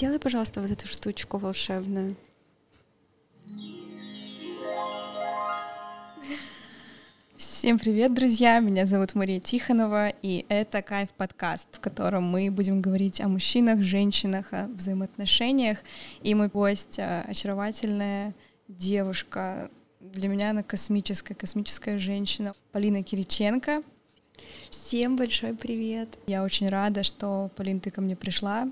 сделай, 0.00 0.18
пожалуйста, 0.18 0.62
вот 0.62 0.70
эту 0.70 0.86
штучку 0.86 1.36
волшебную. 1.36 2.16
Всем 7.36 7.78
привет, 7.78 8.14
друзья! 8.14 8.60
Меня 8.60 8.86
зовут 8.86 9.14
Мария 9.14 9.40
Тихонова, 9.40 10.08
и 10.22 10.46
это 10.48 10.80
Кайф 10.80 11.10
подкаст, 11.10 11.68
в 11.76 11.80
котором 11.80 12.24
мы 12.24 12.50
будем 12.50 12.80
говорить 12.80 13.20
о 13.20 13.28
мужчинах, 13.28 13.82
женщинах, 13.82 14.54
о 14.54 14.68
взаимоотношениях. 14.68 15.80
И 16.22 16.34
мой 16.34 16.48
гость— 16.48 16.98
очаровательная 17.28 18.34
девушка, 18.68 19.70
для 20.00 20.30
меня 20.30 20.48
она 20.48 20.62
космическая, 20.62 21.34
космическая 21.34 21.98
женщина, 21.98 22.54
Полина 22.72 23.02
Кириченко. 23.02 23.82
Всем 24.70 25.16
большой 25.16 25.52
привет! 25.52 26.16
Я 26.26 26.42
очень 26.42 26.68
рада, 26.68 27.02
что, 27.02 27.50
Полин, 27.54 27.80
ты 27.80 27.90
ко 27.90 28.00
мне 28.00 28.16
пришла, 28.16 28.66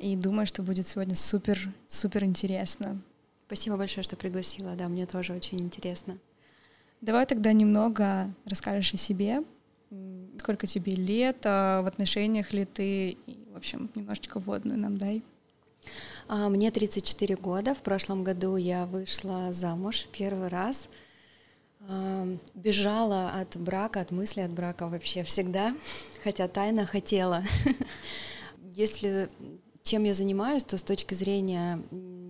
и 0.00 0.16
думаю, 0.16 0.46
что 0.46 0.62
будет 0.62 0.86
сегодня 0.86 1.14
супер, 1.14 1.72
супер 1.86 2.24
интересно. 2.24 3.00
Спасибо 3.46 3.76
большое, 3.76 4.04
что 4.04 4.16
пригласила, 4.16 4.74
да, 4.74 4.88
мне 4.88 5.06
тоже 5.06 5.32
очень 5.32 5.60
интересно. 5.60 6.18
Давай 7.00 7.26
тогда 7.26 7.52
немного 7.52 8.32
расскажешь 8.44 8.92
о 8.92 8.96
себе, 8.96 9.42
сколько 10.38 10.66
тебе 10.66 10.94
лет, 10.94 11.38
а 11.44 11.82
в 11.82 11.86
отношениях 11.86 12.52
ли 12.52 12.64
ты, 12.64 13.10
и, 13.10 13.46
в 13.52 13.56
общем, 13.56 13.90
немножечко 13.94 14.38
вводную 14.38 14.78
нам 14.78 14.98
дай. 14.98 15.22
А, 16.28 16.48
мне 16.48 16.70
34 16.70 17.36
года, 17.36 17.74
в 17.74 17.82
прошлом 17.82 18.24
году 18.24 18.56
я 18.56 18.86
вышла 18.86 19.52
замуж 19.52 20.08
первый 20.12 20.48
раз, 20.48 20.88
а, 21.88 22.26
бежала 22.54 23.30
от 23.30 23.56
брака, 23.56 24.00
от 24.00 24.10
мысли 24.10 24.40
от 24.40 24.50
брака 24.50 24.88
вообще 24.88 25.22
всегда, 25.22 25.74
хотя 26.22 26.48
тайно 26.48 26.86
хотела. 26.86 27.44
Если 28.78 29.28
чем 29.82 30.04
я 30.04 30.14
занимаюсь, 30.14 30.62
то 30.62 30.78
с 30.78 30.84
точки 30.84 31.14
зрения, 31.14 31.82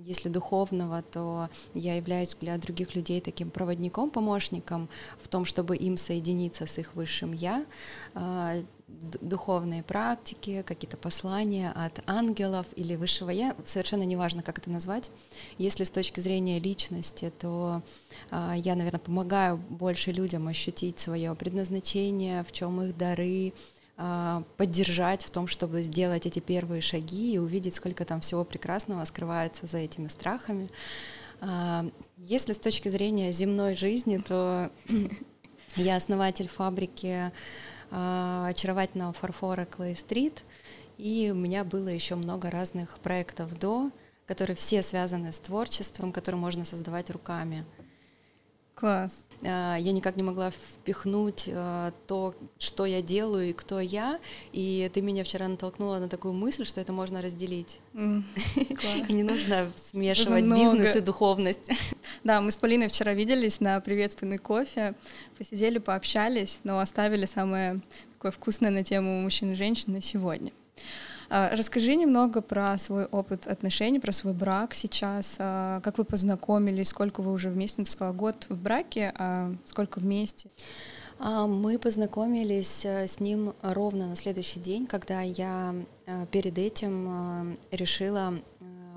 если 0.06 0.30
духовного, 0.30 1.03
то 1.03 1.50
я 1.75 1.97
являюсь 1.97 2.34
для 2.36 2.56
других 2.56 2.95
людей 2.95 3.20
таким 3.20 3.50
проводником, 3.50 4.11
помощником 4.11 4.89
в 5.20 5.28
том, 5.28 5.45
чтобы 5.45 5.77
им 5.77 5.98
соединиться 5.98 6.64
с 6.64 6.78
их 6.78 6.95
высшим 6.95 7.33
я, 7.33 7.67
а, 8.14 8.55
духовные 8.87 9.83
практики, 9.83 10.64
какие-то 10.67 10.97
послания 10.97 11.70
от 11.72 12.00
ангелов 12.09 12.67
или 12.77 12.97
высшего 12.97 13.28
я, 13.28 13.55
совершенно 13.67 14.05
неважно, 14.05 14.42
как 14.42 14.56
это 14.56 14.70
назвать. 14.70 15.11
Если 15.59 15.84
с 15.84 15.91
точки 15.91 16.20
зрения 16.20 16.59
личности, 16.59 17.31
то 17.39 17.83
а, 18.31 18.55
я, 18.55 18.75
наверное, 18.75 19.00
помогаю 19.00 19.59
больше 19.59 20.12
людям 20.12 20.48
ощутить 20.48 20.98
свое 20.98 21.34
предназначение, 21.34 22.42
в 22.42 22.53
чем 22.53 22.81
их 22.81 22.97
дары, 22.97 23.53
поддержать 24.56 25.24
в 25.24 25.30
том, 25.30 25.48
чтобы 25.48 25.82
сделать 25.82 26.24
эти 26.24 26.38
первые 26.38 26.80
шаги 26.80 27.34
и 27.34 27.38
увидеть, 27.38 27.74
сколько 27.74 28.04
там 28.04 28.20
всего 28.20 28.44
прекрасного 28.44 29.04
скрывается 29.04 29.66
за 29.66 29.78
этими 29.78 30.06
страхами. 30.06 30.70
А, 31.41 31.86
если 32.16 32.52
с 32.52 32.58
точки 32.58 32.88
зрения 32.88 33.32
земной 33.32 33.74
жизни, 33.74 34.19
то 34.19 34.70
я 35.76 35.96
основатель 35.96 36.48
фабрики 36.48 37.32
а, 37.91 38.46
очаровательного 38.48 39.12
фарфора 39.12 39.62
Clay 39.62 39.94
Street, 39.94 40.38
и 40.96 41.30
у 41.32 41.36
меня 41.36 41.64
было 41.64 41.88
еще 41.88 42.16
много 42.16 42.50
разных 42.50 42.98
проектов 42.98 43.58
до, 43.58 43.91
которые 44.26 44.56
все 44.56 44.82
связаны 44.82 45.32
с 45.32 45.38
творчеством, 45.38 46.12
которые 46.12 46.41
можно 46.41 46.64
создавать 46.64 47.10
руками. 47.10 47.64
Класс. 48.79 49.11
А, 49.43 49.77
я 49.77 49.91
никак 49.91 50.17
не 50.17 50.23
могла 50.23 50.51
впихнуть 50.51 51.48
а, 51.53 51.93
то, 52.07 52.34
что 52.61 52.87
я 52.87 53.03
делаю 53.03 53.51
и 53.51 53.53
кто 53.53 53.81
я. 53.81 54.21
И 54.53 54.89
ты 54.95 55.03
меня 55.03 55.25
вчера 55.25 55.48
натолкнула 55.48 55.98
на 55.98 56.09
такую 56.09 56.33
мысль, 56.33 56.65
что 56.65 56.81
это 56.81 56.93
можно 56.93 57.21
разделить. 57.21 57.81
Mm, 57.95 58.23
и 59.09 59.12
не 59.12 59.25
нужно 59.25 59.73
смешивать 59.75 60.45
бизнес 60.45 60.95
и 60.95 61.01
духовность. 61.01 61.71
Да, 62.25 62.41
мы 62.41 62.51
с 62.51 62.56
Полиной 62.56 62.89
вчера 62.89 63.15
виделись 63.15 63.61
на 63.61 63.81
приветственный 63.81 64.38
кофе, 64.38 64.94
посидели, 65.37 65.78
пообщались, 65.78 66.59
но 66.65 66.81
оставили 66.81 67.27
самое 67.27 67.81
такое 68.15 68.33
вкусное 68.33 68.71
на 68.71 68.83
тему 68.83 69.21
мужчин 69.21 69.53
и 69.53 69.55
женщин 69.55 69.93
на 69.93 70.03
сегодня. 70.03 70.53
А, 71.31 71.50
расскажи 71.55 71.94
немного 71.94 72.41
про 72.41 72.78
свой 72.78 73.05
опыт 73.05 73.47
отношений, 73.47 73.99
про 74.00 74.12
свой 74.12 74.33
брак 74.33 74.75
сейчас. 74.75 75.37
А, 75.39 75.81
как 75.83 75.99
вы 75.99 76.05
познакомились, 76.05 76.89
сколько 76.89 77.21
вы 77.21 77.33
уже 77.33 77.50
вместе? 77.50 77.83
Ты 77.83 77.91
сказала, 77.91 78.15
год 78.15 78.47
в 78.49 78.56
браке, 78.56 79.12
а 79.16 79.53
сколько 79.67 79.99
вместе? 79.99 80.49
А, 81.19 81.47
мы 81.47 81.78
познакомились 81.78 82.84
э, 82.84 83.06
с 83.09 83.19
ним 83.19 83.55
ровно 83.62 84.06
на 84.06 84.17
следующий 84.17 84.61
день, 84.61 84.87
когда 84.87 85.21
я 85.21 85.75
э, 86.06 86.27
перед 86.31 86.56
этим 86.59 87.09
э, 87.09 87.56
решила 87.72 88.34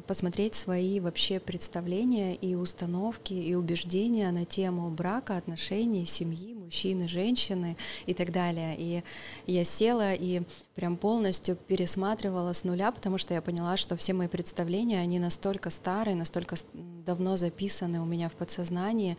посмотреть 0.06 0.56
свои 0.56 1.00
вообще 1.00 1.40
представления 1.40 2.36
и 2.36 2.56
установки 2.56 3.34
и 3.34 3.56
убеждения 3.56 4.32
на 4.32 4.46
тему 4.46 4.90
брака, 4.90 5.38
отношений, 5.38 6.06
семьи, 6.06 6.54
мужчины, 6.54 7.08
женщины 7.08 7.78
и 8.06 8.14
так 8.14 8.32
далее. 8.32 8.76
И 8.78 9.04
я 9.46 9.64
села 9.64 10.14
и 10.14 10.42
прям 10.76 10.98
полностью 10.98 11.56
пересматривала 11.56 12.54
с 12.54 12.64
нуля, 12.64 12.92
потому 12.92 13.18
что 13.18 13.34
я 13.34 13.42
поняла, 13.42 13.78
что 13.78 13.98
все 13.98 14.14
мои 14.14 14.28
представления, 14.28 15.00
они 15.00 15.20
настолько 15.20 15.70
старые, 15.70 16.16
настолько 16.16 16.56
давно 16.74 17.36
записаны 17.36 18.00
у 18.00 18.06
меня 18.06 18.30
в 18.30 18.34
подсознании, 18.34 19.18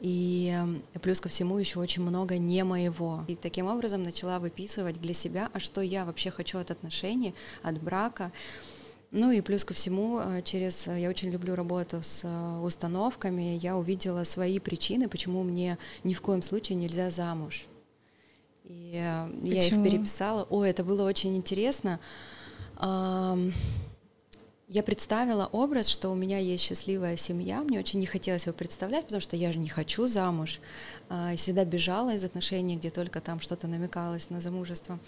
и 0.00 0.56
плюс 1.00 1.20
ко 1.20 1.28
всему 1.28 1.58
еще 1.58 1.80
очень 1.80 2.02
много 2.02 2.38
не 2.38 2.62
моего. 2.64 3.24
И 3.26 3.34
таким 3.34 3.66
образом 3.66 4.02
начала 4.02 4.38
выписывать 4.38 5.00
для 5.00 5.14
себя, 5.14 5.50
а 5.52 5.58
что 5.58 5.80
я 5.80 6.04
вообще 6.04 6.30
хочу 6.30 6.58
от 6.58 6.70
отношений, 6.70 7.34
от 7.62 7.82
брака. 7.82 8.32
Ну 9.12 9.30
и 9.30 9.42
плюс 9.42 9.62
ко 9.62 9.74
всему, 9.74 10.20
э, 10.20 10.40
через 10.42 10.88
э, 10.88 11.00
я 11.00 11.10
очень 11.10 11.28
люблю 11.28 11.54
работу 11.54 12.00
с 12.02 12.22
э, 12.24 12.60
установками, 12.60 13.58
я 13.62 13.76
увидела 13.76 14.24
свои 14.24 14.58
причины, 14.58 15.06
почему 15.06 15.42
мне 15.42 15.76
ни 16.02 16.14
в 16.14 16.22
коем 16.22 16.40
случае 16.40 16.78
нельзя 16.78 17.10
замуж. 17.10 17.66
И 18.64 18.98
почему? 19.42 19.52
я 19.52 19.66
их 19.66 19.84
переписала. 19.84 20.46
О, 20.48 20.64
это 20.64 20.82
было 20.82 21.06
очень 21.06 21.36
интересно. 21.36 22.00
Я 22.80 23.36
представила 24.82 25.46
образ, 25.52 25.88
что 25.88 26.08
у 26.08 26.14
меня 26.14 26.38
есть 26.38 26.64
счастливая 26.64 27.18
семья. 27.18 27.60
Мне 27.60 27.78
очень 27.78 28.00
не 28.00 28.06
хотелось 28.06 28.46
его 28.46 28.56
представлять, 28.56 29.04
потому 29.04 29.20
что 29.20 29.36
я 29.36 29.52
же 29.52 29.58
не 29.58 29.68
хочу 29.68 30.06
замуж. 30.06 30.58
А, 31.10 31.36
всегда 31.36 31.66
бежала 31.66 32.14
из 32.14 32.24
отношений, 32.24 32.76
где 32.76 32.88
только 32.88 33.20
там 33.20 33.40
что-то 33.40 33.68
намекалось 33.68 34.30
на 34.30 34.40
замужество. 34.40 34.98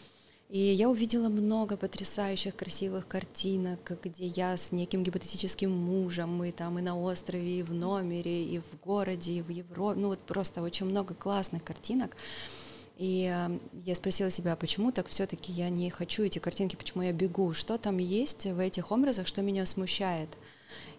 И 0.50 0.58
я 0.58 0.90
увидела 0.90 1.28
много 1.28 1.76
потрясающих, 1.76 2.54
красивых 2.54 3.08
картинок, 3.08 3.98
где 4.02 4.26
я 4.26 4.56
с 4.56 4.72
неким 4.72 5.02
гипотетическим 5.02 5.70
мужем, 5.70 6.36
мы 6.36 6.52
там 6.52 6.78
и 6.78 6.82
на 6.82 6.98
острове, 6.98 7.60
и 7.60 7.62
в 7.62 7.72
номере, 7.72 8.44
и 8.44 8.58
в 8.58 8.84
городе, 8.84 9.32
и 9.32 9.42
в 9.42 9.48
Европе, 9.48 9.98
ну 9.98 10.08
вот 10.08 10.20
просто 10.20 10.62
очень 10.62 10.86
много 10.86 11.14
классных 11.14 11.64
картинок. 11.64 12.14
И 12.98 13.28
э, 13.34 13.58
я 13.84 13.94
спросила 13.94 14.30
себя, 14.30 14.52
а 14.52 14.56
почему 14.56 14.92
так 14.92 15.08
все-таки 15.08 15.50
я 15.50 15.68
не 15.70 15.90
хочу 15.90 16.22
эти 16.22 16.38
картинки, 16.38 16.76
почему 16.76 17.02
я 17.02 17.12
бегу, 17.12 17.52
что 17.54 17.76
там 17.76 17.98
есть 17.98 18.44
в 18.44 18.58
этих 18.60 18.92
образах, 18.92 19.26
что 19.26 19.42
меня 19.42 19.66
смущает. 19.66 20.28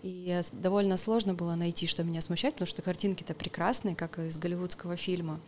И 0.04 0.42
довольно 0.52 0.98
сложно 0.98 1.34
было 1.34 1.56
найти, 1.56 1.88
что 1.88 2.04
меня 2.04 2.22
смущает, 2.22 2.56
потому 2.56 2.68
что 2.68 2.82
картинки-то 2.82 3.34
прекрасные, 3.34 3.96
как 3.96 4.20
из 4.20 4.38
голливудского 4.38 4.98
фильма. 4.98 5.40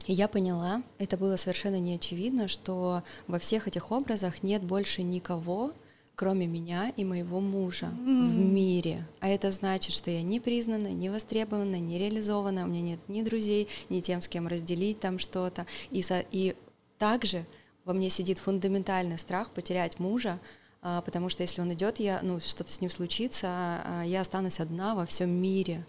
А, 0.00 0.04
и 0.06 0.12
я 0.12 0.28
поняла, 0.28 0.82
это 0.98 1.16
было 1.16 1.36
совершенно 1.36 1.78
не 1.78 1.94
очевидно, 1.94 2.48
что 2.48 3.02
во 3.26 3.38
всех 3.38 3.68
этих 3.68 3.90
образах 3.90 4.42
нет 4.42 4.62
больше 4.62 5.02
никого, 5.02 5.72
кроме 6.14 6.48
меня 6.48 6.92
и 6.96 7.04
моего 7.04 7.40
мужа 7.40 7.86
mm. 7.86 8.26
в 8.26 8.38
мире. 8.38 9.06
А 9.20 9.28
это 9.28 9.52
значит, 9.52 9.94
что 9.94 10.10
я 10.10 10.22
не 10.22 10.40
признана, 10.40 10.88
не 10.88 11.10
востребована, 11.10 11.78
не 11.78 11.98
реализована, 11.98 12.64
у 12.64 12.66
меня 12.66 12.82
нет 12.82 13.00
ни 13.08 13.22
друзей, 13.22 13.68
ни 13.88 14.00
тем, 14.00 14.20
с 14.20 14.26
кем 14.26 14.48
разделить 14.48 14.98
там 14.98 15.20
что-то. 15.20 15.64
И, 15.92 16.02
со, 16.02 16.24
и 16.32 16.56
также 16.98 17.46
во 17.84 17.92
мне 17.92 18.10
сидит 18.10 18.38
фундаментальный 18.38 19.16
страх 19.16 19.52
потерять 19.52 20.00
мужа, 20.00 20.40
а, 20.82 21.02
потому 21.02 21.28
что 21.28 21.42
если 21.42 21.60
он 21.60 21.72
идет, 21.72 22.00
я, 22.00 22.18
ну, 22.22 22.40
что-то 22.40 22.72
с 22.72 22.80
ним 22.80 22.90
случится, 22.90 23.46
а, 23.48 24.02
я 24.04 24.20
останусь 24.20 24.58
одна 24.58 24.96
во 24.96 25.06
всем 25.06 25.30
мире. 25.30 25.86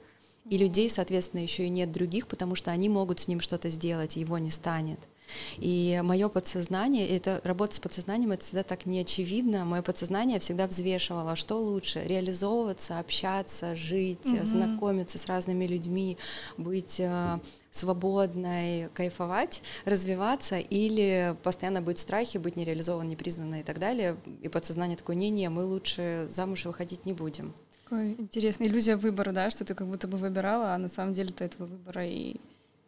И 0.49 0.57
людей, 0.57 0.89
соответственно, 0.89 1.41
еще 1.41 1.65
и 1.65 1.69
нет 1.69 1.91
других, 1.91 2.27
потому 2.27 2.55
что 2.55 2.71
они 2.71 2.89
могут 2.89 3.19
с 3.19 3.27
ним 3.27 3.39
что-то 3.39 3.69
сделать, 3.69 4.17
и 4.17 4.21
его 4.21 4.37
не 4.37 4.49
станет. 4.49 4.99
И 5.57 5.99
мое 6.03 6.29
подсознание, 6.29 7.07
это 7.07 7.41
работа 7.43 7.75
с 7.75 7.79
подсознанием, 7.79 8.31
это 8.31 8.43
всегда 8.43 8.63
так 8.63 8.85
неочевидно. 8.85 9.65
Мое 9.65 9.81
подсознание 9.81 10.39
всегда 10.39 10.67
взвешивало, 10.67 11.35
что 11.35 11.59
лучше: 11.59 12.03
реализовываться, 12.03 12.99
общаться, 12.99 13.75
жить, 13.75 14.25
mm-hmm. 14.25 14.45
знакомиться 14.45 15.17
с 15.17 15.27
разными 15.27 15.65
людьми, 15.65 16.17
быть 16.57 16.99
э, 16.99 17.39
свободной, 17.71 18.89
кайфовать, 18.93 19.61
развиваться, 19.85 20.57
или 20.57 21.35
постоянно 21.43 21.81
быть 21.81 21.97
в 21.97 22.01
страхе, 22.01 22.39
быть 22.39 22.55
нереализован, 22.55 23.07
непризнанной 23.07 23.61
и 23.61 23.63
так 23.63 23.79
далее. 23.79 24.17
И 24.41 24.47
подсознание 24.47 24.97
такое: 24.97 25.15
не-не, 25.15 25.49
мы 25.49 25.63
лучше 25.65 26.27
замуж 26.29 26.65
выходить 26.65 27.05
не 27.05 27.13
будем. 27.13 27.53
Такой 27.89 28.11
интересная 28.19 28.67
иллюзия 28.67 28.95
выбора, 28.95 29.31
да, 29.31 29.49
что 29.49 29.65
ты 29.65 29.73
как 29.73 29.87
будто 29.87 30.07
бы 30.07 30.17
выбирала, 30.17 30.75
а 30.75 30.77
на 30.77 30.89
самом 30.89 31.13
деле-то 31.13 31.43
этого 31.43 31.65
выбора 31.65 32.05
и, 32.05 32.35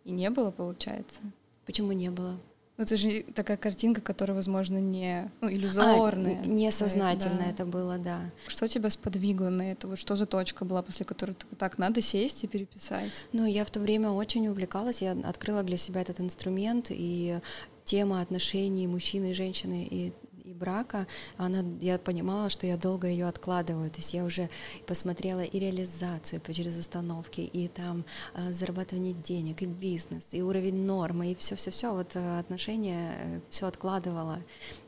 и 0.04 0.12
не 0.12 0.30
было, 0.30 0.52
получается. 0.52 1.22
Почему 1.66 1.92
не 1.92 2.12
было? 2.12 2.38
Ну, 2.78 2.84
это 2.84 2.98
же 2.98 3.24
такая 3.34 3.58
картинка, 3.58 4.02
которая, 4.02 4.36
возможно, 4.36 4.78
не 4.78 5.32
ну, 5.42 5.52
иллюзорная. 5.52 6.40
А, 6.42 6.48
несознательно 6.48 7.34
это, 7.34 7.44
да. 7.44 7.50
это 7.50 7.66
было, 7.66 7.98
да. 7.98 8.22
Что 8.48 8.68
тебя 8.68 8.92
сподвигло 8.92 9.50
на 9.50 9.72
это? 9.72 9.88
Вот 9.88 9.98
что 9.98 10.16
за 10.16 10.28
точка 10.28 10.66
была, 10.66 10.84
после 10.84 11.06
которой 11.06 11.34
ты 11.34 11.46
так, 11.56 11.80
надо 11.80 12.02
сесть 12.02 12.44
и 12.44 12.48
переписать? 12.48 13.12
Ну, 13.34 13.46
я 13.46 13.66
в 13.66 13.72
то 13.72 13.80
время 13.80 14.12
очень 14.12 14.48
увлекалась, 14.48 15.02
я 15.02 15.14
открыла 15.24 15.64
для 15.64 15.78
себя 15.78 16.02
этот 16.02 16.20
инструмент, 16.22 16.88
и 16.90 17.40
тема 17.86 18.22
отношений 18.22 18.88
мужчины 18.88 19.32
и 19.32 19.34
женщины 19.34 19.88
и 19.90 20.14
брака, 20.62 21.08
она, 21.38 21.64
я 21.82 21.98
понимала, 21.98 22.50
что 22.50 22.68
я 22.68 22.78
долго 22.78 23.08
ее 23.08 23.28
откладываю. 23.28 23.90
То 23.90 23.98
есть 23.98 24.14
я 24.14 24.24
уже 24.24 24.50
посмотрела 24.86 25.42
и 25.42 25.60
реализацию 25.60 26.42
через 26.54 26.78
установки, 26.78 27.42
и 27.42 27.68
там 27.68 28.06
э, 28.36 28.54
зарабатывание 28.54 29.14
денег, 29.14 29.62
и 29.62 29.66
бизнес, 29.66 30.34
и 30.34 30.42
уровень 30.42 30.86
нормы, 30.86 31.32
и 31.32 31.36
все-все-все. 31.36 31.94
Вот 31.94 32.16
э, 32.16 32.40
отношения 32.40 33.16
э, 33.18 33.40
все 33.50 33.66
откладывала. 33.66 34.40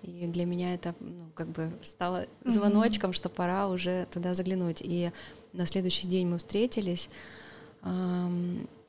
И 0.03 0.27
для 0.27 0.45
меня 0.45 0.73
это 0.75 0.93
ну, 0.99 1.29
как 1.35 1.47
бы 1.47 1.71
стало 1.83 2.27
звоночком, 2.45 3.09
mm-hmm. 3.09 3.15
что 3.15 3.29
пора 3.29 3.67
уже 3.67 4.07
туда 4.11 4.33
заглянуть. 4.33 4.81
И 4.81 5.11
на 5.53 5.65
следующий 5.65 6.07
день 6.07 6.27
мы 6.27 6.37
встретились. 6.37 7.09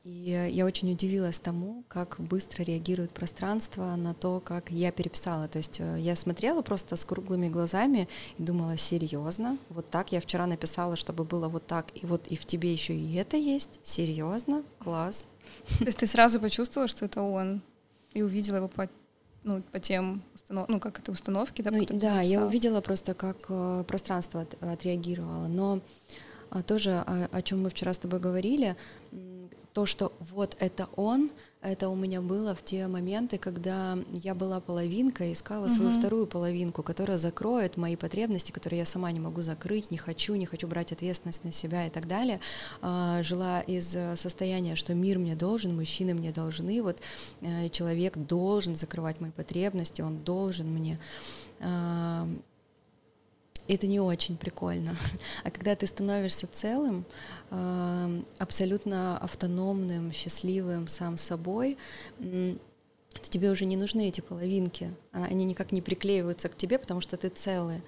И 0.05 0.49
я 0.51 0.67
очень 0.67 0.91
удивилась 0.91 1.39
тому, 1.39 1.83
как 1.87 2.17
быстро 2.19 2.61
реагирует 2.61 3.09
пространство 3.09 3.95
на 3.95 4.13
то, 4.13 4.39
как 4.39 4.69
я 4.69 4.91
переписала. 4.91 5.47
То 5.47 5.57
есть 5.57 5.79
э, 5.79 5.97
я 5.99 6.15
смотрела 6.15 6.61
просто 6.61 6.95
с 6.95 7.03
круглыми 7.03 7.49
глазами 7.49 8.07
и 8.37 8.43
думала, 8.43 8.77
серьезно, 8.77 9.57
вот 9.69 9.89
так 9.89 10.11
я 10.11 10.21
вчера 10.21 10.45
написала, 10.45 10.95
чтобы 10.95 11.23
было 11.23 11.47
вот 11.47 11.65
так, 11.65 11.87
и 11.95 12.05
вот 12.05 12.27
и 12.27 12.35
в 12.35 12.45
тебе 12.45 12.71
еще 12.71 12.95
и 12.95 13.15
это 13.15 13.35
есть, 13.35 13.79
серьезно, 13.81 14.63
класс. 14.77 15.25
То 15.79 15.85
есть 15.85 15.97
ты 15.97 16.05
сразу 16.05 16.39
почувствовала, 16.39 16.87
что 16.87 17.05
это 17.05 17.23
он, 17.23 17.63
и 18.13 18.21
увидела 18.21 18.57
его 18.57 18.67
по 18.67 18.87
ну, 19.43 19.63
по 19.71 19.79
тем 19.79 20.21
установ... 20.35 20.69
ну, 20.69 20.79
как 20.79 20.99
это 20.99 21.11
установки, 21.11 21.63
да? 21.63 21.71
Ну, 21.71 21.83
да, 21.89 22.21
я 22.21 22.45
увидела 22.45 22.81
просто, 22.81 23.15
как 23.15 23.37
э, 23.49 23.83
пространство 23.87 24.41
от, 24.41 24.63
отреагировало. 24.63 25.47
Но 25.47 25.81
а, 26.51 26.61
тоже, 26.61 26.91
о, 26.91 27.27
о 27.31 27.41
чем 27.41 27.63
мы 27.63 27.69
вчера 27.69 27.93
с 27.93 27.97
тобой 27.99 28.19
говорили, 28.19 28.75
то, 29.75 29.85
что 29.85 30.13
вот 30.31 30.55
это 30.61 30.87
он, 30.95 31.31
это 31.61 31.89
у 31.89 31.95
меня 31.95 32.21
было 32.21 32.55
в 32.55 32.63
те 32.63 32.87
моменты, 32.87 33.37
когда 33.37 33.97
я 34.13 34.33
была 34.33 34.61
половинкой, 34.61 35.33
искала 35.33 35.67
свою 35.67 35.89
uh-huh. 35.89 35.99
вторую 35.99 36.27
половинку, 36.27 36.81
которая 36.81 37.17
закроет 37.17 37.75
мои 37.75 37.97
потребности, 37.97 38.53
которые 38.53 38.79
я 38.79 38.85
сама 38.85 39.11
не 39.11 39.19
могу 39.19 39.41
закрыть, 39.41 39.91
не 39.91 39.97
хочу, 39.97 40.35
не 40.35 40.45
хочу 40.45 40.65
брать 40.69 40.93
ответственность 40.93 41.43
на 41.43 41.51
себя 41.51 41.87
и 41.87 41.89
так 41.89 42.07
далее. 42.07 42.39
А, 42.81 43.21
жила 43.21 43.59
из 43.59 43.97
состояния, 44.15 44.77
что 44.77 44.93
мир 44.93 45.19
мне 45.19 45.35
должен, 45.35 45.75
мужчины 45.75 46.13
мне 46.13 46.31
должны, 46.31 46.81
вот 46.81 47.01
э, 47.41 47.67
человек 47.67 48.15
должен 48.15 48.77
закрывать 48.77 49.19
мои 49.19 49.31
потребности, 49.31 50.01
он 50.01 50.23
должен 50.23 50.67
мне 50.67 50.99
это 53.67 53.87
не 53.87 53.99
очень 53.99 54.37
прикольно. 54.37 54.95
А 55.43 55.51
когда 55.51 55.75
ты 55.75 55.87
становишься 55.87 56.47
целым, 56.47 57.05
э, 57.51 58.21
абсолютно 58.37 59.17
автономным, 59.17 60.11
счастливым 60.11 60.87
сам 60.87 61.17
собой, 61.17 61.77
то 63.21 63.29
тебе 63.29 63.49
уже 63.49 63.65
не 63.65 63.77
нужны 63.77 64.07
эти 64.07 64.21
половинки. 64.21 64.93
А 65.13 65.23
они 65.25 65.45
никак 65.45 65.71
не 65.71 65.81
приклеиваются 65.81 66.49
к 66.49 66.57
тебе, 66.57 66.77
потому 66.77 67.01
что 67.01 67.17
ты 67.17 67.29
целый. 67.29 67.81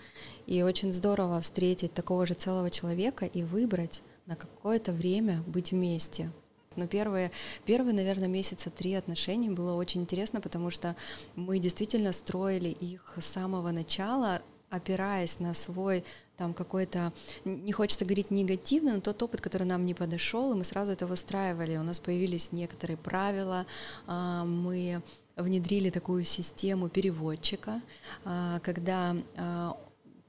И 0.45 0.63
очень 0.63 0.93
здорово 0.93 1.41
встретить 1.41 1.93
такого 1.93 2.25
же 2.25 2.33
целого 2.33 2.69
человека 2.69 3.25
и 3.25 3.43
выбрать 3.43 4.01
на 4.25 4.35
какое-то 4.35 4.91
время 4.91 5.43
быть 5.47 5.71
вместе. 5.71 6.31
Но 6.75 6.87
первые, 6.87 7.31
первые, 7.65 7.93
наверное, 7.93 8.27
месяца 8.27 8.69
три 8.69 8.93
отношений 8.93 9.49
было 9.49 9.73
очень 9.73 10.01
интересно, 10.01 10.41
потому 10.41 10.69
что 10.69 10.95
мы 11.35 11.59
действительно 11.59 12.13
строили 12.13 12.69
их 12.69 13.15
с 13.19 13.25
самого 13.25 13.71
начала 13.71 14.41
опираясь 14.69 15.39
на 15.39 15.53
свой 15.53 16.03
там 16.35 16.53
какой-то, 16.53 17.11
не 17.45 17.71
хочется 17.71 18.05
говорить 18.05 18.31
негативный, 18.31 18.93
но 18.93 19.01
тот 19.01 19.21
опыт, 19.23 19.41
который 19.41 19.63
нам 19.63 19.85
не 19.85 19.93
подошел, 19.93 20.51
и 20.51 20.55
мы 20.55 20.63
сразу 20.63 20.91
это 20.91 21.07
выстраивали. 21.07 21.77
У 21.77 21.83
нас 21.83 21.99
появились 21.99 22.51
некоторые 22.51 22.97
правила, 22.97 23.65
а, 24.05 24.45
мы 24.45 25.01
внедрили 25.35 25.89
такую 25.89 26.23
систему 26.23 26.89
переводчика, 26.89 27.81
а, 28.23 28.59
когда 28.59 29.15
а, 29.35 29.77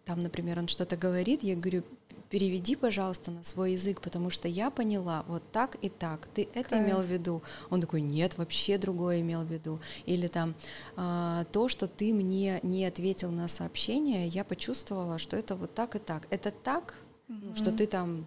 там, 0.05 0.21
например, 0.21 0.59
он 0.59 0.69
что-то 0.69 0.97
говорит, 0.97 1.43
я 1.43 1.55
говорю, 1.55 1.83
переведи, 2.31 2.77
пожалуйста, 2.77 3.31
на 3.31 3.45
свой 3.45 3.73
язык, 3.73 4.01
потому 4.01 4.31
что 4.31 4.49
я 4.49 4.71
поняла 4.71 5.25
вот 5.29 5.43
так 5.53 5.77
и 5.83 5.89
так. 5.89 6.29
Ты 6.35 6.49
это 6.55 6.71
Кайф. 6.71 6.87
имел 6.87 7.01
в 7.01 7.07
виду? 7.07 7.43
Он 7.71 7.81
такой, 7.81 8.01
нет, 8.01 8.39
вообще 8.39 8.79
другое 8.79 9.21
имел 9.21 9.43
в 9.43 9.51
виду. 9.51 9.81
Или 10.07 10.29
там 10.29 10.55
а, 10.97 11.45
то, 11.53 11.69
что 11.69 11.87
ты 11.89 12.13
мне 12.13 12.61
не 12.63 12.85
ответил 12.85 13.31
на 13.31 13.49
сообщение, 13.49 14.29
я 14.29 14.45
почувствовала, 14.45 15.19
что 15.19 15.37
это 15.37 15.57
вот 15.57 15.75
так 15.75 15.97
и 15.97 15.99
так. 15.99 16.27
Это 16.31 16.51
так, 16.51 16.95
mm-hmm. 17.29 17.57
что 17.57 17.73
ты 17.73 17.87
там 17.87 18.27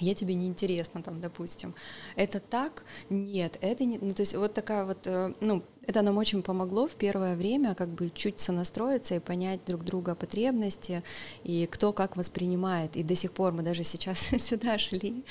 я 0.00 0.14
тебе 0.14 0.34
не 0.34 0.48
интересна, 0.48 1.02
там, 1.02 1.20
допустим. 1.20 1.74
Это 2.16 2.40
так? 2.40 2.84
Нет, 3.10 3.58
это 3.60 3.84
не... 3.84 3.98
Ну, 3.98 4.12
то 4.12 4.22
есть 4.22 4.34
вот 4.34 4.52
такая 4.52 4.84
вот, 4.84 5.06
э, 5.06 5.32
ну, 5.40 5.62
это 5.86 6.02
нам 6.02 6.18
очень 6.18 6.42
помогло 6.42 6.86
в 6.86 6.94
первое 6.94 7.36
время 7.36 7.74
как 7.74 7.88
бы 7.88 8.10
чуть 8.14 8.40
сонастроиться 8.40 9.14
и 9.14 9.18
понять 9.18 9.60
друг 9.66 9.84
друга 9.84 10.14
потребности 10.14 11.02
и 11.44 11.66
кто 11.70 11.92
как 11.92 12.16
воспринимает. 12.16 12.96
И 12.96 13.02
до 13.02 13.14
сих 13.14 13.32
пор 13.32 13.52
мы 13.52 13.62
даже 13.62 13.84
сейчас 13.84 14.18
сюда 14.40 14.78
шли. 14.78 15.24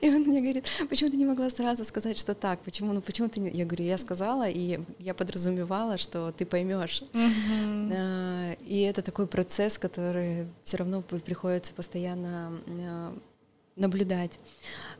И 0.00 0.08
он 0.08 0.22
мне 0.22 0.40
говорит, 0.40 0.66
почему 0.88 1.10
ты 1.10 1.16
не 1.16 1.24
могла 1.24 1.50
сразу 1.50 1.84
сказать, 1.84 2.18
что 2.18 2.34
так? 2.34 2.60
Почему? 2.60 2.92
Ну 2.92 3.00
почему 3.00 3.28
ты 3.28 3.40
не... 3.40 3.50
Я 3.50 3.64
говорю, 3.64 3.84
я 3.84 3.98
сказала, 3.98 4.48
и 4.48 4.80
я 4.98 5.14
подразумевала, 5.14 5.98
что 5.98 6.32
ты 6.32 6.46
поймешь. 6.46 7.02
А, 7.12 8.52
и 8.66 8.80
это 8.80 9.02
такой 9.02 9.26
процесс, 9.26 9.78
который 9.78 10.46
все 10.62 10.76
равно 10.78 11.02
приходится 11.02 11.74
постоянно 11.74 12.52
а, 12.66 13.16
наблюдать. 13.76 14.38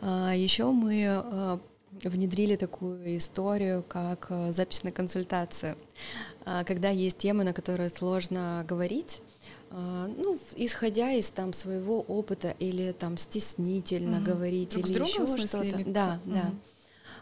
А, 0.01 0.33
Еще 0.35 0.65
мы 0.71 1.61
внедрили 2.03 2.57
такую 2.57 3.19
историю, 3.19 3.85
как 3.87 4.27
а, 4.31 4.53
запись 4.53 4.83
на 4.85 4.93
консультацию. 4.93 5.77
Когда 6.67 6.91
есть 6.91 7.17
темы, 7.17 7.43
на 7.43 7.55
которые 7.55 7.89
сложно 7.89 8.67
говорить, 8.69 9.23
ну, 9.71 10.39
исходя 10.57 11.11
из 11.13 11.31
там 11.31 11.55
своего 11.55 12.03
опыта 12.03 12.55
или 12.59 12.93
там 12.93 13.17
стеснительно 13.17 14.17
mm 14.17 14.23
говорить 14.23 14.75
Друг 14.75 14.91
или 14.91 15.03
еще 15.05 15.27
что-то. 15.39 15.65
Или... 15.65 15.85
Да, 15.85 16.21
mm 16.27 16.53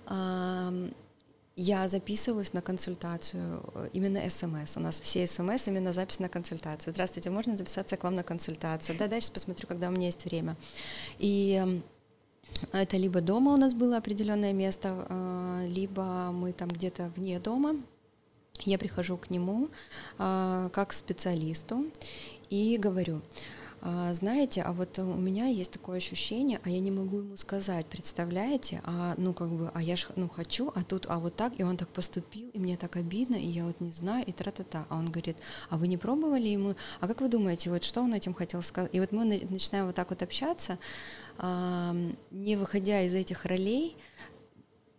да. 0.08 0.92
Я 1.56 1.86
записываюсь 1.86 2.54
на 2.54 2.62
консультацию, 2.62 3.62
э, 3.74 3.90
именно 3.92 4.28
СМС. 4.30 4.76
У 4.78 4.80
нас 4.80 4.98
все 5.00 5.26
СМС 5.26 5.68
именно 5.68 5.92
запись 5.92 6.18
на 6.18 6.30
консультацию. 6.30 6.94
Здравствуйте, 6.94 7.28
можно 7.28 7.58
записаться 7.58 7.98
к 7.98 8.04
вам 8.04 8.14
на 8.14 8.22
консультацию? 8.22 8.96
Да, 8.98 9.06
дальше 9.06 9.30
посмотрю, 9.30 9.68
когда 9.68 9.88
у 9.88 9.90
меня 9.90 10.06
есть 10.06 10.24
время. 10.24 10.56
И 11.18 11.82
это 12.72 12.96
либо 12.96 13.20
дома 13.20 13.52
у 13.52 13.56
нас 13.56 13.74
было 13.74 13.96
определенное 13.96 14.52
место, 14.52 15.06
э, 15.08 15.66
либо 15.68 16.30
мы 16.32 16.52
там 16.52 16.68
где-то 16.68 17.10
вне 17.16 17.38
дома. 17.40 17.76
Я 18.60 18.78
прихожу 18.78 19.16
к 19.16 19.30
нему 19.30 19.68
э, 20.18 20.70
как 20.72 20.88
к 20.88 20.92
специалисту 20.92 21.86
и 22.50 22.76
говорю, 22.76 23.22
знаете, 24.12 24.62
а 24.62 24.72
вот 24.72 24.98
у 25.00 25.14
меня 25.14 25.46
есть 25.46 25.72
такое 25.72 25.96
ощущение, 25.96 26.60
а 26.62 26.70
я 26.70 26.78
не 26.78 26.92
могу 26.92 27.18
ему 27.18 27.36
сказать, 27.36 27.86
представляете, 27.86 28.80
а 28.84 29.14
ну 29.16 29.34
как 29.34 29.50
бы, 29.50 29.72
а 29.74 29.82
я 29.82 29.96
ж 29.96 30.06
ну 30.14 30.28
хочу, 30.28 30.70
а 30.74 30.84
тут, 30.84 31.06
а 31.08 31.18
вот 31.18 31.34
так, 31.34 31.58
и 31.58 31.64
он 31.64 31.76
так 31.76 31.88
поступил, 31.88 32.48
и 32.50 32.60
мне 32.60 32.76
так 32.76 32.96
обидно, 32.96 33.34
и 33.34 33.46
я 33.46 33.64
вот 33.64 33.80
не 33.80 33.90
знаю, 33.90 34.24
и 34.24 34.30
тра-та-та. 34.30 34.86
А 34.88 34.96
он 34.96 35.06
говорит, 35.06 35.36
а 35.68 35.76
вы 35.78 35.88
не 35.88 35.96
пробовали 35.96 36.46
ему, 36.46 36.76
а 37.00 37.08
как 37.08 37.20
вы 37.20 37.28
думаете, 37.28 37.70
вот 37.70 37.82
что 37.82 38.02
он 38.02 38.14
этим 38.14 38.34
хотел 38.34 38.62
сказать? 38.62 38.94
И 38.94 39.00
вот 39.00 39.10
мы 39.10 39.24
начинаем 39.24 39.86
вот 39.86 39.96
так 39.96 40.10
вот 40.10 40.22
общаться, 40.22 40.78
не 42.30 42.56
выходя 42.56 43.02
из 43.02 43.14
этих 43.16 43.44
ролей, 43.44 43.96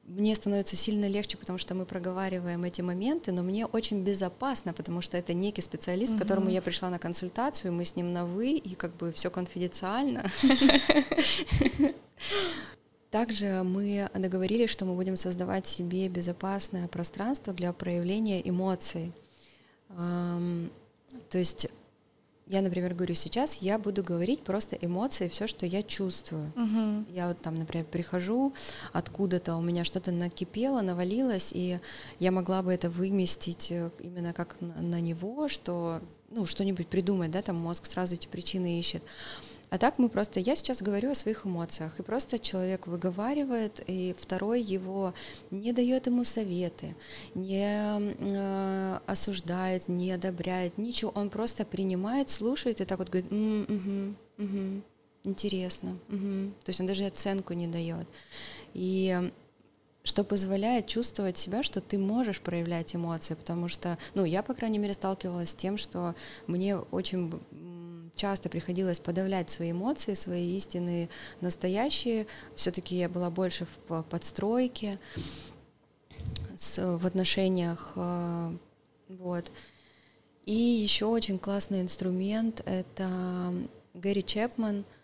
мне 0.05 0.35
становится 0.35 0.75
сильно 0.75 1.05
легче, 1.05 1.37
потому 1.37 1.57
что 1.57 1.75
мы 1.75 1.85
проговариваем 1.85 2.63
эти 2.65 2.81
моменты, 2.81 3.31
но 3.31 3.41
мне 3.41 3.65
очень 3.65 4.03
безопасно, 4.03 4.73
потому 4.73 5.01
что 5.01 5.17
это 5.17 5.33
некий 5.33 5.61
специалист, 5.61 6.11
mm-hmm. 6.11 6.17
к 6.17 6.21
которому 6.21 6.49
я 6.49 6.61
пришла 6.61 6.89
на 6.89 6.99
консультацию, 6.99 7.73
мы 7.73 7.85
с 7.85 7.95
ним 7.95 8.11
на 8.11 8.25
вы, 8.25 8.51
и 8.51 8.75
как 8.75 8.95
бы 8.97 9.13
все 9.13 9.31
конфиденциально. 9.31 10.29
Также 13.11 13.63
мы 13.63 14.09
договорились, 14.13 14.69
что 14.71 14.85
мы 14.85 14.95
будем 14.95 15.15
создавать 15.15 15.67
себе 15.67 16.09
безопасное 16.09 16.87
пространство 16.87 17.53
для 17.53 17.71
проявления 17.71 18.41
эмоций. 18.47 19.13
То 19.95 21.37
есть 21.37 21.69
я, 22.47 22.61
например, 22.61 22.93
говорю 22.93 23.15
сейчас, 23.15 23.55
я 23.55 23.79
буду 23.79 24.03
говорить 24.03 24.43
просто 24.43 24.75
эмоции, 24.75 25.29
все, 25.29 25.47
что 25.47 25.65
я 25.65 25.81
чувствую. 25.81 26.51
Uh-huh. 26.55 27.05
Я 27.11 27.29
вот 27.29 27.41
там, 27.41 27.57
например, 27.57 27.85
прихожу 27.85 28.53
откуда-то, 28.91 29.55
у 29.55 29.61
меня 29.61 29.83
что-то 29.83 30.11
накипело, 30.11 30.81
навалилось, 30.81 31.51
и 31.53 31.79
я 32.19 32.31
могла 32.31 32.61
бы 32.61 32.73
это 32.73 32.89
выместить 32.89 33.71
э, 33.71 33.91
именно 33.99 34.33
как 34.33 34.59
на, 34.59 34.75
на 34.81 34.99
него, 34.99 35.47
что, 35.47 36.01
ну, 36.31 36.45
что-нибудь 36.45 36.87
придумать, 36.87 37.31
да, 37.31 37.41
там 37.41 37.55
мозг 37.55 37.85
сразу 37.85 38.15
эти 38.15 38.27
причины 38.27 38.77
ищет. 38.77 39.03
А 39.73 39.79
так 39.79 39.97
мы 39.97 40.07
просто, 40.07 40.39
я 40.39 40.55
сейчас 40.55 40.83
говорю 40.83 41.09
о 41.09 41.15
своих 41.15 41.47
эмоциях, 41.47 41.99
и 41.99 42.03
просто 42.03 42.37
человек 42.37 42.85
выговаривает, 42.85 43.83
и 43.87 44.15
второй 44.19 44.61
его 44.61 45.15
не 45.49 45.73
дает 45.73 46.05
ему 46.05 46.23
советы, 46.25 46.95
не 47.33 47.97
э, 47.99 48.99
осуждает, 49.07 49.87
не 49.87 50.11
одобряет, 50.11 50.77
ничего, 50.77 51.11
он 51.15 51.31
просто 51.31 51.65
принимает, 51.65 52.29
слушает 52.29 52.81
и 52.81 52.85
так 52.85 52.99
вот 52.99 53.09
говорит, 53.09 53.31
угу, 53.31 54.13
угу, 54.37 54.81
интересно, 55.23 55.97
угу. 56.07 56.51
то 56.63 56.69
есть 56.69 56.79
он 56.79 56.85
даже 56.85 57.05
оценку 57.05 57.53
не 57.53 57.65
дает. 57.65 58.05
И 58.75 59.31
что 60.03 60.23
позволяет 60.23 60.85
чувствовать 60.85 61.37
себя, 61.39 61.63
что 61.63 61.81
ты 61.81 61.97
можешь 61.97 62.41
проявлять 62.41 62.95
эмоции, 62.95 63.33
потому 63.33 63.69
что, 63.69 63.97
ну, 64.13 64.23
я, 64.25 64.43
по 64.43 64.53
крайней 64.53 64.77
мере, 64.77 64.93
сталкивалась 64.93 65.49
с 65.51 65.55
тем, 65.55 65.77
что 65.77 66.13
мне 66.45 66.77
очень 66.77 67.41
часто 68.15 68.49
приходилось 68.49 68.99
подавлять 68.99 69.49
свои 69.49 69.71
эмоции, 69.71 70.13
свои 70.13 70.55
истинные, 70.55 71.09
настоящие. 71.41 72.27
Все-таки 72.55 72.95
я 72.95 73.09
была 73.09 73.29
больше 73.29 73.67
в 73.87 74.03
подстройке, 74.03 74.99
с, 76.55 76.97
в 76.97 77.05
отношениях, 77.05 77.93
э, 77.95 78.57
вот. 79.09 79.51
И 80.45 80.53
еще 80.53 81.05
очень 81.05 81.39
классный 81.39 81.81
инструмент— 81.81 82.61
это 82.65 83.53
Гэри 83.93 84.23
Чепман— 84.23 84.85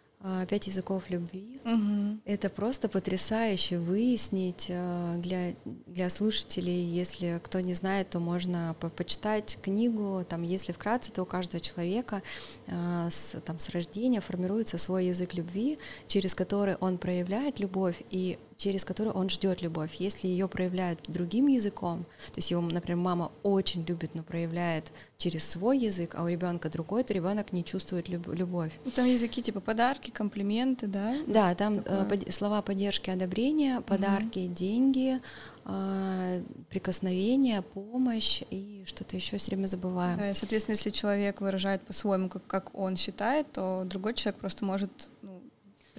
пять 0.50 0.68
языков 0.68 1.10
любви. 1.10 1.62
Угу. 1.64 2.20
Это 2.26 2.50
просто 2.50 2.90
потрясающе 2.90 3.78
выяснить 3.78 4.66
э, 4.70 5.16
для, 5.18 5.54
для 5.88 6.10
слушателей. 6.10 6.84
Если 6.84 7.40
кто 7.42 7.62
не 7.62 7.74
знает, 7.74 8.10
то 8.10 8.20
можно 8.20 8.76
по 8.80 8.90
почитать 8.90 9.58
книгу. 9.62 10.26
Там, 10.28 10.42
если 10.42 10.74
вкратце, 10.74 11.12
то 11.12 11.24
у 11.24 11.26
каждого 11.26 11.62
человека 11.62 12.22
э, 12.68 13.08
с, 13.10 13.40
там, 13.46 13.60
с 13.60 13.70
рождения 13.70 14.20
формируется 14.20 14.78
свой 14.78 15.06
язык 15.06 15.34
любви, 15.34 15.78
через 16.08 16.36
который 16.36 16.76
он 16.76 16.98
проявляет 16.98 17.60
любовь 17.60 18.02
и 18.10 18.38
через 18.60 18.84
который 18.84 19.14
он 19.14 19.30
ждет 19.30 19.62
любовь. 19.62 19.96
Если 20.00 20.28
ее 20.28 20.50
проявляют 20.50 21.00
другим 21.08 21.48
языком, 21.48 22.04
то 22.28 22.36
есть 22.36 22.52
его, 22.52 22.62
например, 22.62 22.98
мама 22.98 23.32
очень 23.42 23.86
любит, 23.86 24.16
но 24.16 24.22
проявляет 24.22 24.92
через 25.18 25.46
свой 25.50 25.80
язык, 25.80 26.16
а 26.16 26.24
у 26.24 26.28
ребенка 26.28 26.70
другой, 26.70 27.06
то 27.06 27.14
ребенок 27.14 27.54
не 27.54 27.64
чувствует 27.64 28.10
любовь. 28.10 28.74
Ну, 28.84 28.92
там 28.92 29.06
языки 29.06 29.42
типа 29.42 29.62
подарки, 29.62 30.12
комплименты, 30.12 30.88
да? 30.88 31.16
Да, 31.26 31.56
там 31.56 31.80
э, 31.86 32.06
под, 32.10 32.34
слова 32.34 32.62
поддержки, 32.62 33.10
одобрения, 33.10 33.80
подарки, 33.80 34.40
угу. 34.40 34.54
деньги, 34.54 35.20
э, 35.64 36.44
прикосновения, 36.70 37.62
помощь 37.62 38.44
и 38.50 38.84
что-то 38.86 39.16
еще 39.16 39.38
все 39.38 39.52
время 39.52 39.68
забываю. 39.68 40.18
Да, 40.18 40.32
и, 40.32 40.34
соответственно, 40.34 40.76
если 40.76 40.90
человек 40.90 41.40
выражает 41.40 41.82
по-своему, 41.84 42.28
как, 42.28 42.46
как 42.46 42.76
он 42.78 42.98
считает, 42.98 43.50
то 43.54 43.84
другой 43.86 44.16
человек 44.16 44.42
просто 44.42 44.66
может 44.66 45.10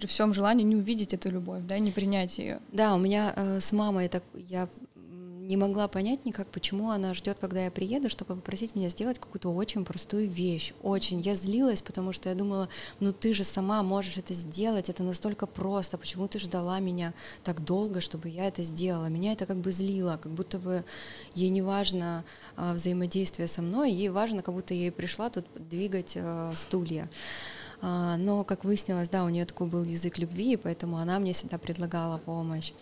при 0.01 0.07
всем 0.07 0.33
желании 0.33 0.65
не 0.65 0.77
увидеть 0.77 1.13
эту 1.13 1.31
любовь, 1.31 1.63
да, 1.69 1.79
не 1.79 1.91
принять 1.91 2.39
ее. 2.39 2.61
Да, 2.73 2.95
у 2.95 2.99
меня 2.99 3.35
э, 3.37 3.61
с 3.61 3.71
мамой 3.73 4.09
так 4.09 4.25
я 4.35 4.67
не 5.51 5.57
могла 5.57 5.89
понять 5.89 6.25
никак, 6.25 6.47
почему 6.47 6.91
она 6.91 7.13
ждет, 7.13 7.39
когда 7.41 7.65
я 7.65 7.73
приеду, 7.73 8.09
чтобы 8.09 8.37
попросить 8.37 8.77
меня 8.77 8.89
сделать 8.89 9.19
какую-то 9.19 9.53
очень 9.53 9.85
простую 9.85 10.29
вещь. 10.29 10.73
Очень. 10.81 11.21
Я 11.21 11.35
злилась, 11.35 11.83
потому 11.83 12.13
что 12.13 12.29
я 12.29 12.37
думала, 12.37 12.69
ну 13.01 13.13
ты 13.13 13.33
же 13.33 13.43
сама 13.43 13.83
можешь 13.83 14.17
это 14.17 14.33
сделать, 14.33 14.89
это 14.89 15.03
настолько 15.03 15.47
просто, 15.47 15.99
почему 15.99 16.29
ты 16.29 16.39
ждала 16.39 16.79
меня 16.79 17.13
так 17.43 17.65
долго, 17.65 18.01
чтобы 18.01 18.29
я 18.29 18.47
это 18.47 18.63
сделала. 18.63 19.07
Меня 19.07 19.33
это 19.33 19.45
как 19.45 19.57
бы 19.57 19.73
злило, 19.73 20.19
как 20.23 20.31
будто 20.33 20.59
бы 20.59 20.85
ей 21.35 21.51
не 21.51 21.63
важно 21.63 22.25
а, 22.57 22.73
взаимодействие 22.73 23.49
со 23.49 23.61
мной, 23.61 23.91
ей 23.91 24.09
важно, 24.09 24.43
как 24.43 24.55
будто 24.55 24.73
я 24.73 24.83
ей 24.83 24.93
пришла 24.93 25.31
тут 25.31 25.47
двигать 25.57 26.17
а, 26.17 26.53
стулья. 26.55 27.11
А, 27.83 28.17
но, 28.17 28.45
как 28.45 28.65
выяснилось, 28.65 29.09
да, 29.09 29.25
у 29.25 29.29
нее 29.29 29.47
такой 29.47 29.67
был 29.67 29.85
язык 29.85 30.19
любви, 30.19 30.53
и 30.53 30.57
поэтому 30.57 30.99
она 30.99 31.19
мне 31.19 31.33
всегда 31.33 31.59
предлагала 31.59 32.19
помощь. 32.19 32.73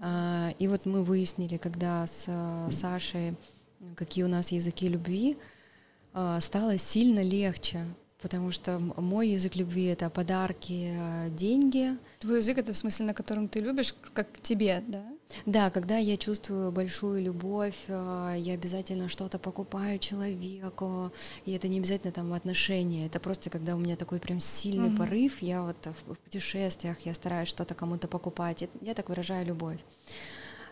А, 0.00 0.52
и 0.58 0.68
вот 0.68 0.86
мы 0.86 1.02
выяснили, 1.02 1.56
когда 1.56 2.06
с 2.06 2.28
Сашей, 2.70 3.34
какие 3.94 4.24
у 4.24 4.28
нас 4.28 4.52
языки 4.52 4.88
любви, 4.88 5.38
а, 6.12 6.40
стало 6.40 6.76
сильно 6.76 7.20
легче, 7.20 7.84
потому 8.20 8.52
что 8.52 8.78
мой 8.78 9.28
язык 9.30 9.56
любви— 9.56 9.84
это 9.86 10.10
подарки, 10.10 10.94
деньги. 11.30 11.92
Твой 12.18 12.38
язык— 12.38 12.58
это 12.58 12.72
в 12.72 12.76
смысле, 12.76 13.06
на 13.06 13.14
котором 13.14 13.48
ты 13.48 13.60
любишь, 13.60 13.94
как 14.12 14.28
тебе, 14.42 14.82
да? 14.86 15.04
Да, 15.44 15.70
когда 15.70 15.96
я 15.98 16.16
чувствую 16.16 16.72
большую 16.72 17.22
любовь, 17.22 17.76
э, 17.88 18.34
я 18.38 18.54
обязательно 18.54 19.08
что-то 19.08 19.38
покупаю 19.38 19.98
человеку, 19.98 21.12
и 21.44 21.52
это 21.52 21.68
не 21.68 21.78
обязательно 21.78 22.12
там 22.12 22.32
отношения, 22.32 23.06
это 23.06 23.20
просто 23.20 23.50
когда 23.50 23.74
у 23.74 23.78
меня 23.78 23.96
такой 23.96 24.18
прям 24.18 24.40
сильный 24.40 24.88
mm-hmm. 24.88 24.96
порыв, 24.96 25.42
я 25.42 25.62
вот 25.62 25.76
в 25.86 26.16
путешествиях, 26.16 26.98
я 27.00 27.14
стараюсь 27.14 27.48
что-то 27.48 27.74
кому-то 27.74 28.08
покупать, 28.08 28.68
я 28.80 28.94
так 28.94 29.08
выражаю 29.08 29.46
любовь. 29.46 29.78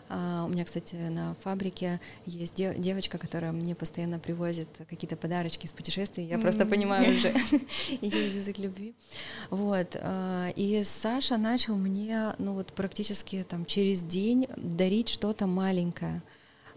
А, 0.09 0.45
у 0.45 0.49
меня, 0.49 0.65
кстати, 0.65 0.95
на 0.95 1.35
фабрике 1.43 1.99
есть 2.25 2.55
девочка, 2.55 3.17
которая 3.17 3.51
мне 3.51 3.75
постоянно 3.75 4.19
привозит 4.19 4.67
какие-то 4.89 5.15
подарочки 5.15 5.65
из 5.65 5.73
путешествий. 5.73 6.25
Я 6.25 6.37
просто 6.37 6.65
понимаю 6.65 7.17
уже 7.17 7.33
ее 8.01 8.35
язык 8.35 8.57
любви. 8.59 8.93
Вот. 9.49 9.95
А, 10.01 10.49
и 10.55 10.83
Саша 10.83 11.37
начал 11.37 11.75
мне, 11.75 12.33
ну 12.37 12.53
вот 12.53 12.73
практически 12.73 13.45
там 13.47 13.65
через 13.65 14.03
день 14.03 14.47
дарить 14.55 15.09
что-то 15.09 15.47
маленькое. 15.47 16.21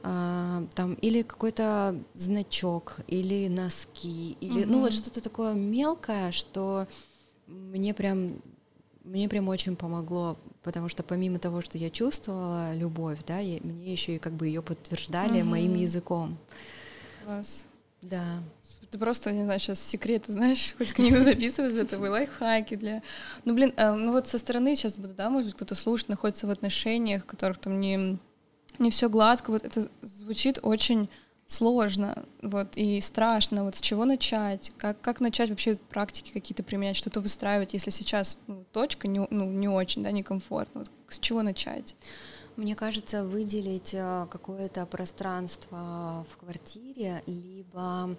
Uh, 0.00 0.68
там 0.76 0.94
или 0.94 1.22
какой-то 1.22 2.00
значок, 2.14 2.98
или 3.08 3.48
носки, 3.48 4.36
или 4.40 4.62
mm-hmm. 4.62 4.66
ну 4.68 4.80
вот 4.80 4.92
что-то 4.92 5.20
такое 5.20 5.54
мелкое, 5.54 6.30
что 6.30 6.86
мне 7.48 7.92
прям 7.94 8.40
мне 9.08 9.28
прям 9.28 9.48
очень 9.48 9.76
помогло, 9.76 10.36
потому 10.62 10.88
что 10.88 11.02
помимо 11.02 11.38
того, 11.38 11.60
что 11.62 11.78
я 11.78 11.90
чувствовала 11.90 12.74
любовь, 12.74 13.18
да, 13.26 13.38
я, 13.38 13.58
мне 13.62 13.92
еще 13.92 14.16
и 14.16 14.18
как 14.18 14.34
бы 14.34 14.46
ее 14.46 14.62
подтверждали 14.62 15.40
угу. 15.40 15.48
моим 15.48 15.74
языком. 15.74 16.38
Класс. 17.24 17.66
Да. 18.02 18.42
Ты 18.90 18.98
просто, 18.98 19.32
не 19.32 19.44
знаю, 19.44 19.60
сейчас 19.60 19.80
секреты, 19.80 20.32
знаешь, 20.32 20.74
хоть 20.78 20.92
книгу 20.92 21.18
записывать 21.18 21.74
за 21.74 21.86
тобой, 21.86 22.10
лайфхаки 22.10 22.76
для... 22.76 23.02
Ну, 23.44 23.54
блин, 23.54 23.72
э, 23.76 23.92
ну 23.92 24.12
вот 24.12 24.28
со 24.28 24.38
стороны 24.38 24.76
сейчас 24.76 24.96
буду, 24.96 25.14
да, 25.14 25.28
может 25.30 25.48
быть, 25.48 25.56
кто-то 25.56 25.74
слушает, 25.74 26.08
находится 26.10 26.46
в 26.46 26.50
отношениях, 26.50 27.24
в 27.24 27.26
которых 27.26 27.58
там 27.58 27.80
не, 27.80 28.18
не 28.78 28.90
все 28.90 29.08
гладко, 29.08 29.50
вот 29.50 29.64
это 29.64 29.88
звучит 30.02 30.58
очень 30.62 31.08
сложно, 31.48 32.24
вот, 32.42 32.76
и 32.76 33.00
страшно, 33.00 33.64
вот 33.64 33.74
с 33.74 33.80
чего 33.80 34.04
начать, 34.04 34.70
как, 34.76 35.00
как 35.00 35.20
начать 35.20 35.48
вообще 35.50 35.76
практики 35.88 36.30
какие-то 36.30 36.62
применять, 36.62 36.96
что-то 36.96 37.20
выстраивать, 37.20 37.72
если 37.72 37.90
сейчас 37.90 38.38
ну, 38.46 38.64
точка 38.70 39.08
не, 39.08 39.26
ну, 39.30 39.46
не 39.46 39.66
очень, 39.66 40.02
да, 40.02 40.10
некомфортно, 40.10 40.80
вот, 40.80 40.90
с 41.08 41.18
чего 41.18 41.42
начать? 41.42 41.94
Мне 42.58 42.74
кажется, 42.74 43.24
выделить 43.24 43.94
э, 43.94 44.26
какое-то 44.30 44.84
пространство 44.86 46.26
в 46.28 46.36
квартире, 46.38 47.22
либо 47.26 48.16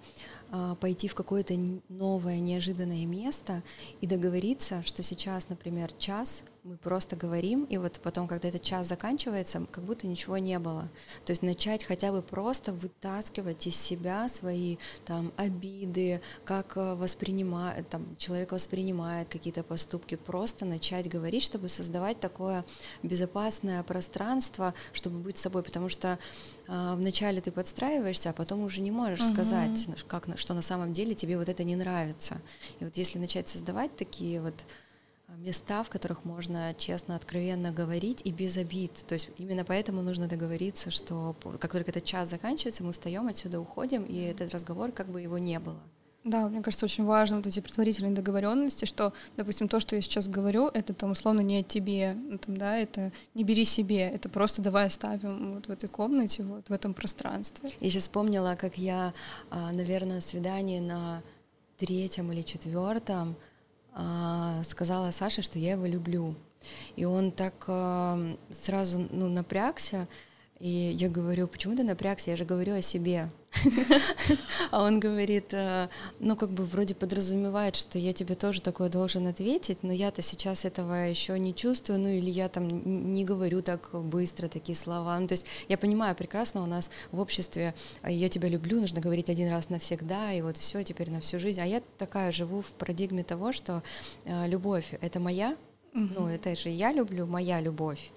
э, 0.50 0.76
пойти 0.80 1.08
в 1.08 1.14
какое-то 1.14 1.54
новое, 1.90 2.40
неожиданное 2.40 3.04
место 3.04 3.62
и 4.00 4.06
договориться, 4.06 4.82
что 4.82 5.02
сейчас, 5.02 5.50
например, 5.50 5.92
час 5.92 6.42
мы 6.62 6.76
просто 6.76 7.16
говорим, 7.16 7.64
и 7.64 7.78
вот 7.78 8.00
потом, 8.02 8.28
когда 8.28 8.48
этот 8.48 8.62
час 8.62 8.86
заканчивается, 8.86 9.66
как 9.70 9.84
будто 9.84 10.06
ничего 10.06 10.36
не 10.38 10.58
было. 10.58 10.88
То 11.24 11.30
есть 11.30 11.42
начать 11.42 11.84
хотя 11.84 12.12
бы 12.12 12.22
просто 12.22 12.72
вытаскивать 12.72 13.66
из 13.66 13.76
себя 13.76 14.28
свои 14.28 14.76
там 15.06 15.32
обиды, 15.36 16.20
как 16.44 16.76
э, 16.76 16.94
воспринимает, 16.94 17.88
там, 17.88 18.14
человек 18.16 18.52
воспринимает 18.52 19.28
какие-то 19.28 19.62
поступки, 19.62 20.16
просто 20.16 20.64
начать 20.64 21.08
говорить, 21.08 21.42
чтобы 21.42 21.68
создавать 21.68 22.20
такое 22.20 22.64
безопасное 23.02 23.82
пространство, 23.82 24.74
чтобы 24.92 25.18
быть 25.18 25.38
собой, 25.38 25.62
потому 25.62 25.88
что 25.88 26.18
э, 26.68 26.94
вначале 26.96 27.40
ты 27.40 27.52
подстраиваешься, 27.52 28.30
а 28.30 28.32
потом 28.32 28.64
уже 28.64 28.80
не 28.80 28.90
можешь 28.90 29.20
uh-huh. 29.20 29.32
сказать, 29.32 29.88
как, 30.06 30.26
что 30.36 30.54
на 30.54 30.62
самом 30.62 30.92
деле 30.92 31.14
тебе 31.14 31.38
вот 31.38 31.48
это 31.48 31.64
не 31.64 31.76
нравится. 31.76 32.40
И 32.80 32.84
вот 32.84 32.96
если 32.96 33.18
начать 33.18 33.48
создавать 33.48 33.96
такие 33.96 34.40
вот 34.40 34.54
места, 35.38 35.82
в 35.82 35.90
которых 35.90 36.24
можно 36.24 36.74
честно, 36.76 37.16
откровенно 37.16 37.72
говорить 37.72 38.20
и 38.24 38.32
без 38.32 38.56
обид. 38.56 38.92
То 39.06 39.14
есть 39.14 39.30
именно 39.38 39.64
поэтому 39.64 40.02
нужно 40.02 40.26
договориться, 40.26 40.90
что 40.90 41.36
как 41.58 41.72
только 41.72 41.90
этот 41.90 42.04
час 42.04 42.28
заканчивается, 42.28 42.84
мы 42.84 42.92
встаем 42.92 43.26
отсюда, 43.26 43.60
уходим, 43.60 44.04
и 44.04 44.18
этот 44.18 44.52
разговор 44.52 44.92
как 44.92 45.08
бы 45.08 45.20
его 45.20 45.38
не 45.38 45.58
было. 45.58 45.80
Да, 46.22 46.48
мне 46.48 46.62
кажется, 46.62 46.84
очень 46.84 47.04
важно 47.04 47.38
вот 47.38 47.46
эти 47.46 47.60
предварительные 47.60 48.12
договоренности, 48.12 48.84
что, 48.84 49.14
допустим, 49.38 49.68
то, 49.68 49.80
что 49.80 49.96
я 49.96 50.02
сейчас 50.02 50.28
говорю, 50.28 50.68
это 50.68 50.92
там 50.92 51.12
условно 51.12 51.40
не 51.40 51.60
о 51.60 51.62
тебе, 51.62 52.14
ну, 52.14 52.36
там, 52.36 52.58
да, 52.58 52.76
это 52.76 53.10
не 53.34 53.42
бери 53.42 53.64
себе, 53.64 54.06
это 54.08 54.28
просто 54.28 54.60
давай 54.60 54.88
оставим 54.88 55.54
вот 55.54 55.68
в 55.68 55.70
этой 55.70 55.88
комнате, 55.88 56.42
вот 56.42 56.68
в 56.68 56.72
этом 56.72 56.92
пространстве. 56.92 57.70
Я 57.80 57.90
сейчас 57.90 58.02
вспомнила, 58.02 58.54
как 58.60 58.76
я, 58.76 59.14
а, 59.48 59.72
наверное, 59.72 60.20
свидание 60.20 60.82
на 60.82 61.22
третьем 61.78 62.30
или 62.32 62.42
четвертом 62.42 63.34
а, 63.94 64.62
сказала 64.64 65.12
Саше, 65.12 65.40
что 65.40 65.58
я 65.58 65.72
его 65.72 65.86
люблю. 65.86 66.34
И 66.96 67.06
он 67.06 67.32
так 67.32 67.64
а, 67.66 68.20
сразу 68.50 69.08
ну, 69.10 69.28
напрягся, 69.30 70.06
И 70.60 70.94
я 70.98 71.08
говорю, 71.08 71.48
почему 71.48 71.74
ты 71.74 71.82
напрягся? 71.82 72.30
Я 72.30 72.36
же 72.36 72.44
говорю 72.44 72.74
о 72.74 72.82
себе. 72.82 73.30
А 74.70 74.82
он 74.82 75.00
говорит, 75.00 75.54
«Э, 75.54 75.88
ну 76.18 76.36
как 76.36 76.50
бы 76.50 76.64
вроде 76.64 76.94
подразумевает, 76.94 77.76
что 77.76 77.98
я 77.98 78.12
тебе 78.12 78.34
тоже 78.34 78.60
такое 78.60 78.90
должен 78.90 79.26
ответить, 79.26 79.78
но 79.82 79.92
я-то 79.92 80.20
сейчас 80.20 80.66
этого 80.66 81.08
еще 81.08 81.38
не 81.38 81.54
чувствую, 81.54 81.98
ну 81.98 82.08
или 82.08 82.30
я 82.30 82.48
там 82.48 83.10
не 83.10 83.24
говорю 83.24 83.62
так 83.62 83.90
быстро 83.92 84.48
такие 84.48 84.76
слова. 84.76 85.18
Ну 85.18 85.26
то 85.26 85.32
есть 85.32 85.46
я 85.68 85.78
понимаю 85.78 86.14
прекрасно, 86.14 86.62
у 86.62 86.66
нас 86.66 86.90
в 87.10 87.20
обществе 87.20 87.74
«А 88.02 88.10
я 88.10 88.28
тебя 88.28 88.48
люблю, 88.48 88.80
нужно 88.80 89.00
говорить 89.00 89.30
один 89.30 89.50
раз 89.50 89.70
навсегда, 89.70 90.32
и 90.32 90.42
вот 90.42 90.58
все 90.58 90.84
теперь 90.84 91.10
на 91.10 91.20
всю 91.20 91.38
жизнь. 91.38 91.60
А 91.60 91.64
я 91.64 91.82
такая 91.96 92.32
живу 92.32 92.60
в 92.60 92.70
парадигме 92.72 93.24
того, 93.24 93.52
что 93.52 93.82
э, 94.26 94.46
любовь— 94.46 94.92
это 95.00 95.20
моя, 95.20 95.56
ну 95.92 96.28
это 96.28 96.54
же 96.54 96.68
я 96.68 96.92
люблю, 96.92 97.26
моя 97.26 97.60
любовь. 97.60 98.12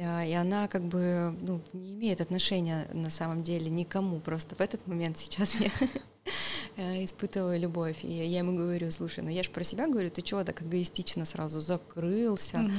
А, 0.00 0.24
и 0.24 0.32
она 0.32 0.68
как 0.68 0.82
бы 0.82 1.36
ну, 1.40 1.60
не 1.72 1.94
имеет 1.94 2.20
отношения 2.20 2.86
на 2.92 3.10
самом 3.10 3.42
деле 3.42 3.68
никому. 3.70 4.20
Просто 4.20 4.54
в 4.54 4.60
этот 4.60 4.86
момент 4.86 5.18
сейчас 5.18 5.56
я 5.56 5.70
э, 6.76 7.04
испытываю 7.04 7.58
любовь. 7.58 7.98
И 8.02 8.12
я 8.12 8.38
ему 8.38 8.56
говорю, 8.56 8.90
слушай, 8.90 9.24
ну 9.24 9.30
я 9.30 9.42
же 9.42 9.50
про 9.50 9.64
себя 9.64 9.86
говорю, 9.86 10.10
ты 10.10 10.22
чего 10.22 10.44
так 10.44 10.62
эгоистично 10.62 11.24
сразу 11.24 11.60
закрылся? 11.60 12.58
Mm-hmm. 12.58 12.72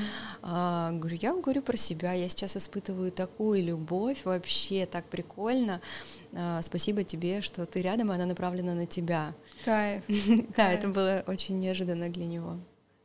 А, 0.43 0.91
говорю, 0.91 1.17
я 1.21 1.33
говорю 1.33 1.61
про 1.61 1.77
себя, 1.77 2.13
я 2.13 2.29
сейчас 2.29 2.55
испытываю 2.55 3.11
такую 3.11 3.63
любовь, 3.63 4.19
вообще 4.23 4.85
так 4.85 5.05
прикольно. 5.05 5.81
А, 6.33 6.61
спасибо 6.61 7.03
тебе, 7.03 7.41
что 7.41 7.65
ты 7.65 7.81
рядом, 7.81 8.11
и 8.11 8.15
она 8.15 8.25
направлена 8.25 8.73
на 8.73 8.85
тебя. 8.85 9.33
Кайф. 9.65 10.03
Да, 10.55 10.71
это 10.71 10.87
было 10.87 11.23
очень 11.27 11.59
неожиданно 11.59 12.09
для 12.09 12.25
него. 12.25 12.57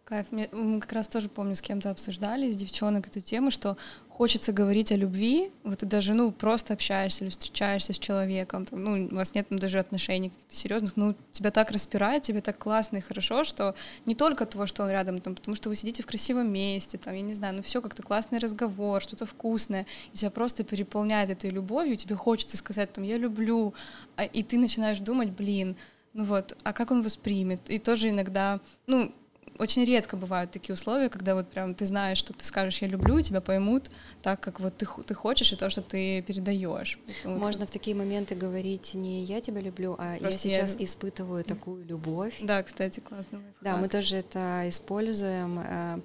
Кайф. 0.05 0.27
Мы 0.33 0.81
как 0.81 0.93
раз 0.93 1.09
тоже 1.09 1.31
помню, 1.31 1.57
с 1.57 1.63
кем-то 1.63 1.89
обсуждали, 1.89 2.53
с 2.53 2.57
девчонок 2.57 3.07
эту 3.07 3.23
тему, 3.23 3.51
что 3.51 3.79
хочется 4.11 4.53
говорить 4.53 4.93
о 4.93 4.97
любви, 4.97 5.51
вот 5.63 5.79
ты 5.79 5.87
даже, 5.87 6.13
ну, 6.13 6.31
просто 6.31 6.75
общаешься 6.75 7.25
или 7.25 7.31
встречаешься 7.31 7.95
с 7.95 7.99
человеком, 7.99 8.67
там, 8.67 8.85
ну, 8.85 9.09
у 9.11 9.15
вас 9.15 9.35
нет 9.35 9.47
ну, 9.49 9.59
даже 9.59 9.79
отношений 9.79 10.29
каких-то 10.29 10.55
серьезных, 10.55 10.97
ну, 10.97 11.15
тебя 11.33 11.51
так 11.51 11.71
распирает, 11.71 12.23
тебе 12.23 12.43
так 12.43 12.59
классно 12.59 12.99
и 12.99 13.01
хорошо, 13.01 13.45
что 13.45 13.75
не 14.05 14.15
только 14.15 14.45
того, 14.45 14.67
что 14.67 14.83
он 14.83 14.91
рядом, 14.91 15.23
там, 15.23 15.35
потому 15.35 15.57
что 15.57 15.71
вы 15.71 15.75
сидите 15.75 16.03
в 16.03 16.07
красивом 16.07 16.53
месте, 16.53 16.99
там, 16.99 17.15
я 17.15 17.23
не 17.23 17.33
знаю, 17.33 17.55
ну, 17.55 17.63
все 17.63 17.81
как-то 17.81 18.03
классный 18.03 18.39
разговор, 18.39 19.01
что-то 19.01 19.25
вкусное, 19.25 19.87
и 20.13 20.19
тебя 20.19 20.31
просто 20.31 20.65
переполняет 20.65 21.31
этой 21.31 21.49
любовью, 21.49 21.97
тебе 21.97 22.15
хочется 22.15 22.59
сказать, 22.59 22.93
там, 22.93 23.05
я 23.05 23.17
люблю, 23.17 23.73
а, 24.17 24.25
и 24.25 24.43
ты 24.43 24.59
начинаешь 24.59 24.99
думать, 24.99 25.31
блин, 25.31 25.77
ну 26.13 26.25
вот, 26.25 26.57
а 26.63 26.75
как 26.75 26.91
он 26.91 27.03
воспримет? 27.03 27.69
И 27.69 27.79
тоже 27.79 28.11
иногда, 28.11 28.61
ну, 28.87 29.13
очень 29.59 29.85
редко 29.85 30.17
бывают 30.17 30.51
такие 30.51 30.75
условия, 30.75 31.09
когда 31.09 31.35
вот 31.35 31.49
прям 31.49 31.75
ты 31.75 31.87
знаешь, 31.87 32.19
что 32.19 32.33
ты 32.33 32.45
скажешь 32.45 32.83
«я 32.83 32.89
люблю», 32.89 33.21
тебя 33.21 33.41
поймут 33.41 33.91
так, 34.23 34.41
как 34.41 34.61
вот 34.61 34.77
ты, 34.77 34.87
ты 35.07 35.15
хочешь, 35.15 35.53
и 35.53 35.57
то, 35.57 35.71
что 35.71 35.83
ты 35.83 36.23
передаешь. 36.23 36.99
Можно 37.25 37.61
вот. 37.61 37.71
в 37.71 37.73
такие 37.73 37.95
моменты 37.97 38.35
говорить 38.35 38.95
не 38.95 39.25
«я 39.25 39.41
тебя 39.41 39.61
люблю», 39.61 39.95
а 39.99 40.17
Просто 40.19 40.49
«я 40.49 40.57
сейчас 40.57 40.77
я... 40.79 40.85
испытываю 40.85 41.45
такую 41.45 41.85
любовь». 41.85 42.37
Да, 42.41 42.63
кстати, 42.63 43.01
классно. 43.01 43.43
Да, 43.61 43.77
мы 43.77 43.89
тоже 43.89 44.17
это 44.17 44.69
используем 44.69 45.61
э, 45.61 46.01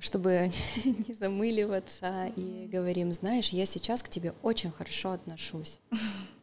чтобы 0.00 0.50
не 0.84 1.14
замыливаться 1.14 2.32
и 2.36 2.66
говорим, 2.66 3.12
знаешь, 3.12 3.50
я 3.50 3.66
сейчас 3.66 4.02
к 4.02 4.08
тебе 4.08 4.34
очень 4.42 4.70
хорошо 4.72 5.12
отношусь. 5.12 5.78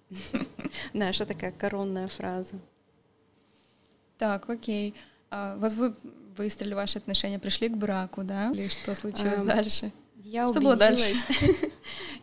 Наша 0.94 1.26
такая 1.26 1.52
коронная 1.52 2.08
фраза. 2.08 2.56
Так, 4.18 4.50
окей. 4.50 4.96
А, 5.30 5.58
вот 5.58 5.74
вы 5.74 5.96
выстроили 6.38 6.74
ваши 6.74 6.98
отношения, 6.98 7.40
пришли 7.40 7.70
к 7.70 7.78
браку, 7.78 8.24
да? 8.24 8.52
Или 8.52 8.68
что 8.68 8.96
случилось 8.96 9.40
эм, 9.40 9.48
дальше? 9.48 9.92
Я 10.24 10.50
что 10.50 10.60
убедилась. 10.60 10.80
было 10.80 10.90
дальше? 10.90 11.72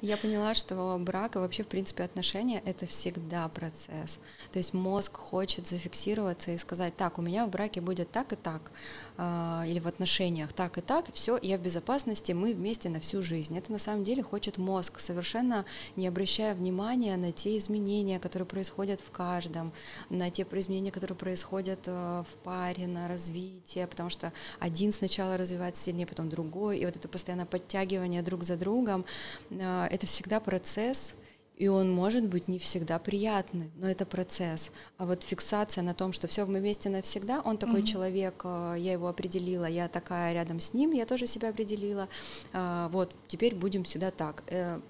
Я 0.05 0.17
поняла, 0.17 0.55
что 0.55 0.97
брак 1.01 1.37
и 1.37 1.39
вообще, 1.39 1.63
в 1.63 1.69
принципе, 1.69 2.03
отношения— 2.03 2.63
это 2.67 2.87
всегда 2.87 3.49
процесс. 3.49 4.19
То 4.53 4.59
есть 4.59 4.75
мозг 4.75 5.17
хочет 5.17 5.67
зафиксироваться 5.67 6.51
и 6.51 6.59
сказать, 6.59 6.97
так, 6.97 7.19
у 7.19 7.23
меня 7.23 7.47
в 7.47 7.51
браке 7.51 7.81
будет 7.81 8.11
так 8.11 8.33
и 8.33 8.37
так, 8.37 8.71
э, 9.17 9.63
или 9.67 9.79
в 9.79 9.87
отношениях 9.87 10.53
так 10.53 10.77
и 10.77 10.81
так, 10.81 11.07
все, 11.15 11.39
я 11.41 11.57
в 11.57 11.63
безопасности, 11.63 12.33
мы 12.33 12.53
вместе 12.53 12.91
на 12.91 13.01
всю 13.01 13.23
жизнь. 13.23 13.57
Это 13.57 13.73
на 13.73 13.79
самом 13.79 14.05
деле 14.05 14.23
хочет 14.23 14.59
мозг, 14.59 15.01
совершенно 15.01 15.65
не 15.97 16.07
обращая 16.07 16.55
внимания 16.55 17.17
на 17.17 17.33
те 17.33 17.57
изменения, 17.57 18.19
которые 18.19 18.47
происходят 18.47 19.01
в 19.01 19.11
каждом, 19.11 19.73
на 20.11 20.31
те 20.31 20.43
изменения, 20.43 20.93
которые 20.93 21.17
происходят 21.17 21.81
э, 21.87 22.25
в 22.31 22.37
паре, 22.43 22.87
на 22.87 23.09
развитие, 23.09 23.87
потому 23.87 24.11
что 24.11 24.33
один 24.59 24.93
сначала 24.93 25.39
развивается 25.39 25.83
сильнее, 25.83 26.07
потом 26.07 26.29
другой, 26.29 26.79
и 26.81 26.85
вот 26.85 26.97
это 26.97 27.09
постоянно 27.09 27.47
подтягивание 27.95 28.23
друг 28.23 28.45
за 28.45 28.57
другом, 28.57 29.05
э, 29.51 29.89
это 29.91 30.07
всегда 30.07 30.41
процесс, 30.41 31.15
и 31.57 31.69
он 31.69 31.93
может 31.93 32.29
быть 32.29 32.49
не 32.49 32.59
всегда 32.59 32.99
приятный, 32.99 33.71
но 33.77 33.89
это 33.89 34.05
процесс. 34.07 34.73
А 34.99 35.07
вот 35.07 35.23
фиксация 35.23 35.85
на 35.85 35.95
том, 35.95 36.13
что 36.13 36.27
все 36.27 36.47
мы 36.47 36.59
вместе 36.59 36.91
навсегда, 36.91 37.41
он 37.45 37.59
такой 37.59 37.81
mm-hmm. 37.81 37.93
человек, 37.93 38.43
э, 38.45 38.75
я 38.79 38.93
его 38.93 39.09
определила, 39.09 39.67
я 39.67 39.89
такая 39.89 40.35
рядом 40.35 40.61
с 40.61 40.75
ним, 40.75 40.93
я 40.93 41.07
тоже 41.07 41.27
себя 41.27 41.51
определила. 41.51 42.09
А, 42.53 42.89
вот 42.89 43.15
теперь 43.29 43.55
будем 43.55 43.85
сюда 43.85 44.11
так. 44.11 44.43
Э, 44.49 44.81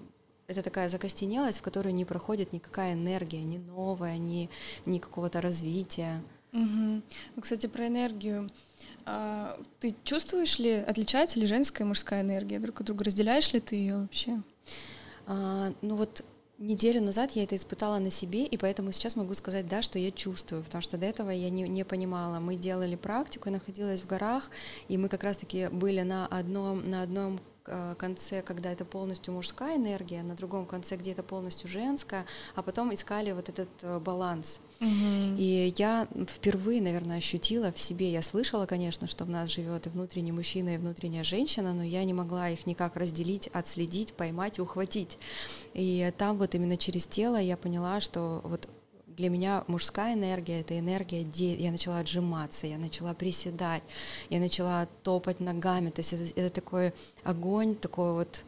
это 0.47 0.61
такая 0.61 0.89
закостенелость, 0.89 1.59
в 1.59 1.63
которую 1.63 1.95
не 1.95 2.05
проходит 2.05 2.53
никакая 2.53 2.93
энергия, 2.93 3.43
ни 3.43 3.57
новая, 3.57 4.17
ни, 4.17 4.49
ни 4.85 4.99
какого-то 4.99 5.41
развития. 5.41 6.21
Угу. 6.55 7.01
Кстати, 7.41 7.67
про 7.67 7.87
энергию. 7.87 8.49
А, 9.05 9.59
ты 9.79 9.95
чувствуешь 10.03 10.57
ли, 10.57 10.71
отличается 10.71 11.39
ли 11.39 11.45
женская 11.45 11.83
и 11.83 11.87
мужская 11.87 12.21
энергия 12.21 12.59
друг 12.59 12.79
от 12.79 12.87
друга? 12.87 13.03
Разделяешь 13.03 13.51
ли 13.53 13.59
ты 13.59 13.75
ее 13.75 13.97
вообще? 13.97 14.41
А, 15.27 15.73
ну 15.81 15.95
вот 15.95 16.23
неделю 16.57 17.01
назад 17.01 17.31
я 17.31 17.43
это 17.43 17.55
испытала 17.55 17.99
на 17.99 18.09
себе, 18.09 18.45
и 18.45 18.57
поэтому 18.57 18.91
сейчас 18.93 19.17
могу 19.17 19.33
сказать, 19.33 19.67
да, 19.67 19.81
что 19.81 19.99
я 19.99 20.11
чувствую, 20.11 20.63
потому 20.63 20.81
что 20.81 20.97
до 20.97 21.05
этого 21.05 21.29
я 21.29 21.49
не, 21.49 21.63
не 21.63 21.83
понимала. 21.83 22.39
Мы 22.39 22.55
делали 22.55 22.95
практику, 22.95 23.49
я 23.49 23.55
находилась 23.55 24.01
в 24.01 24.07
горах, 24.07 24.49
и 24.87 24.97
мы 24.97 25.09
как 25.09 25.23
раз-таки 25.23 25.67
были 25.67 26.01
на 26.01 26.25
одном, 26.27 26.83
на 26.83 27.01
одном 27.01 27.41
конце, 27.97 28.41
когда 28.41 28.71
это 28.71 28.85
полностью 28.85 29.33
мужская 29.33 29.77
энергия, 29.77 30.23
на 30.23 30.35
другом 30.35 30.65
конце, 30.65 30.95
где 30.95 31.11
это 31.11 31.23
полностью 31.23 31.69
женская, 31.69 32.25
а 32.55 32.61
потом 32.61 32.93
искали 32.93 33.31
вот 33.31 33.49
этот 33.49 33.69
э, 33.81 33.99
баланс. 33.99 34.59
Mm-hmm. 34.79 35.37
И 35.37 35.73
я 35.77 36.07
впервые, 36.27 36.81
наверное, 36.81 37.17
ощутила 37.17 37.71
в 37.71 37.79
себе, 37.79 38.11
я 38.11 38.21
слышала, 38.21 38.65
конечно, 38.65 39.07
что 39.07 39.25
в 39.25 39.29
нас 39.29 39.49
живет 39.49 39.87
и 39.87 39.89
внутренний 39.89 40.31
мужчина, 40.31 40.75
и 40.75 40.77
внутренняя 40.77 41.23
женщина, 41.23 41.73
но 41.73 41.83
я 41.83 42.03
не 42.03 42.13
могла 42.13 42.49
их 42.49 42.65
никак 42.65 42.95
разделить, 42.95 43.47
отследить, 43.47 44.13
поймать, 44.13 44.59
ухватить. 44.59 45.17
И 45.73 46.11
там 46.17 46.37
вот 46.37 46.55
именно 46.55 46.77
через 46.77 47.07
тело 47.07 47.37
я 47.37 47.57
поняла, 47.57 47.99
что 47.99 48.41
вот 48.43 48.69
для 49.17 49.29
меня 49.29 49.63
мужская 49.67 50.13
энергия— 50.13 50.59
это 50.61 50.77
энергия, 50.77 51.23
где 51.23 51.53
я 51.53 51.71
начала 51.71 51.99
отжиматься, 51.99 52.67
я 52.67 52.77
начала 52.77 53.13
приседать, 53.13 53.83
я 54.29 54.39
начала 54.39 54.87
топать 55.03 55.39
ногами, 55.39 55.89
то 55.89 55.99
есть 55.99 56.13
это, 56.13 56.23
это 56.39 56.49
такой 56.49 56.93
огонь, 57.23 57.75
такой 57.75 58.13
вот 58.13 58.43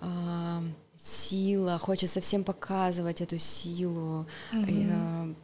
э, 0.00 0.60
сила, 0.96 1.78
хочется 1.78 2.20
всем 2.20 2.44
показывать 2.44 3.20
эту 3.20 3.38
силу. 3.38 4.26
Mm-hmm. 4.52 5.36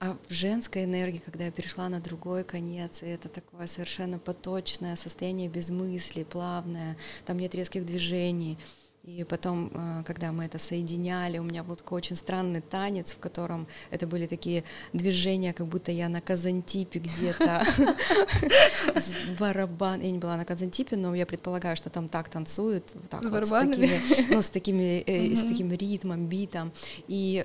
А 0.00 0.16
в 0.28 0.32
женской 0.32 0.84
энергии, 0.84 1.22
когда 1.24 1.44
я 1.44 1.52
перешла 1.52 1.88
на 1.88 2.00
другой 2.00 2.42
конец, 2.42 3.04
и 3.04 3.06
это 3.06 3.28
такое 3.28 3.68
совершенно 3.68 4.18
поточное 4.18 4.96
состояние 4.96 5.48
без 5.48 5.70
мысли, 5.70 6.24
плавное, 6.24 6.96
там 7.24 7.38
нет 7.38 7.54
резких 7.54 7.86
движений— 7.86 8.58
и 9.04 9.24
потом, 9.24 9.70
э, 9.74 10.04
когда 10.04 10.30
мы 10.30 10.44
это 10.44 10.58
соединяли, 10.58 11.38
у 11.38 11.42
меня 11.42 11.64
был 11.64 11.74
такой 11.74 11.98
очень 11.98 12.14
странный 12.14 12.60
танец, 12.60 13.12
в 13.12 13.18
котором 13.18 13.66
это 13.90 14.06
были 14.06 14.26
такие 14.28 14.62
движения, 14.92 15.52
как 15.52 15.66
будто 15.66 15.90
я 15.90 16.08
на 16.08 16.20
Казантипе 16.20 17.00
где-то 17.00 17.66
с 18.94 19.14
барабан. 19.40 20.00
Я 20.02 20.12
не 20.12 20.18
была 20.18 20.36
на 20.36 20.44
Казантипе, 20.44 20.96
но 20.96 21.16
я 21.16 21.26
предполагаю, 21.26 21.76
что 21.76 21.90
там 21.90 22.08
так 22.08 22.28
танцуют, 22.28 22.94
так 23.10 23.24
с 23.24 23.28
вот, 23.28 23.44
с 23.44 23.50
такими, 23.50 24.00
ну, 24.32 24.40
с 24.40 24.50
такими, 24.50 25.02
э, 25.04 25.34
с 25.34 25.42
таким 25.42 25.72
ритмом, 25.72 26.26
битом. 26.26 26.70
И 27.08 27.44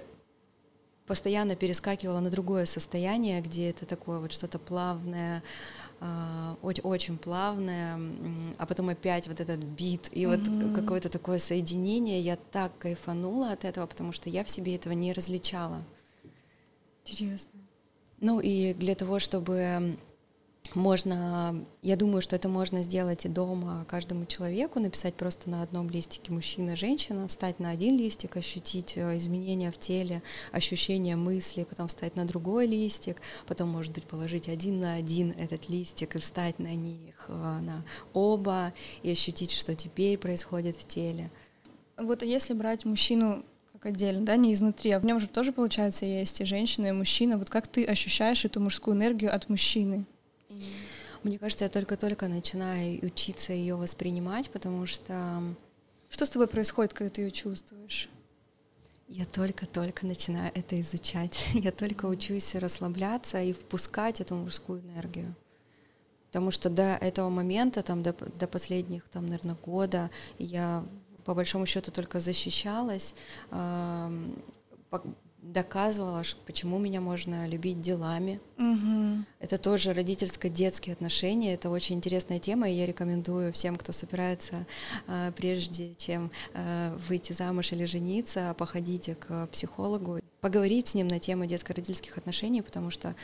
постоянно 1.07 1.55
перескакивала 1.55 2.19
на 2.19 2.29
другое 2.29 2.65
состояние, 2.65 3.41
где 3.41 3.71
это 3.71 3.87
такое 3.87 4.19
вот 4.19 4.31
что-то 4.31 4.59
плавное, 4.59 5.41
очень, 6.61 6.83
очень 6.83 7.17
плавное, 7.17 7.99
а 8.57 8.65
потом 8.65 8.89
опять 8.89 9.27
вот 9.27 9.39
этот 9.39 9.59
бит 9.59 10.09
и 10.11 10.23
mm-hmm. 10.23 10.69
вот 10.69 10.75
какое-то 10.75 11.09
такое 11.09 11.39
соединение. 11.39 12.19
Я 12.21 12.35
так 12.35 12.77
кайфанула 12.77 13.51
от 13.51 13.65
этого, 13.65 13.85
потому 13.87 14.13
что 14.13 14.29
я 14.29 14.43
в 14.43 14.49
себе 14.49 14.75
этого 14.75 14.93
не 14.93 15.13
различала. 15.13 15.83
Интересно. 17.05 17.51
Ну 18.19 18.39
и 18.39 18.73
для 18.73 18.95
того, 18.95 19.19
чтобы 19.19 19.97
можно, 20.75 21.65
я 21.81 21.95
думаю, 21.95 22.21
что 22.21 22.35
это 22.35 22.49
можно 22.49 22.81
сделать 22.81 23.25
и 23.25 23.29
дома 23.29 23.85
каждому 23.87 24.25
человеку, 24.25 24.79
написать 24.79 25.15
просто 25.15 25.49
на 25.49 25.61
одном 25.61 25.89
листике 25.89 26.31
мужчина, 26.31 26.75
женщина, 26.75 27.27
встать 27.27 27.59
на 27.59 27.69
один 27.69 27.97
листик, 27.97 28.37
ощутить 28.37 28.97
э, 28.97 29.17
изменения 29.17 29.71
в 29.71 29.77
теле, 29.77 30.21
ощущения 30.51 31.15
мысли, 31.15 31.63
потом 31.63 31.87
встать 31.87 32.15
на 32.15 32.25
другой 32.25 32.67
листик, 32.67 33.21
потом, 33.45 33.69
может 33.69 33.93
быть, 33.93 34.05
положить 34.05 34.47
один 34.49 34.79
на 34.79 34.95
один 34.95 35.31
этот 35.31 35.69
листик 35.69 36.15
и 36.15 36.19
встать 36.19 36.59
на 36.59 36.75
них, 36.75 37.25
э, 37.27 37.33
на 37.33 37.83
оба, 38.13 38.73
и 39.03 39.11
ощутить, 39.11 39.51
что 39.51 39.75
теперь 39.75 40.17
происходит 40.17 40.75
в 40.75 40.85
теле. 40.85 41.31
Вот 41.97 42.23
если 42.23 42.53
брать 42.53 42.85
мужчину 42.85 43.43
как 43.73 43.87
отдельно, 43.87 44.25
да, 44.25 44.35
не 44.37 44.53
изнутри, 44.53 44.91
а 44.91 44.99
в 44.99 45.05
нем 45.05 45.19
же 45.19 45.27
тоже, 45.27 45.51
получается, 45.51 46.05
есть 46.05 46.41
и 46.41 46.45
женщина, 46.45 46.87
и 46.87 46.91
мужчина. 46.91 47.37
Вот 47.37 47.49
как 47.51 47.67
ты 47.67 47.85
ощущаешь 47.85 48.43
эту 48.43 48.59
мужскую 48.59 48.95
энергию 48.95 49.33
от 49.33 49.49
мужчины? 49.49 50.05
Мне 51.27 51.37
кажется, 51.37 51.65
я 51.65 51.69
только-только 51.69 52.29
начинаю 52.29 53.05
учиться 53.05 53.51
ее 53.51 53.75
воспринимать, 53.75 54.49
потому 54.49 54.85
что... 54.85 55.43
Что 56.07 56.25
с 56.25 56.29
тобой 56.29 56.47
происходит, 56.47 56.93
когда 56.93 57.09
ты 57.09 57.23
ее 57.23 57.31
чувствуешь? 57.31 58.09
Я 59.09 59.25
только-только 59.25 60.05
начинаю 60.05 60.53
это 60.55 60.79
изучать. 60.79 61.45
Я 61.53 61.73
только 61.73 62.05
учусь 62.05 62.55
расслабляться 62.55 63.41
и 63.41 63.51
впускать 63.51 64.21
эту 64.21 64.35
мужскую 64.35 64.79
энергию. 64.79 65.35
Потому 66.27 66.51
что 66.51 66.69
до 66.69 66.95
этого 66.95 67.29
момента, 67.29 67.83
там, 67.83 68.03
до, 68.03 68.13
до 68.13 68.47
последних, 68.47 69.03
там, 69.09 69.25
наверное, 69.25 69.55
года 69.55 70.09
я 70.39 70.85
по 71.25 71.33
большому 71.35 71.65
счету 71.65 71.91
только 71.91 72.21
защищалась, 72.21 73.15
э, 73.51 74.11
доказывала, 75.53 76.23
почему 76.45 76.77
меня 76.77 77.01
можно 77.01 77.47
любить 77.47 77.81
делами. 77.81 78.39
Угу. 78.57 79.25
Это 79.39 79.57
тоже 79.57 79.93
родительско-детские 79.93 80.93
отношения. 80.93 81.53
Это 81.53 81.69
очень 81.69 81.95
интересная 81.95 82.39
тема, 82.39 82.69
и 82.69 82.73
я 82.73 82.85
рекомендую 82.85 83.53
всем, 83.53 83.75
кто 83.75 83.91
собирается, 83.91 84.65
э, 85.07 85.31
прежде 85.35 85.93
чем 85.95 86.31
э, 86.53 86.95
выйти 87.07 87.33
замуж 87.33 87.71
или 87.71 87.85
жениться, 87.85 88.55
походите 88.57 89.15
к 89.15 89.47
психологу, 89.47 90.19
поговорить 90.41 90.89
с 90.89 90.95
ним 90.95 91.07
на 91.07 91.19
тему 91.19 91.45
детско-родительских 91.45 92.17
отношений, 92.17 92.61
потому 92.61 92.91
что 92.91 93.15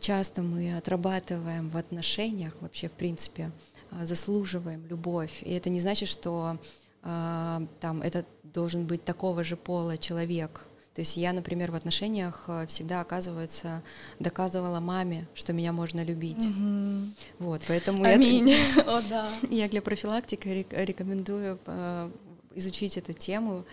часто 0.00 0.42
мы 0.42 0.76
отрабатываем 0.76 1.70
в 1.70 1.76
отношениях 1.76 2.54
вообще, 2.60 2.88
в 2.88 2.92
принципе, 2.92 3.50
э, 3.90 4.06
заслуживаем 4.06 4.86
любовь. 4.86 5.42
И 5.42 5.52
это 5.52 5.70
не 5.70 5.80
значит, 5.80 6.08
что 6.08 6.58
там 7.02 8.02
это 8.02 8.24
должен 8.42 8.84
быть 8.84 9.04
такого 9.04 9.44
же 9.44 9.56
пола 9.56 9.96
человек, 9.96 10.66
то 10.96 11.00
есть 11.00 11.18
я, 11.18 11.34
например, 11.34 11.72
в 11.72 11.74
отношениях 11.74 12.44
э, 12.46 12.66
всегда, 12.68 13.02
оказывается, 13.02 13.82
доказывала 14.18 14.80
маме, 14.80 15.28
что 15.34 15.52
меня 15.52 15.74
можно 15.74 16.02
любить. 16.02 16.46
Угу. 16.46 17.10
Вот, 17.38 17.60
поэтому 17.68 18.02
Аминь. 18.02 18.48
Я, 18.48 18.82
О, 18.86 19.02
да. 19.06 19.28
я 19.50 19.68
для 19.68 19.82
профилактики 19.82 20.66
рекомендую 20.70 21.58
э, 21.66 22.10
изучить 22.54 22.96
эту 22.96 23.12
тему 23.12 23.66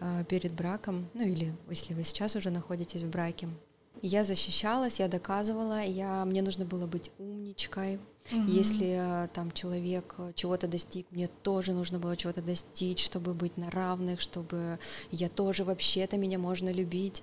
э, 0.00 0.24
перед 0.28 0.52
браком, 0.52 1.08
ну 1.14 1.22
или 1.22 1.54
если 1.70 1.94
вы 1.94 2.04
сейчас 2.04 2.36
уже 2.36 2.50
находитесь 2.50 3.04
в 3.04 3.08
браке. 3.08 3.48
Я 4.02 4.22
защищалась, 4.22 5.00
я 5.00 5.08
доказывала, 5.08 5.82
я, 5.82 6.26
мне 6.26 6.42
нужно 6.42 6.66
было 6.66 6.86
быть 6.86 7.10
умничкой, 7.56 7.98
Угу. 8.32 8.50
Если 8.50 8.96
э, 8.98 9.28
там 9.28 9.52
человек 9.52 10.16
э, 10.18 10.32
чего-то 10.34 10.66
достиг, 10.66 11.06
мне 11.12 11.28
тоже 11.28 11.72
нужно 11.74 12.00
было 12.00 12.16
чего-то 12.16 12.42
достичь, 12.42 13.04
чтобы 13.04 13.34
быть 13.34 13.56
на 13.56 13.70
равных, 13.70 14.20
чтобы 14.20 14.80
я 15.12 15.28
тоже 15.28 15.62
вообще-то 15.62 16.16
меня 16.16 16.36
можно 16.36 16.72
любить, 16.72 17.22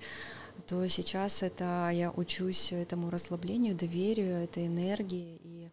то 0.66 0.88
сейчас 0.88 1.44
это 1.44 1.90
я 1.94 2.10
учусь 2.10 2.72
этому 2.72 3.10
расслаблению, 3.10 3.76
доверию, 3.76 4.38
этой 4.38 4.68
энергии, 4.68 5.40
и 5.44 5.70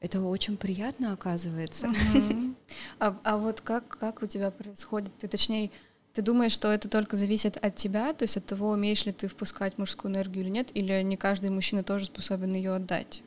это 0.00 0.20
очень 0.20 0.56
приятно 0.56 1.12
оказывается. 1.12 1.90
Угу. 1.90 2.54
А, 2.98 3.16
а 3.22 3.36
вот 3.36 3.60
как, 3.60 3.86
как 3.86 4.22
у 4.22 4.26
тебя 4.26 4.50
происходит? 4.50 5.12
Ты 5.20 5.28
точнее 5.28 5.70
ты 6.14 6.22
думаешь, 6.22 6.50
что 6.50 6.72
это 6.72 6.88
только 6.88 7.16
зависит 7.16 7.56
от 7.64 7.76
тебя, 7.76 8.12
то 8.12 8.24
есть 8.24 8.36
от 8.36 8.44
того, 8.44 8.70
умеешь 8.70 9.04
ли 9.06 9.12
ты 9.12 9.28
впускать 9.28 9.78
мужскую 9.78 10.12
энергию 10.12 10.44
или 10.44 10.50
нет, 10.50 10.70
или 10.74 11.00
не 11.02 11.16
каждый 11.16 11.50
мужчина 11.50 11.84
тоже 11.84 12.06
способен 12.06 12.54
ее 12.54 12.74
отдать? 12.74 13.22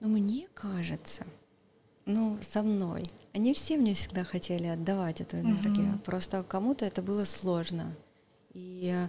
Но 0.00 0.08
мне 0.08 0.46
кажется, 0.54 1.24
ну, 2.04 2.38
со 2.42 2.62
мной, 2.62 3.04
они 3.32 3.54
все 3.54 3.76
мне 3.76 3.94
всегда 3.94 4.24
хотели 4.24 4.66
отдавать 4.66 5.20
эту 5.20 5.38
энергию. 5.38 5.94
Угу. 5.94 5.98
Просто 6.04 6.42
кому-то 6.42 6.84
это 6.84 7.02
было 7.02 7.24
сложно. 7.24 7.94
И 8.54 9.08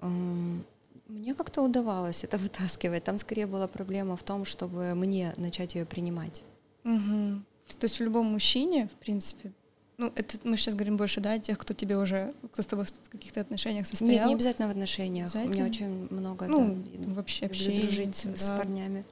мне 0.00 1.34
как-то 1.34 1.62
удавалось 1.62 2.24
это 2.24 2.38
вытаскивать. 2.38 3.04
Там 3.04 3.18
скорее 3.18 3.46
была 3.46 3.68
проблема 3.68 4.16
в 4.16 4.22
том, 4.22 4.44
чтобы 4.44 4.94
мне 4.94 5.34
начать 5.36 5.74
ее 5.74 5.84
принимать. 5.84 6.42
Угу. 6.84 7.42
То 7.78 7.84
есть 7.84 7.98
в 7.98 8.02
любом 8.02 8.26
мужчине, 8.26 8.88
в 8.88 8.98
принципе, 8.98 9.52
ну, 9.98 10.12
это 10.14 10.38
мы 10.44 10.56
сейчас 10.56 10.74
говорим 10.74 10.96
больше, 10.98 11.20
да, 11.20 11.38
тех, 11.38 11.58
кто 11.58 11.72
тебе 11.72 11.96
уже, 11.96 12.34
кто 12.52 12.62
с 12.62 12.66
тобой 12.66 12.84
в 12.84 13.08
каких-то 13.08 13.40
отношениях 13.40 13.86
состоял. 13.86 14.12
Нет, 14.12 14.26
не 14.26 14.34
обязательно 14.34 14.68
в 14.68 14.70
отношениях. 14.70 15.26
Обязательно? 15.34 15.52
У 15.52 15.54
меня 15.54 15.66
очень 15.66 16.08
много, 16.10 16.46
ну, 16.46 16.84
да, 16.94 17.14
вообще 17.14 17.46
общения, 17.46 17.80
дружить 17.80 18.22
да. 18.24 18.36
с 18.36 18.48
парнями. 18.48 19.04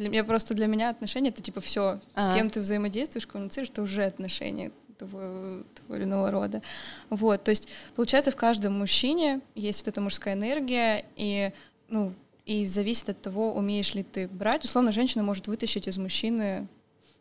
Для 0.00 0.08
меня 0.08 0.24
просто 0.24 0.54
для 0.54 0.66
меня 0.66 0.88
отношения 0.88 1.28
это 1.28 1.42
типа 1.42 1.60
все, 1.60 2.00
а 2.14 2.22
с 2.22 2.34
кем 2.34 2.48
ты 2.48 2.62
взаимодействуешь, 2.62 3.26
коммуницируешь, 3.26 3.68
это 3.68 3.82
уже 3.82 4.04
отношения 4.04 4.72
того, 4.96 5.62
того 5.74 5.94
или 5.94 6.04
иного 6.04 6.30
рода. 6.30 6.62
Вот, 7.10 7.44
то 7.44 7.50
есть 7.50 7.68
получается 7.96 8.30
в 8.30 8.36
каждом 8.36 8.78
мужчине 8.78 9.42
есть 9.54 9.80
вот 9.80 9.88
эта 9.88 10.00
мужская 10.00 10.32
энергия, 10.32 11.04
и 11.16 11.52
ну 11.88 12.14
и 12.46 12.64
зависит 12.64 13.10
от 13.10 13.20
того, 13.20 13.52
умеешь 13.52 13.92
ли 13.92 14.02
ты 14.02 14.26
брать. 14.26 14.64
Условно, 14.64 14.90
женщина 14.90 15.22
может 15.22 15.48
вытащить 15.48 15.86
из 15.86 15.98
мужчины 15.98 16.66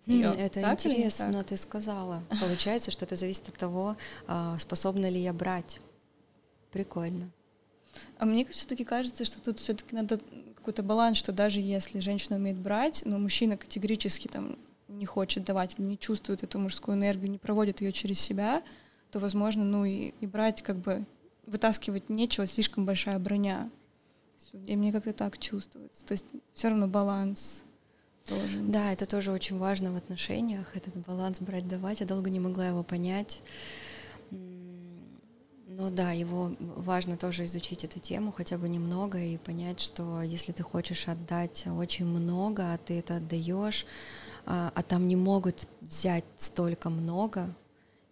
ее. 0.06 0.32
Это 0.32 0.62
так 0.62 0.86
интересно, 0.86 1.44
ты 1.44 1.58
сказала. 1.58 2.24
Получается, 2.40 2.92
что 2.92 3.04
это 3.04 3.18
зависит 3.18 3.50
от 3.50 3.58
того, 3.58 3.98
а, 4.26 4.58
способна 4.58 5.10
ли 5.10 5.20
я 5.20 5.34
брать. 5.34 5.82
Прикольно. 6.72 7.30
А 8.18 8.26
мне 8.26 8.46
все-таки 8.46 8.86
кажется, 8.86 9.26
что 9.26 9.42
тут 9.42 9.60
все-таки 9.60 9.96
надо 9.96 10.22
какой-то 10.70 10.84
баланс, 10.84 11.18
что 11.18 11.32
даже 11.32 11.62
если 11.62 12.00
женщина 12.00 12.36
умеет 12.36 12.60
брать, 12.60 13.02
но 13.04 13.18
мужчина 13.18 13.58
категорически 13.58 14.28
там 14.28 14.56
не 14.88 15.08
хочет 15.08 15.44
давать, 15.44 15.80
не 15.80 15.98
чувствует 15.98 16.44
эту 16.44 16.60
мужскую 16.60 16.96
энергию, 16.96 17.32
не 17.32 17.40
проводит 17.40 17.82
ее 17.82 17.92
через 17.92 18.20
себя, 18.20 18.62
то, 19.10 19.18
возможно, 19.18 19.64
ну 19.64 19.84
и, 19.84 20.14
и 20.22 20.28
брать 20.28 20.62
как 20.62 20.78
бы 20.78 21.08
вытаскивать 21.48 22.08
нечего, 22.10 22.46
слишком 22.46 22.86
большая 22.86 23.18
броня. 23.18 23.68
И 24.68 24.76
мне 24.76 24.92
как-то 24.92 25.12
так 25.12 25.40
чувствуется. 25.40 26.06
То 26.06 26.12
есть 26.12 26.26
все 26.54 26.70
равно 26.70 26.88
баланс 26.88 27.64
тоже. 28.28 28.60
Да, 28.62 28.94
это 28.94 29.08
тоже 29.08 29.32
очень 29.32 29.58
важно 29.58 29.92
в 29.92 29.96
отношениях, 29.96 30.68
этот 30.76 30.96
баланс 30.98 31.42
брать-давать. 31.42 32.02
Я 32.02 32.06
долго 32.06 32.30
не 32.30 32.40
могла 32.40 32.68
его 32.68 32.84
понять. 32.84 33.42
Ну 35.80 35.90
да, 35.90 36.12
его 36.12 36.52
важно 36.60 37.16
тоже 37.16 37.46
изучить 37.46 37.86
эту 37.86 38.00
тему 38.00 38.34
хотя 38.34 38.58
бы 38.58 38.68
немного 38.68 39.18
и 39.18 39.38
понять, 39.38 39.80
что 39.80 40.22
если 40.22 40.52
ты 40.52 40.62
хочешь 40.62 41.08
отдать 41.08 41.68
очень 41.68 42.06
много, 42.06 42.74
а 42.74 42.78
ты 42.78 43.00
это 43.00 43.16
отдаешь, 43.16 43.86
а, 44.46 44.74
а 44.76 44.84
там 44.84 45.08
не 45.08 45.16
могут 45.16 45.70
взять 45.80 46.26
столько 46.36 46.90
много, 46.90 47.56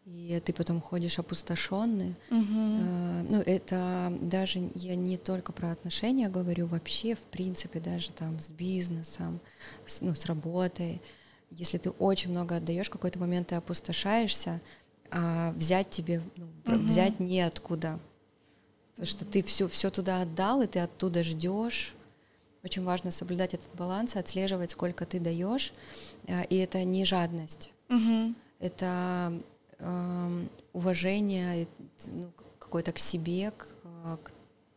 и 0.05 0.41
ты 0.45 0.53
потом 0.53 0.79
ходишь 0.79 1.19
опустошенный. 1.19 2.15
Угу. 2.31 2.39
Uh, 2.39 3.27
ну, 3.29 3.41
это 3.41 4.17
даже 4.21 4.71
я 4.75 4.95
не 4.95 5.17
только 5.17 5.51
про 5.51 5.71
отношения 5.71 6.29
говорю, 6.29 6.67
вообще, 6.67 7.15
в 7.15 7.19
принципе, 7.19 7.81
даже 7.81 8.11
там 8.11 8.39
с 8.39 8.47
бизнесом, 8.47 9.41
с, 9.85 9.99
ну, 9.99 10.15
с 10.15 10.25
работой. 10.25 11.01
Если 11.51 11.77
ты 11.77 11.89
очень 11.89 12.29
много 12.29 12.55
отдаешь, 12.55 12.87
в 12.87 12.91
какой-то 12.91 13.19
момент 13.19 13.49
ты 13.49 13.55
опустошаешься, 13.55 14.61
а 15.11 15.51
взять 15.53 15.89
тебе, 15.89 16.21
ну, 16.35 16.47
угу. 16.65 16.83
взять 16.83 17.19
неоткуда. 17.19 17.99
Потому 18.91 19.07
что 19.07 19.25
ты 19.25 19.43
все, 19.43 19.67
все 19.67 19.89
туда 19.89 20.21
отдал, 20.21 20.61
и 20.61 20.67
ты 20.67 20.79
оттуда 20.79 21.23
ждешь. 21.23 21.93
Очень 22.63 22.83
важно 22.83 23.11
соблюдать 23.11 23.53
этот 23.53 23.69
баланс, 23.75 24.15
отслеживать, 24.15 24.71
сколько 24.71 25.05
ты 25.05 25.19
даешь. 25.19 25.71
А, 26.27 26.41
и 26.43 26.55
это 26.57 26.83
не 26.83 27.05
жадность. 27.05 27.71
Угу. 27.89 28.33
Это 28.59 29.33
э, 29.77 30.45
уважение 30.73 31.67
ну, 32.07 32.31
какое-то 32.59 32.91
к 32.91 32.99
себе, 32.99 33.51
к, 33.51 33.67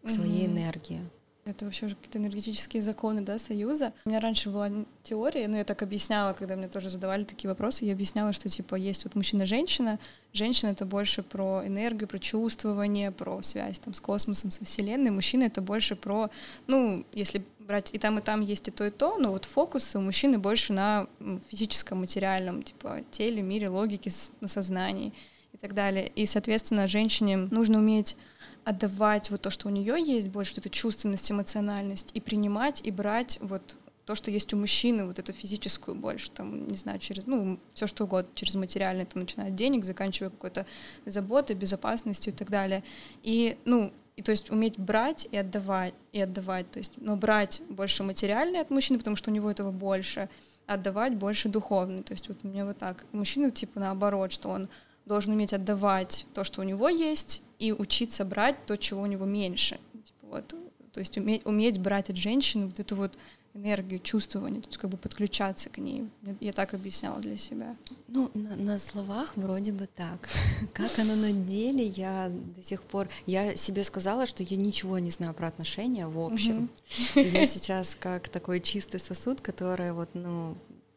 к 0.04 0.08
своей 0.08 0.46
угу. 0.46 0.54
энергии. 0.54 1.00
Это 1.50 1.64
вообще 1.64 1.86
уже 1.86 1.96
какие-то 1.96 2.18
энергетические 2.18 2.82
законы, 2.82 3.22
да, 3.22 3.38
Союза. 3.38 3.92
У 4.04 4.08
меня 4.08 4.20
раньше 4.20 4.50
была 4.50 4.70
теория, 5.02 5.48
но 5.48 5.56
я 5.56 5.64
так 5.64 5.82
объясняла, 5.82 6.32
когда 6.32 6.56
мне 6.56 6.68
тоже 6.68 6.88
задавали 6.88 7.24
такие 7.24 7.48
вопросы, 7.48 7.84
я 7.84 7.92
объясняла, 7.92 8.32
что 8.32 8.48
типа 8.48 8.76
есть 8.76 9.04
вот 9.04 9.14
мужчина-женщина, 9.14 9.98
женщина— 10.32 10.70
это 10.70 10.84
больше 10.84 11.22
про 11.22 11.62
энергию, 11.64 12.08
про 12.08 12.18
чувствование, 12.18 13.10
про 13.10 13.42
связь 13.42 13.78
там 13.78 13.94
с 13.94 14.00
космосом, 14.00 14.50
со 14.50 14.64
Вселенной, 14.64 15.10
мужчина— 15.10 15.44
это 15.44 15.60
больше 15.60 15.96
про, 15.96 16.30
ну, 16.66 17.04
если 17.12 17.44
брать 17.58 17.90
и 17.94 17.98
там, 17.98 18.18
и 18.18 18.22
там 18.22 18.40
есть 18.40 18.68
и 18.68 18.70
то, 18.70 18.84
и 18.84 18.90
то, 18.90 19.16
но 19.18 19.30
вот 19.30 19.44
фокусы 19.44 19.98
у 19.98 20.00
мужчины 20.00 20.38
больше 20.38 20.72
на 20.72 21.06
физическом, 21.48 22.00
материальном, 22.00 22.62
типа 22.62 23.00
теле, 23.10 23.42
мире, 23.42 23.68
логике, 23.68 24.10
на 24.40 24.48
сознании 24.48 25.12
и 25.52 25.56
так 25.56 25.74
далее. 25.74 26.10
И, 26.14 26.26
соответственно, 26.26 26.88
женщине 26.88 27.36
нужно 27.36 27.78
уметь 27.78 28.16
отдавать 28.64 29.30
вот 29.30 29.42
то, 29.42 29.50
что 29.50 29.68
у 29.68 29.70
нее 29.70 29.96
есть, 30.02 30.28
больше 30.28 30.58
эту 30.58 30.68
чувственность, 30.68 31.30
эмоциональность, 31.30 32.10
и 32.14 32.20
принимать, 32.20 32.80
и 32.84 32.90
брать 32.90 33.38
вот 33.40 33.76
то, 34.04 34.14
что 34.14 34.30
есть 34.30 34.52
у 34.52 34.56
мужчины, 34.56 35.06
вот 35.06 35.18
эту 35.18 35.32
физическую 35.32 35.94
больше, 35.94 36.30
там, 36.32 36.66
не 36.66 36.76
знаю, 36.76 36.98
через, 36.98 37.26
ну, 37.26 37.60
все 37.74 37.86
что 37.86 38.04
угодно, 38.04 38.30
через 38.34 38.54
материальное, 38.54 39.06
там, 39.06 39.22
начиная 39.22 39.48
от 39.48 39.54
денег, 39.54 39.84
заканчивая 39.84 40.30
какой-то 40.30 40.66
заботой, 41.06 41.54
безопасностью 41.54 42.32
и 42.32 42.36
так 42.36 42.50
далее. 42.50 42.82
И, 43.22 43.56
ну, 43.64 43.92
и 44.16 44.22
то 44.22 44.32
есть 44.32 44.50
уметь 44.50 44.78
брать 44.78 45.28
и 45.30 45.36
отдавать, 45.36 45.94
и 46.12 46.20
отдавать, 46.20 46.70
то 46.70 46.78
есть, 46.78 46.94
но 46.96 47.16
брать 47.16 47.62
больше 47.68 48.02
материальное 48.02 48.60
от 48.60 48.70
мужчины, 48.70 48.98
потому 48.98 49.16
что 49.16 49.30
у 49.30 49.32
него 49.32 49.50
этого 49.50 49.70
больше, 49.70 50.28
отдавать 50.66 51.14
больше 51.14 51.48
духовный, 51.48 52.02
то 52.02 52.12
есть 52.12 52.28
вот 52.28 52.38
у 52.42 52.48
меня 52.48 52.64
вот 52.64 52.78
так. 52.78 53.06
Мужчина, 53.12 53.50
типа, 53.50 53.80
наоборот, 53.80 54.32
что 54.32 54.48
он 54.48 54.68
должен 55.06 55.32
уметь 55.32 55.52
отдавать 55.52 56.26
то, 56.34 56.44
что 56.44 56.60
у 56.60 56.64
него 56.64 56.88
есть, 56.88 57.42
и 57.60 57.72
учиться 57.72 58.24
брать 58.24 58.66
то, 58.66 58.76
чего 58.76 59.02
у 59.02 59.06
него 59.06 59.26
меньше. 59.26 59.78
Типа 59.92 60.26
вот, 60.30 60.54
то 60.92 61.00
есть 61.00 61.16
уметь, 61.18 61.42
уметь 61.44 61.78
брать 61.78 62.10
от 62.10 62.16
женщины 62.16 62.66
вот 62.66 62.80
эту 62.80 62.96
вот 62.96 63.16
энергию, 63.52 64.00
чувствование, 64.00 64.62
то 64.62 64.68
есть 64.68 64.78
как 64.78 64.90
бы 64.90 64.96
подключаться 64.96 65.68
к 65.68 65.78
ней. 65.78 66.08
Я 66.40 66.52
так 66.52 66.72
объясняла 66.72 67.18
для 67.20 67.36
себя. 67.36 67.76
Ну, 68.08 68.30
на, 68.34 68.56
на 68.56 68.78
словах 68.78 69.36
вроде 69.36 69.72
бы 69.72 69.88
так. 69.88 70.28
Как 70.72 70.98
оно 70.98 71.16
на 71.16 71.32
деле, 71.32 71.84
я 71.84 72.30
до 72.30 72.62
сих 72.62 72.82
пор... 72.82 73.08
Я 73.26 73.56
себе 73.56 73.82
сказала, 73.84 74.26
что 74.26 74.42
я 74.44 74.56
ничего 74.56 74.98
не 74.98 75.10
знаю 75.10 75.34
про 75.34 75.48
отношения 75.48 76.06
в 76.06 76.18
общем. 76.18 76.70
И 77.16 77.20
я 77.20 77.44
сейчас 77.54 77.96
как 77.98 78.28
такой 78.28 78.60
чистый 78.60 79.00
сосуд, 79.00 79.40
который 79.40 79.92
вот, 79.92 80.10
ну, 80.14 80.56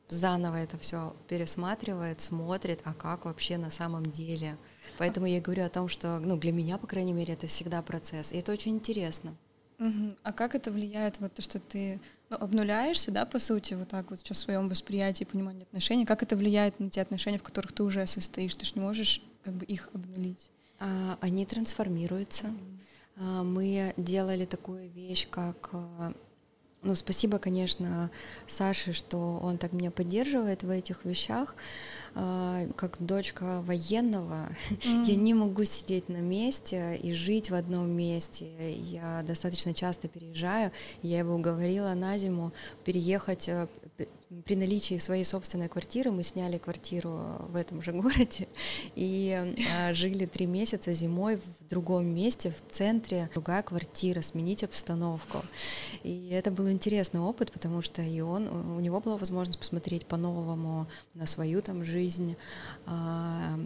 заново 0.10 0.58
это 0.58 0.78
все 0.78 1.16
пересматривает, 1.28 2.22
смотрит, 2.22 2.82
а 2.84 2.94
как 2.94 3.26
вообще 3.26 3.58
на 3.58 3.72
самом 3.72 4.06
деле. 4.06 4.58
Поэтому 4.98 5.26
я 5.26 5.42
говорю 5.42 5.66
о 5.66 5.70
том, 5.70 5.88
что, 5.88 6.20
ну, 6.20 6.38
для 6.38 6.52
меня, 6.52 6.78
по 6.78 6.88
крайней 6.88 7.14
мере, 7.14 7.34
это 7.34 7.48
всегда 7.48 7.82
процесс, 7.82 8.32
и 8.32 8.38
это 8.38 8.52
очень 8.52 8.76
интересно. 8.76 9.36
Угу. 9.80 10.16
А 10.24 10.32
как 10.34 10.56
это 10.56 10.72
влияет, 10.72 11.20
вот 11.20 11.34
то, 11.34 11.42
что 11.42 11.60
ты 11.60 12.00
ну, 12.30 12.38
обнуляешься, 12.38 13.12
да, 13.12 13.26
по 13.26 13.40
сути, 13.40 13.74
вот 13.74 13.90
так 13.90 14.10
вот 14.12 14.20
сейчас 14.20 14.38
в 14.38 14.42
своем 14.42 14.68
восприятии, 14.68 15.24
понимании 15.24 15.64
отношений, 15.64 16.06
как 16.06 16.24
это 16.24 16.36
влияет 16.36 16.80
на 16.80 16.90
те 16.90 17.02
отношения, 17.02 17.38
в 17.38 17.44
которых 17.44 17.74
ты 17.74 17.84
уже 17.84 18.06
состоишь? 18.08 18.56
Ты 18.56 18.66
же 18.66 18.74
не 18.76 18.82
можешь 18.82 19.22
как 19.44 19.56
бы 19.56 19.66
их 19.66 19.90
обнулить. 19.94 20.50
А, 20.80 21.18
они 21.22 21.46
трансформируются. 21.46 22.48
Mm-hmm. 22.48 23.44
Мы 23.44 23.94
делали 23.98 24.46
такую 24.46 24.90
вещь, 24.90 25.28
как 25.30 25.70
а, 25.74 26.14
ну, 26.84 26.96
спасибо, 26.96 27.40
конечно, 27.40 28.12
Саше, 28.46 28.94
что 28.94 29.40
он 29.42 29.58
так 29.58 29.72
меня 29.72 29.90
поддерживает 29.90 30.64
в 30.64 30.70
этих 30.70 31.06
вещах. 31.06 31.56
А, 32.16 32.68
как 32.76 32.98
дочка 33.00 33.62
военного, 33.62 34.50
mm-hmm. 34.70 35.04
я 35.08 35.16
не 35.16 35.34
могу 35.34 35.64
сидеть 35.64 36.10
на 36.10 36.18
месте 36.18 36.98
и 36.98 37.14
жить 37.14 37.50
в 37.50 37.56
одном 37.56 37.96
месте. 37.96 38.74
Я 38.74 39.24
достаточно 39.26 39.74
часто 39.74 40.08
переезжаю. 40.08 40.72
Я 41.02 41.20
его 41.20 41.36
уговорила 41.36 41.94
на 41.94 42.18
зиму 42.18 42.52
переехать 42.84 43.48
э, 43.48 43.68
при 44.46 44.56
наличии 44.56 44.98
своей 44.98 45.24
собственной 45.24 45.70
квартиры 45.70 46.12
мы 46.12 46.24
сняли 46.24 46.58
квартиру 46.58 47.48
в 47.50 47.56
этом 47.56 47.82
же 47.82 47.92
городе 47.94 48.48
и 48.96 49.56
а, 49.76 49.94
жили 49.94 50.26
три 50.26 50.46
месяца 50.46 50.92
зимой 50.94 51.38
в 51.38 51.70
другом 51.70 52.06
месте, 52.08 52.52
в 52.52 52.72
центре, 52.72 53.30
другая 53.34 53.64
квартира, 53.64 54.22
сменить 54.22 54.64
обстановку. 54.64 55.40
И 56.04 56.30
это 56.30 56.52
был 56.52 56.70
интересный 56.70 57.20
опыт, 57.20 57.52
потому 57.52 57.82
что 57.82 58.02
и 58.02 58.22
он, 58.22 58.48
у 58.48 58.80
него 58.80 59.00
была 59.00 59.18
возможность 59.18 59.60
посмотреть 59.60 60.06
по-новому 60.06 60.88
на 61.14 61.26
свою 61.26 61.62
там 61.62 61.84
жизнь. 61.84 62.36
А, 62.86 63.60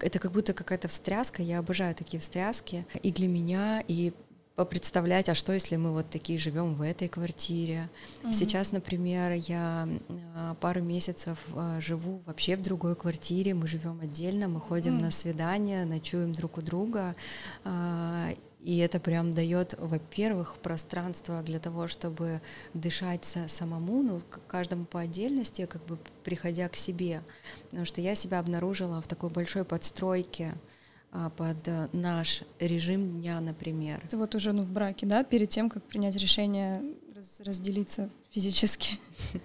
это 0.00 0.18
как 0.18 0.32
будто 0.32 0.52
какая-то 0.52 0.88
встряска, 0.88 1.42
я 1.42 1.58
обожаю 1.58 1.94
такие 1.94 2.20
встряски 2.20 2.84
и 3.02 3.12
для 3.12 3.28
меня, 3.28 3.82
и 3.86 4.12
представлять, 4.68 5.28
а 5.28 5.34
что, 5.34 5.52
если 5.52 5.76
мы 5.76 5.92
вот 5.92 6.10
такие 6.10 6.38
живем 6.38 6.74
в 6.74 6.82
этой 6.82 7.08
квартире. 7.08 7.88
Mm-hmm. 8.22 8.32
Сейчас, 8.32 8.72
например, 8.72 9.32
я 9.32 9.88
а, 10.34 10.54
пару 10.54 10.82
месяцев 10.82 11.38
а, 11.56 11.80
живу 11.80 12.20
вообще 12.26 12.56
в 12.56 12.62
другой 12.62 12.94
квартире, 12.94 13.54
мы 13.54 13.66
живем 13.66 14.00
отдельно, 14.02 14.48
мы 14.48 14.60
ходим 14.60 14.98
mm-hmm. 14.98 15.02
на 15.02 15.10
свидания, 15.10 15.84
ночуем 15.84 16.32
друг 16.32 16.58
у 16.58 16.62
друга. 16.62 17.14
А, 17.64 18.30
и 18.62 18.76
это 18.78 19.00
прям 19.00 19.32
дает, 19.32 19.74
во-первых, 19.78 20.56
пространство 20.58 21.42
для 21.42 21.58
того, 21.58 21.88
чтобы 21.88 22.42
дышать 22.74 23.24
самому, 23.46 24.02
ну, 24.02 24.22
каждому 24.46 24.84
по 24.84 25.00
отдельности, 25.00 25.64
как 25.64 25.84
бы 25.86 25.98
приходя 26.24 26.68
к 26.68 26.76
себе. 26.76 27.22
Потому 27.70 27.86
что 27.86 28.02
я 28.02 28.14
себя 28.14 28.38
обнаружила 28.38 29.00
в 29.00 29.06
такой 29.06 29.30
большой 29.30 29.64
подстройке 29.64 30.54
под 31.36 31.66
э, 31.66 31.88
наш 31.92 32.42
режим 32.60 33.18
дня, 33.18 33.40
например. 33.40 34.02
Ты 34.08 34.16
вот 34.16 34.34
уже 34.34 34.52
ну, 34.52 34.62
в 34.62 34.72
браке, 34.72 35.06
да, 35.06 35.24
перед 35.24 35.48
тем, 35.48 35.68
как 35.68 35.82
принять 35.82 36.14
решение 36.16 36.82
раз, 37.14 37.40
разделиться 37.40 38.10
физически? 38.30 38.98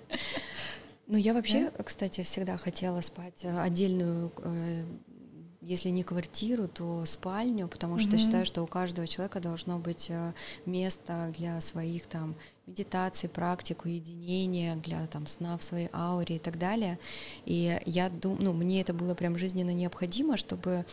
Ну, 1.08 1.20
я 1.20 1.36
вообще, 1.36 1.72
кстати, 1.86 2.24
всегда 2.24 2.58
хотела 2.58 3.00
спать 3.02 3.46
э, 3.46 3.60
отдельную, 3.60 4.34
э, 4.40 4.84
если 5.62 5.90
не 5.90 6.04
квартиру, 6.04 6.68
то 6.68 7.06
спальню, 7.06 7.68
потому 7.68 8.00
что 8.00 8.18
считаю, 8.18 8.44
что 8.44 8.64
у 8.64 8.68
каждого 8.68 9.06
человека 9.06 9.40
должно 9.40 9.78
быть 9.78 10.12
место 10.66 11.32
для 11.38 11.62
своих 11.62 12.08
там 12.08 12.36
медитаций, 12.66 13.30
практик, 13.30 13.86
уединения, 13.86 14.78
для 14.78 15.06
там 15.06 15.28
сна 15.28 15.60
в 15.60 15.64
своей 15.64 15.90
ауре 15.94 16.38
и 16.38 16.40
так 16.40 16.58
далее. 16.58 16.98
И 17.46 17.80
я 17.86 18.10
думаю, 18.10 18.42
ну, 18.42 18.54
мне 18.54 18.82
это 18.82 18.96
было 18.96 19.14
прям 19.14 19.38
жизненно 19.38 19.76
необходимо, 19.76 20.38
чтобы 20.38 20.88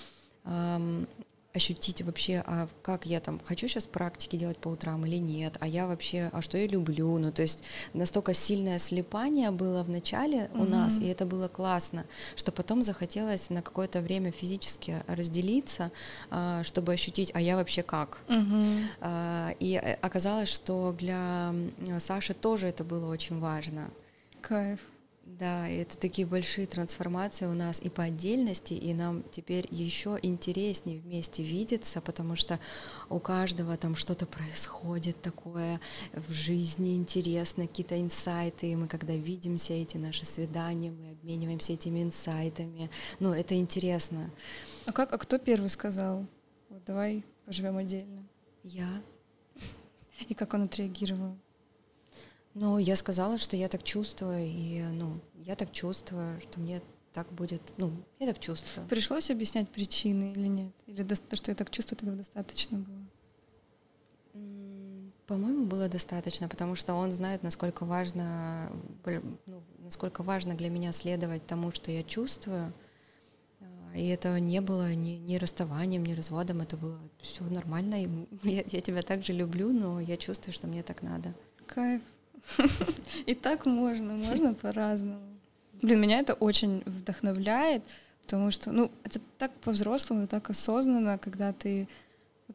ощутить 1.54 2.02
вообще, 2.02 2.42
а 2.46 2.68
как 2.82 3.06
я 3.06 3.20
там 3.20 3.40
хочу 3.44 3.68
сейчас 3.68 3.84
практики 3.84 4.36
делать 4.36 4.56
по 4.58 4.68
утрам 4.68 5.04
или 5.06 5.16
нет, 5.16 5.56
а 5.60 5.66
я 5.66 5.86
вообще, 5.86 6.30
а 6.32 6.40
что 6.40 6.56
я 6.56 6.66
люблю, 6.66 7.18
ну 7.18 7.30
то 7.30 7.42
есть 7.42 7.62
настолько 7.92 8.34
сильное 8.34 8.78
слепание 8.78 9.50
было 9.50 9.82
в 9.82 9.90
начале 9.90 10.38
mm-hmm. 10.38 10.60
у 10.60 10.64
нас, 10.64 10.98
и 10.98 11.06
это 11.06 11.26
было 11.26 11.48
классно, 11.48 12.06
что 12.36 12.52
потом 12.52 12.82
захотелось 12.82 13.50
на 13.50 13.62
какое-то 13.62 14.00
время 14.00 14.32
физически 14.32 15.02
разделиться, 15.06 15.90
а, 16.30 16.62
чтобы 16.64 16.92
ощутить, 16.92 17.30
а 17.34 17.40
я 17.40 17.56
вообще 17.56 17.82
как. 17.82 18.20
Mm-hmm. 18.28 19.56
И 19.60 19.80
э, 19.82 19.94
оказалось, 20.00 20.48
что 20.48 20.92
для 20.92 21.54
Саши 22.00 22.34
тоже 22.34 22.68
это 22.68 22.84
было 22.84 23.10
очень 23.10 23.38
важно. 23.38 23.90
Кайф. 24.40 24.80
Да, 25.24 25.68
это 25.68 25.96
такие 25.96 26.26
большие 26.26 26.66
трансформации 26.66 27.46
у 27.46 27.54
нас 27.54 27.80
и 27.80 27.88
по 27.88 28.02
отдельности, 28.02 28.74
и 28.74 28.92
нам 28.92 29.22
теперь 29.30 29.66
еще 29.70 30.18
интереснее 30.20 30.98
вместе 30.98 31.44
видеться, 31.44 32.00
потому 32.00 32.34
что 32.34 32.58
у 33.08 33.20
каждого 33.20 33.76
там 33.76 33.94
что-то 33.94 34.26
происходит 34.26 35.22
такое 35.22 35.80
в 36.12 36.32
жизни 36.32 36.96
интересно, 36.96 37.68
какие-то 37.68 38.00
инсайты, 38.00 38.72
и 38.72 38.76
мы 38.76 38.88
когда 38.88 39.14
видимся, 39.14 39.74
эти 39.74 39.96
наши 39.96 40.26
свидания, 40.26 40.90
мы 40.90 41.12
обмениваемся 41.12 41.74
этими 41.74 42.02
инсайтами, 42.02 42.90
ну, 43.20 43.32
это 43.32 43.54
интересно. 43.54 44.30
А 44.86 44.92
как, 44.92 45.12
а 45.12 45.18
кто 45.18 45.38
первый 45.38 45.70
сказал, 45.70 46.26
вот 46.68 46.84
давай 46.84 47.24
поживем 47.46 47.76
отдельно? 47.76 48.26
Я. 48.64 49.02
И 50.28 50.34
как 50.34 50.52
он 50.54 50.62
отреагировал? 50.62 51.36
Ну, 52.54 52.78
я 52.78 52.96
сказала, 52.96 53.38
что 53.38 53.56
я 53.56 53.68
так 53.68 53.82
чувствую, 53.82 54.44
и, 54.46 54.82
ну, 54.82 55.20
я 55.36 55.56
так 55.56 55.72
чувствую, 55.72 56.40
что 56.40 56.60
мне 56.60 56.82
так 57.12 57.30
будет, 57.32 57.62
ну, 57.78 57.92
я 58.18 58.26
так 58.26 58.38
чувствую. 58.38 58.86
Пришлось 58.88 59.30
объяснять 59.30 59.68
причины 59.68 60.32
или 60.32 60.46
нет? 60.46 60.72
Или 60.86 61.02
то, 61.02 61.36
что 61.36 61.50
я 61.50 61.54
так 61.54 61.70
чувствую, 61.70 61.96
этого 61.98 62.16
достаточно 62.16 62.78
было? 62.78 63.06
По-моему, 65.26 65.66
было 65.66 65.88
достаточно, 65.88 66.48
потому 66.48 66.74
что 66.74 66.94
он 66.94 67.12
знает, 67.12 67.42
насколько 67.42 67.84
важно, 67.84 68.70
ну, 69.46 69.62
насколько 69.78 70.22
важно 70.22 70.54
для 70.54 70.68
меня 70.68 70.92
следовать 70.92 71.46
тому, 71.46 71.70
что 71.70 71.90
я 71.90 72.02
чувствую. 72.02 72.74
А, 73.60 73.96
и 73.96 74.08
это 74.08 74.38
не 74.40 74.60
было 74.60 74.94
ни, 74.94 75.12
ни 75.12 75.36
расставанием, 75.36 76.04
ни 76.04 76.12
разводом, 76.12 76.60
это 76.60 76.76
было 76.76 76.98
все 77.20 77.44
нормально. 77.44 78.02
И 78.02 78.08
я, 78.42 78.64
я 78.66 78.80
тебя 78.80 79.00
также 79.02 79.32
люблю, 79.32 79.72
но 79.72 80.00
я 80.00 80.18
чувствую, 80.18 80.52
что 80.52 80.66
мне 80.66 80.82
так 80.82 81.02
надо. 81.02 81.34
Кайф. 81.66 82.02
И 83.26 83.34
так 83.34 83.66
можно, 83.66 84.14
можно 84.14 84.54
по-разному. 84.54 85.20
Блин, 85.80 86.00
меня 86.00 86.20
это 86.20 86.34
очень 86.34 86.82
вдохновляет, 86.86 87.82
потому 88.22 88.50
что, 88.50 88.72
ну, 88.72 88.90
это 89.04 89.20
так 89.38 89.52
по-взрослому, 89.60 90.26
так 90.26 90.50
осознанно, 90.50 91.18
когда 91.18 91.52
ты, 91.52 91.88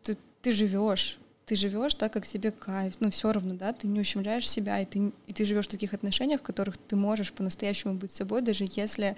ты, 0.02 0.18
ты 0.42 0.52
живешь, 0.52 1.20
ты 1.46 1.56
живешь 1.56 1.96
так, 1.96 2.14
как 2.14 2.26
тебе 2.26 2.52
кайф, 2.52 2.96
ну, 3.00 3.10
все 3.10 3.32
равно, 3.32 3.54
да, 3.54 3.74
ты 3.74 3.88
не 3.88 4.00
ущемляешь 4.00 4.50
себя, 4.50 4.80
и 4.80 4.86
ты, 4.86 5.12
и 5.28 5.34
ты 5.34 5.46
живешь 5.46 5.68
в 5.68 5.72
таких 5.72 5.94
отношениях, 5.94 6.42
в 6.42 6.44
которых 6.44 6.78
ты 6.78 6.96
можешь 6.96 7.34
по-настоящему 7.34 7.96
быть 7.96 8.12
собой, 8.12 8.42
даже 8.42 8.66
если, 8.76 9.16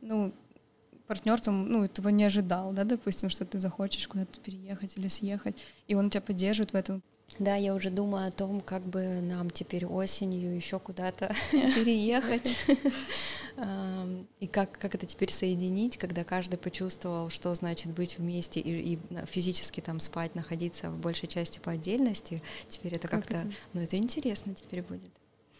ну, 0.00 0.32
партнер 1.06 1.40
там, 1.40 1.68
ну, 1.68 1.84
этого 1.84 2.08
не 2.08 2.24
ожидал, 2.24 2.72
да, 2.72 2.84
допустим, 2.84 3.30
что 3.30 3.44
ты 3.44 3.58
захочешь 3.58 4.08
куда-то 4.08 4.40
переехать 4.40 4.96
или 4.96 5.08
съехать, 5.08 5.56
и 5.86 5.94
он 5.94 6.10
тебя 6.10 6.20
поддерживает 6.20 6.72
в 6.72 6.76
этом. 6.76 7.02
Да, 7.38 7.56
я 7.56 7.74
уже 7.74 7.90
думаю 7.90 8.28
о 8.28 8.30
том, 8.30 8.60
как 8.60 8.82
бы 8.82 9.20
нам 9.22 9.50
теперь 9.50 9.86
осенью 9.86 10.54
еще 10.54 10.78
куда-то 10.78 11.34
переехать. 11.50 12.56
И 14.40 14.46
как, 14.46 14.78
как 14.78 14.94
это 14.94 15.06
теперь 15.06 15.30
соединить, 15.30 15.98
когда 15.98 16.24
каждый 16.24 16.56
почувствовал, 16.56 17.28
что 17.28 17.54
значит 17.54 17.92
быть 17.92 18.18
вместе 18.18 18.60
и, 18.60 18.94
и 18.94 18.98
физически 19.26 19.80
там 19.80 20.00
спать, 20.00 20.34
находиться 20.34 20.90
в 20.90 20.98
большей 20.98 21.28
части 21.28 21.58
по 21.58 21.72
отдельности. 21.72 22.42
Теперь 22.68 22.94
это 22.94 23.08
как-то... 23.08 23.36
Это? 23.36 23.52
Ну, 23.74 23.82
это 23.82 23.96
интересно 23.98 24.54
теперь 24.54 24.82
будет. 24.82 25.10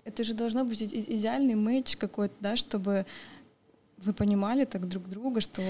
Это 0.04 0.24
же 0.24 0.34
должно 0.34 0.64
быть 0.64 0.82
идеальный 0.82 1.54
матч 1.54 1.96
какой-то, 1.96 2.34
да, 2.40 2.56
чтобы 2.56 3.06
вы 3.98 4.12
понимали 4.14 4.64
так 4.64 4.88
друг 4.88 5.08
друга, 5.08 5.40
что 5.40 5.62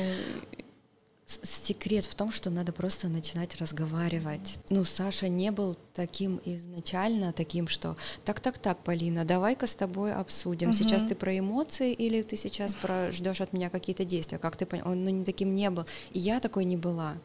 секрет 1.42 2.04
в 2.04 2.14
том, 2.14 2.32
что 2.32 2.50
надо 2.50 2.72
просто 2.72 3.08
начинать 3.08 3.56
разговаривать. 3.56 4.58
Ну, 4.70 4.84
Саша 4.84 5.28
не 5.28 5.50
был 5.50 5.76
таким 5.94 6.40
изначально, 6.44 7.32
таким, 7.32 7.68
что 7.68 7.96
так, 8.24 8.40
так, 8.40 8.58
так, 8.58 8.82
Полина, 8.84 9.24
давай-ка 9.24 9.66
с 9.66 9.74
тобой 9.74 10.12
обсудим. 10.12 10.70
Угу. 10.70 10.76
Сейчас 10.76 11.02
ты 11.02 11.14
про 11.14 11.38
эмоции 11.38 11.92
или 11.92 12.22
ты 12.22 12.36
сейчас 12.36 12.74
про 12.74 13.10
ждешь 13.12 13.40
от 13.40 13.52
меня 13.52 13.70
какие-то 13.70 14.04
действия? 14.04 14.38
Как 14.38 14.56
ты 14.56 14.66
понял? 14.66 14.88
Он 14.88 15.04
ну, 15.04 15.10
не 15.10 15.24
таким 15.24 15.54
не 15.54 15.70
был. 15.70 15.86
И 16.12 16.18
я 16.18 16.40
такой 16.40 16.64
не 16.64 16.76
была. 16.76 17.16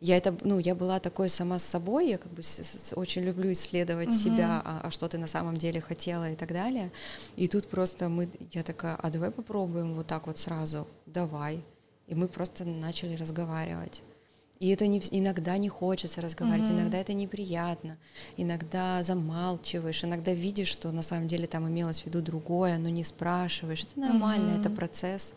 Я 0.00 0.16
это, 0.16 0.34
ну, 0.42 0.58
я 0.58 0.74
была 0.74 0.98
такой 0.98 1.28
сама 1.28 1.58
с 1.58 1.64
собой, 1.64 2.08
я 2.08 2.18
как 2.18 2.32
бы 2.32 2.42
с, 2.42 2.58
с, 2.58 2.96
очень 2.96 3.22
люблю 3.22 3.52
исследовать 3.52 4.08
uh 4.08 4.12
себя, 4.12 4.62
а, 4.64 4.80
а 4.84 4.90
что 4.90 5.08
ты 5.08 5.18
на 5.18 5.26
самом 5.26 5.58
деле 5.58 5.82
хотела 5.82 6.30
и 6.30 6.36
так 6.36 6.48
далее. 6.48 6.90
И 7.36 7.48
тут 7.48 7.68
просто 7.68 8.08
мы, 8.08 8.30
я 8.52 8.62
такая, 8.62 8.96
а 8.96 9.10
давай 9.10 9.30
попробуем 9.30 9.94
вот 9.94 10.06
так 10.06 10.26
вот 10.26 10.38
сразу, 10.38 10.88
давай. 11.04 11.62
И 12.10 12.14
мы 12.14 12.28
просто 12.28 12.64
начали 12.64 13.14
разговаривать. 13.14 14.02
И 14.58 14.68
это 14.68 14.86
не, 14.86 15.00
иногда 15.10 15.56
не 15.56 15.70
хочется 15.70 16.20
разговаривать, 16.20 16.68
mm-hmm. 16.68 16.80
иногда 16.80 16.98
это 16.98 17.14
неприятно, 17.14 17.96
иногда 18.36 19.02
замалчиваешь, 19.02 20.04
иногда 20.04 20.34
видишь, 20.34 20.68
что 20.68 20.92
на 20.92 21.02
самом 21.02 21.28
деле 21.28 21.46
там 21.46 21.66
имелось 21.66 22.02
в 22.02 22.06
виду 22.06 22.20
другое, 22.20 22.76
но 22.76 22.90
не 22.90 23.02
спрашиваешь. 23.02 23.84
Это 23.84 23.98
нормально, 23.98 24.50
mm-hmm. 24.50 24.60
это 24.60 24.68
процесс. 24.68 25.34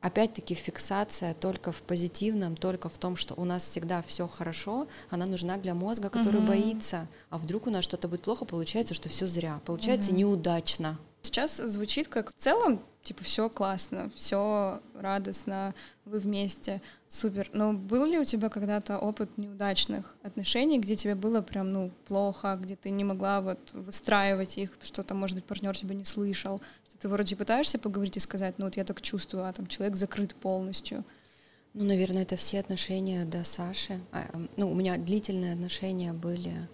Опять-таки 0.00 0.54
фиксация 0.54 1.34
только 1.34 1.70
в 1.70 1.82
позитивном, 1.82 2.56
только 2.56 2.88
в 2.88 2.98
том, 2.98 3.14
что 3.14 3.34
у 3.34 3.44
нас 3.44 3.62
всегда 3.62 4.02
все 4.02 4.26
хорошо, 4.26 4.88
она 5.10 5.26
нужна 5.26 5.56
для 5.56 5.74
мозга, 5.74 6.08
который 6.08 6.40
mm-hmm. 6.40 6.46
боится. 6.46 7.06
А 7.30 7.38
вдруг 7.38 7.68
у 7.68 7.70
нас 7.70 7.84
что-то 7.84 8.08
будет 8.08 8.22
плохо, 8.22 8.44
получается, 8.44 8.94
что 8.94 9.08
все 9.08 9.28
зря, 9.28 9.60
получается 9.66 10.10
mm-hmm. 10.10 10.16
неудачно. 10.16 10.98
Сейчас 11.28 11.58
звучит 11.58 12.08
как 12.08 12.30
в 12.30 12.38
целом, 12.38 12.82
типа, 13.02 13.22
все 13.22 13.50
классно, 13.50 14.10
все 14.16 14.80
радостно, 14.94 15.74
вы 16.06 16.20
вместе, 16.20 16.80
супер. 17.06 17.50
Но 17.52 17.74
был 17.74 18.06
ли 18.06 18.18
у 18.18 18.24
тебя 18.24 18.48
когда-то 18.48 18.98
опыт 18.98 19.36
неудачных 19.36 20.16
отношений, 20.22 20.78
где 20.78 20.96
тебе 20.96 21.14
было 21.14 21.42
прям, 21.42 21.70
ну, 21.70 21.90
плохо, 22.06 22.58
где 22.58 22.76
ты 22.76 22.88
не 22.88 23.04
могла 23.04 23.42
вот 23.42 23.58
выстраивать 23.74 24.56
их, 24.56 24.78
что-то, 24.80 25.14
может 25.14 25.36
быть, 25.36 25.44
партнер 25.44 25.76
тебя 25.76 25.94
не 25.94 26.06
слышал, 26.06 26.62
что 26.88 26.96
ты 26.96 27.10
вроде 27.10 27.36
пытаешься 27.36 27.78
поговорить 27.78 28.16
и 28.16 28.20
сказать, 28.20 28.54
ну, 28.56 28.64
вот 28.64 28.78
я 28.78 28.84
так 28.84 29.02
чувствую, 29.02 29.44
а 29.44 29.52
там 29.52 29.66
человек 29.66 29.96
закрыт 29.96 30.34
полностью. 30.34 31.04
Ну, 31.74 31.84
наверное, 31.84 32.22
это 32.22 32.36
все 32.36 32.58
отношения 32.58 33.26
до 33.26 33.44
Саши. 33.44 34.00
А, 34.12 34.24
ну, 34.56 34.72
у 34.72 34.74
меня 34.74 34.96
длительные 34.96 35.52
отношения 35.52 36.14
были 36.14 36.70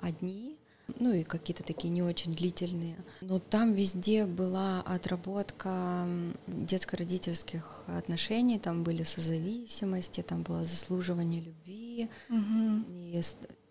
одни, 0.00 0.58
ну 1.00 1.12
и 1.12 1.24
какие-то 1.24 1.62
такие 1.62 1.90
не 1.90 2.02
очень 2.02 2.34
длительные. 2.34 2.96
Но 3.20 3.38
там 3.38 3.72
везде 3.72 4.26
была 4.26 4.82
отработка 4.82 6.06
детско-родительских 6.46 7.84
отношений, 7.86 8.58
там 8.58 8.82
были 8.84 9.02
созависимости, 9.02 10.22
там 10.22 10.42
было 10.42 10.64
заслуживание 10.64 11.40
любви. 11.40 12.10
Угу. 12.28 12.84
И 12.88 13.22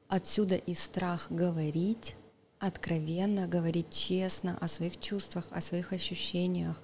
отсюда 0.07 0.55
и 0.55 0.73
страх 0.73 1.27
говорить 1.29 2.15
откровенно, 2.59 3.47
говорить 3.47 3.89
честно 3.89 4.57
о 4.59 4.67
своих 4.67 4.99
чувствах, 4.99 5.47
о 5.51 5.61
своих 5.61 5.91
ощущениях. 5.91 6.81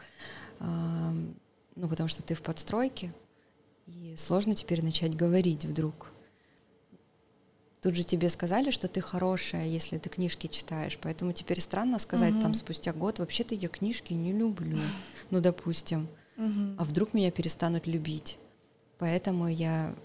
Ну, 0.59 1.87
потому 1.87 2.09
что 2.09 2.21
ты 2.21 2.35
в 2.35 2.41
подстройке, 2.41 3.13
и 3.87 4.15
сложно 4.17 4.53
теперь 4.53 4.83
начать 4.83 5.15
говорить 5.15 5.63
вдруг. 5.63 6.11
Тут 7.81 7.95
же 7.95 8.03
тебе 8.03 8.27
сказали, 8.27 8.71
что 8.71 8.89
ты 8.89 8.99
хорошая, 8.99 9.65
если 9.65 9.97
ты 9.97 10.09
книжки 10.09 10.47
читаешь, 10.47 10.99
поэтому 11.01 11.31
теперь 11.31 11.61
странно 11.61 11.97
сказать 11.99 12.33
угу. 12.33 12.41
там 12.41 12.53
спустя 12.53 12.91
год, 12.91 13.19
вообще-то 13.19 13.55
я 13.55 13.69
книжки 13.69 14.11
не 14.11 14.33
люблю, 14.33 14.79
ну, 15.29 15.39
допустим. 15.39 16.09
Угу. 16.37 16.75
А 16.77 16.83
вдруг 16.83 17.13
меня 17.13 17.31
перестанут 17.31 17.87
любить? 17.87 18.37
Поэтому 18.97 19.47
я 19.47 19.95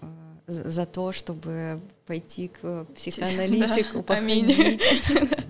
э, 0.47 0.51
за 0.69 0.85
то, 0.85 1.11
чтобы 1.11 1.81
пойти 2.05 2.47
к 2.47 2.85
психоаналитику, 2.95 4.03
походить. 4.03 4.81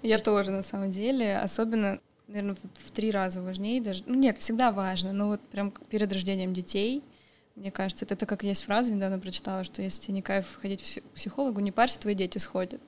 Я 0.00 0.20
тоже, 0.20 0.52
на 0.52 0.62
самом 0.62 0.92
деле, 0.92 1.38
особенно, 1.38 1.98
наверное, 2.28 2.54
в 2.86 2.90
три 2.92 3.10
раза 3.10 3.42
важнее 3.42 3.80
даже. 3.80 4.04
Ну, 4.06 4.14
нет, 4.14 4.38
всегда 4.38 4.70
важно, 4.70 5.12
но 5.12 5.26
вот 5.26 5.40
прям 5.40 5.72
перед 5.90 6.12
рождением 6.12 6.52
детей— 6.52 7.02
мне 7.58 7.70
кажется, 7.70 8.04
это, 8.04 8.14
это 8.14 8.26
как 8.26 8.44
есть 8.44 8.64
фраза, 8.64 8.92
недавно 8.92 9.18
прочитала, 9.18 9.64
что 9.64 9.82
если 9.82 10.02
тебе 10.02 10.14
не 10.14 10.22
кайф 10.22 10.46
ходить 10.60 11.02
к 11.04 11.16
психологу, 11.16 11.60
не 11.60 11.72
парься, 11.72 11.98
твои 11.98 12.14
дети 12.14 12.38
сходят. 12.38 12.80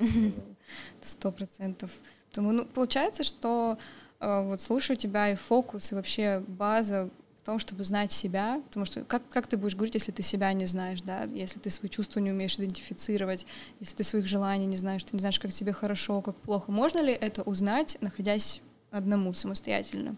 Сто 1.03 1.33
процентов. 1.33 1.91
Поэтому, 2.27 2.53
ну, 2.53 2.65
получается, 2.65 3.25
что 3.25 3.79
э, 4.21 4.43
вот 4.45 4.61
слушаю 4.61 4.97
тебя 4.97 5.31
и 5.31 5.35
фокус, 5.35 5.91
и 5.91 5.95
вообще 5.95 6.45
база 6.47 7.11
в 7.43 7.47
том, 7.47 7.59
чтобы 7.59 7.85
знать 7.85 8.13
себя, 8.13 8.63
потому 8.69 8.87
что 8.87 9.05
как, 9.05 9.27
как 9.29 9.47
ты 9.47 9.57
будешь 9.57 9.75
говорить, 9.75 9.95
если 9.95 10.13
ты 10.13 10.23
себя 10.23 10.53
не 10.53 10.67
знаешь, 10.67 11.01
да, 11.01 11.25
если 11.25 11.59
ты 11.59 11.71
свои 11.71 11.89
чувства 11.89 12.21
не 12.21 12.31
умеешь 12.31 12.57
идентифицировать, 12.57 13.47
если 13.81 13.97
ты 13.97 14.05
своих 14.05 14.27
желаний 14.27 14.67
не 14.67 14.77
знаешь, 14.77 15.03
ты 15.03 15.11
не 15.15 15.21
знаешь, 15.21 15.41
как 15.41 15.53
тебе 15.53 15.73
хорошо, 15.73 16.21
как 16.21 16.37
плохо. 16.37 16.71
Можно 16.71 17.01
ли 17.01 17.13
это 17.13 17.43
узнать, 17.43 17.97
находясь 18.01 18.61
одному 18.91 19.35
самостоятельно? 19.35 20.17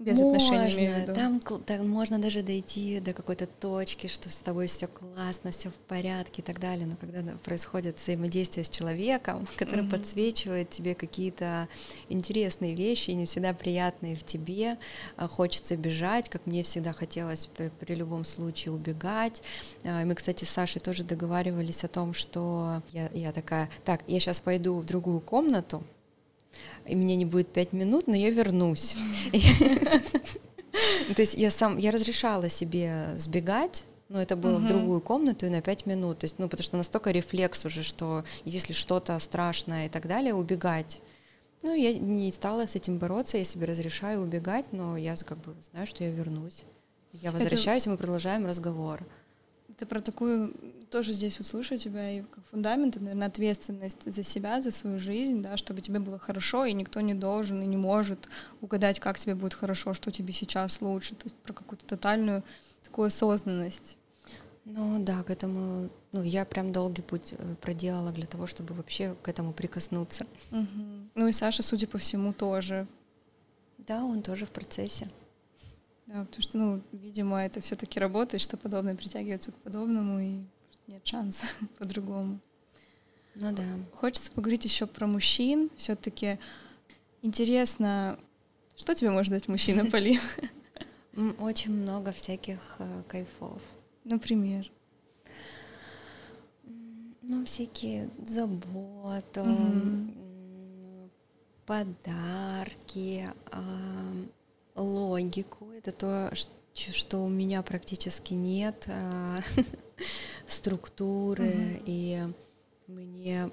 Без 0.00 0.18
можно, 0.18 0.64
отношений, 0.64 1.00
виду. 1.02 1.14
Там, 1.14 1.40
там 1.40 1.86
можно 1.86 2.18
даже 2.18 2.42
дойти 2.42 3.00
до 3.00 3.12
какой-то 3.12 3.46
точки, 3.46 4.06
что 4.06 4.30
с 4.30 4.38
тобой 4.38 4.66
все 4.66 4.86
классно, 4.86 5.50
все 5.50 5.68
в 5.68 5.74
порядке 5.74 6.40
и 6.40 6.44
так 6.44 6.58
далее. 6.58 6.86
Но 6.86 6.96
когда 6.96 7.20
происходит 7.44 7.98
взаимодействие 7.98 8.64
с 8.64 8.70
человеком, 8.70 9.46
который 9.58 9.84
mm-hmm. 9.84 9.90
подсвечивает 9.90 10.70
тебе 10.70 10.94
какие-то 10.94 11.68
интересные 12.08 12.74
вещи, 12.74 13.10
не 13.10 13.26
всегда 13.26 13.52
приятные 13.52 14.16
в 14.16 14.24
тебе, 14.24 14.78
а 15.16 15.28
хочется 15.28 15.76
бежать, 15.76 16.30
как 16.30 16.46
мне 16.46 16.62
всегда 16.62 16.94
хотелось 16.94 17.46
при, 17.48 17.68
при 17.68 17.94
любом 17.94 18.24
случае 18.24 18.72
убегать. 18.72 19.42
А, 19.84 20.06
мы, 20.06 20.14
кстати, 20.14 20.44
с 20.44 20.48
Сашей 20.48 20.80
тоже 20.80 21.04
договаривались 21.04 21.84
о 21.84 21.88
том, 21.88 22.14
что 22.14 22.82
я, 22.92 23.10
я 23.12 23.32
такая, 23.32 23.68
так, 23.84 24.00
я 24.06 24.18
сейчас 24.18 24.40
пойду 24.40 24.76
в 24.76 24.86
другую 24.86 25.20
комнату, 25.20 25.84
и 26.90 26.94
меня 26.94 27.16
не 27.16 27.24
будет 27.24 27.48
пять 27.48 27.72
минут, 27.72 28.06
но 28.06 28.16
я 28.16 28.30
вернусь. 28.30 28.96
То 31.14 31.22
есть 31.22 31.34
я 31.34 31.50
сам, 31.50 31.78
я 31.78 31.90
разрешала 31.90 32.48
себе 32.48 33.08
сбегать, 33.16 33.84
но 34.08 34.20
это 34.20 34.36
было 34.36 34.58
в 34.58 34.66
другую 34.66 35.00
комнату 35.00 35.46
и 35.46 35.50
на 35.50 35.62
пять 35.62 35.86
минут. 35.86 36.18
То 36.18 36.24
есть, 36.24 36.38
ну, 36.38 36.48
потому 36.48 36.64
что 36.64 36.76
настолько 36.76 37.10
рефлекс 37.10 37.64
уже, 37.64 37.82
что 37.82 38.24
если 38.44 38.72
что-то 38.72 39.18
страшное 39.18 39.86
и 39.86 39.88
так 39.88 40.06
далее, 40.06 40.34
убегать. 40.34 41.00
Ну, 41.62 41.74
я 41.74 41.96
не 41.96 42.32
стала 42.32 42.66
с 42.66 42.74
этим 42.74 42.98
бороться, 42.98 43.36
я 43.36 43.44
себе 43.44 43.66
разрешаю 43.66 44.22
убегать, 44.22 44.72
но 44.72 44.96
я 44.96 45.14
как 45.16 45.38
бы 45.38 45.54
знаю, 45.70 45.86
что 45.86 46.02
я 46.02 46.10
вернусь. 46.10 46.64
Я 47.12 47.32
возвращаюсь, 47.32 47.82
это... 47.82 47.90
и 47.90 47.92
мы 47.92 47.98
продолжаем 47.98 48.46
разговор. 48.46 49.06
Это 49.80 49.86
про 49.86 50.00
такую 50.02 50.52
тоже 50.90 51.14
здесь 51.14 51.38
вот 51.38 51.46
слушаю 51.46 51.78
тебя, 51.78 52.10
и 52.10 52.20
как 52.20 52.44
фундамент, 52.50 52.96
это, 52.96 53.04
наверное, 53.04 53.28
ответственность 53.28 54.12
за 54.12 54.22
себя, 54.22 54.60
за 54.60 54.72
свою 54.72 54.98
жизнь, 54.98 55.40
да, 55.40 55.56
чтобы 55.56 55.80
тебе 55.80 56.00
было 56.00 56.18
хорошо, 56.18 56.66
и 56.66 56.74
никто 56.74 57.00
не 57.00 57.14
должен 57.14 57.62
и 57.62 57.66
не 57.66 57.78
может 57.78 58.28
угадать, 58.60 59.00
как 59.00 59.18
тебе 59.18 59.34
будет 59.34 59.54
хорошо, 59.54 59.94
что 59.94 60.10
тебе 60.10 60.34
сейчас 60.34 60.82
лучше, 60.82 61.14
то 61.14 61.24
есть 61.24 61.36
про 61.36 61.54
какую-то 61.54 61.86
тотальную 61.86 62.44
такую 62.84 63.06
осознанность. 63.06 63.96
Ну 64.66 65.02
да, 65.02 65.22
к 65.22 65.30
этому, 65.30 65.88
ну 66.12 66.22
я 66.22 66.44
прям 66.44 66.72
долгий 66.72 67.00
путь 67.00 67.32
э, 67.32 67.54
проделала 67.62 68.12
для 68.12 68.26
того, 68.26 68.46
чтобы 68.46 68.74
вообще 68.74 69.16
к 69.22 69.28
этому 69.28 69.54
прикоснуться. 69.54 70.26
Угу. 70.50 71.08
Ну 71.14 71.26
и 71.26 71.32
Саша, 71.32 71.62
судя 71.62 71.86
по 71.86 71.96
всему, 71.96 72.34
тоже. 72.34 72.86
Да, 73.78 74.04
он 74.04 74.20
тоже 74.20 74.44
в 74.44 74.50
процессе. 74.50 75.08
Да, 76.12 76.24
потому 76.24 76.42
что, 76.42 76.58
ну, 76.58 76.82
видимо, 76.90 77.40
это 77.40 77.60
все-таки 77.60 78.00
работает, 78.00 78.42
что 78.42 78.56
подобное 78.56 78.96
притягивается 78.96 79.52
к 79.52 79.54
подобному, 79.56 80.18
и 80.18 80.40
нет 80.88 81.06
шанса 81.06 81.46
по-другому. 81.78 82.40
Ну 83.36 83.54
да. 83.54 83.62
Хочется 83.94 84.32
поговорить 84.32 84.64
еще 84.64 84.86
про 84.86 85.06
мужчин. 85.06 85.70
Все-таки 85.76 86.40
интересно, 87.22 88.18
что 88.76 88.92
тебе 88.94 89.10
может 89.10 89.32
дать 89.32 89.46
мужчина, 89.46 89.86
Полин? 89.90 90.20
Очень 91.38 91.74
много 91.74 92.10
всяких 92.10 92.58
э, 92.80 93.02
кайфов. 93.06 93.62
Например? 94.02 94.68
Ну, 97.22 97.44
всякие 97.44 98.10
заботы, 98.18 99.40
mm-hmm. 99.40 101.10
подарки, 101.66 103.32
э, 103.52 104.26
логику. 104.74 105.70
Это 105.72 105.92
то, 105.92 106.32
что 106.74 107.24
у 107.24 107.28
меня 107.28 107.62
практически 107.62 108.34
нет. 108.34 108.84
Э, 108.88 109.38
структуры, 110.46 111.80
и 111.86 112.22
мне 112.86 113.50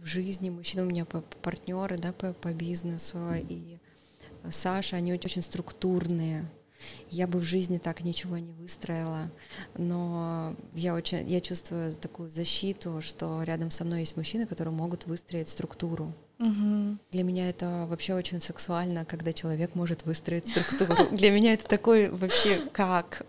в 0.00 0.06
жизни 0.06 0.50
мужчины, 0.50 0.82
у 0.82 0.86
меня 0.86 1.04
партнеры, 1.06 1.96
да, 1.98 2.12
по, 2.12 2.32
по 2.34 2.52
бизнесу, 2.52 3.18
и 3.48 3.78
Саша, 4.50 4.96
они 4.96 5.12
очень 5.12 5.42
структурные. 5.42 6.50
я 7.10 7.26
бы 7.26 7.38
в 7.38 7.44
жизни 7.44 7.78
так 7.78 8.04
ничего 8.04 8.36
не 8.36 8.52
выстроила, 8.52 9.30
но 9.76 10.54
я 10.74 10.94
очень, 10.94 11.26
я 11.28 11.40
чувствую 11.40 11.94
такую 11.94 12.30
защиту, 12.30 13.00
что 13.00 13.42
рядом 13.42 13.70
со 13.70 13.84
мной 13.84 14.00
есть 14.00 14.16
мужчины, 14.16 14.46
которые 14.46 14.74
могут 14.74 15.06
выстроить 15.06 15.48
структуру. 15.48 16.14
Угу. 16.38 16.98
Для 17.12 17.22
меня 17.22 17.48
это 17.48 17.86
вообще 17.88 18.14
очень 18.14 18.40
сексуально, 18.40 19.04
когда 19.04 19.32
человек 19.32 19.74
может 19.74 20.04
выстроить 20.04 20.48
структуру. 20.48 20.96
Для 21.12 21.30
меня 21.30 21.54
это 21.54 21.66
такой 21.66 22.10
вообще 22.10 22.58
как. 22.72 23.24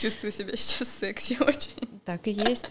Чувствую 0.00 0.32
себя 0.32 0.56
сейчас 0.56 0.88
секси 0.88 1.36
очень. 1.40 2.00
Так 2.04 2.26
и 2.26 2.32
есть. 2.32 2.66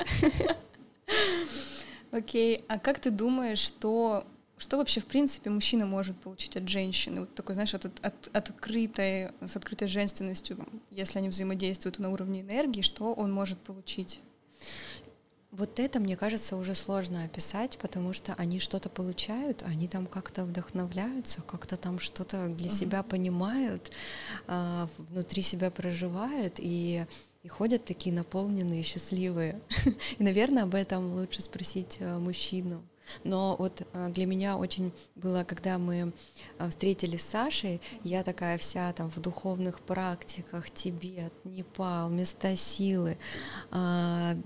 Окей, 2.12 2.66
а 2.68 2.80
как 2.80 3.00
ты 3.00 3.12
думаешь, 3.12 3.60
что 3.60 4.26
что 4.60 4.76
вообще, 4.76 5.00
в 5.00 5.06
принципе, 5.06 5.50
мужчина 5.50 5.86
может 5.86 6.18
получить 6.18 6.58
от 6.58 6.68
женщины? 6.68 7.22
Вот 7.22 7.34
такой, 7.34 7.56
знаешь, 7.56 7.74
от, 7.74 7.86
от, 7.86 8.30
открытой, 8.34 9.32
с 9.40 9.56
открытой 9.56 9.88
женственностью, 9.88 10.58
если 10.92 11.20
они 11.20 11.30
взаимодействуют 11.30 11.98
на 11.98 12.10
уровне 12.10 12.42
энергии, 12.42 12.82
что 12.82 13.14
он 13.14 13.32
может 13.32 13.58
получить? 13.60 14.20
Вот 15.52 15.80
это, 15.80 16.00
мне 16.00 16.16
кажется, 16.16 16.56
уже 16.58 16.76
сложно 16.76 17.24
описать, 17.24 17.80
потому 17.80 18.14
что 18.14 18.36
они 18.36 18.60
что-то 18.60 18.88
получают, 18.88 19.64
они 19.64 19.88
там 19.88 20.06
как-то 20.06 20.44
вдохновляются, 20.44 21.42
как-то 21.42 21.76
там 21.76 22.00
что-то 22.00 22.50
для 22.50 22.70
себя 22.70 23.02
понимают, 23.02 23.90
э, 24.48 24.88
внутри 24.98 25.42
себя 25.42 25.72
проживают 25.72 26.56
и, 26.60 27.08
и 27.42 27.48
ходят 27.48 27.84
такие 27.84 28.14
наполненные, 28.14 28.84
счастливые. 28.84 29.60
и, 30.20 30.24
наверное, 30.24 30.64
об 30.64 30.76
этом 30.76 31.16
лучше 31.16 31.42
спросить 31.42 31.98
э, 32.00 32.20
мужчину. 32.20 32.84
Но 33.24 33.56
вот 33.58 33.88
э, 33.92 34.10
для 34.10 34.28
меня 34.28 34.56
очень 34.56 34.94
было, 35.16 35.44
когда 35.44 35.80
мы 35.80 36.14
э, 36.60 36.70
встретились 36.70 37.24
с 37.24 37.30
Сашей, 37.30 37.82
я 38.04 38.24
такая 38.24 38.60
вся 38.60 38.94
там 38.94 39.10
в 39.10 39.20
духовных 39.20 39.80
практиках, 39.82 40.70
Тибет, 40.70 41.34
Непал, 41.44 42.10
места 42.10 42.56
силы, 42.56 43.18
а, 43.72 44.38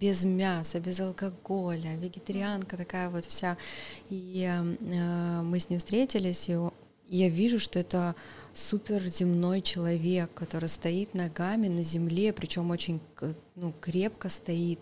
без 0.00 0.24
мяса, 0.24 0.80
без 0.80 1.00
алкоголя, 1.00 1.96
вегетарианка 1.96 2.76
такая 2.76 3.08
вот 3.10 3.24
вся. 3.24 3.56
И 4.10 4.44
э, 4.46 5.42
мы 5.42 5.58
с 5.58 5.70
ним 5.70 5.78
встретились, 5.78 6.48
и 6.48 6.56
я 7.08 7.28
вижу, 7.28 7.58
что 7.58 7.78
это 7.78 8.16
супер 8.52 9.00
земной 9.02 9.60
человек, 9.60 10.32
который 10.34 10.68
стоит 10.68 11.14
ногами 11.14 11.68
на 11.68 11.82
земле, 11.82 12.32
причем 12.32 12.70
очень 12.70 13.00
ну, 13.54 13.72
крепко 13.80 14.28
стоит, 14.28 14.80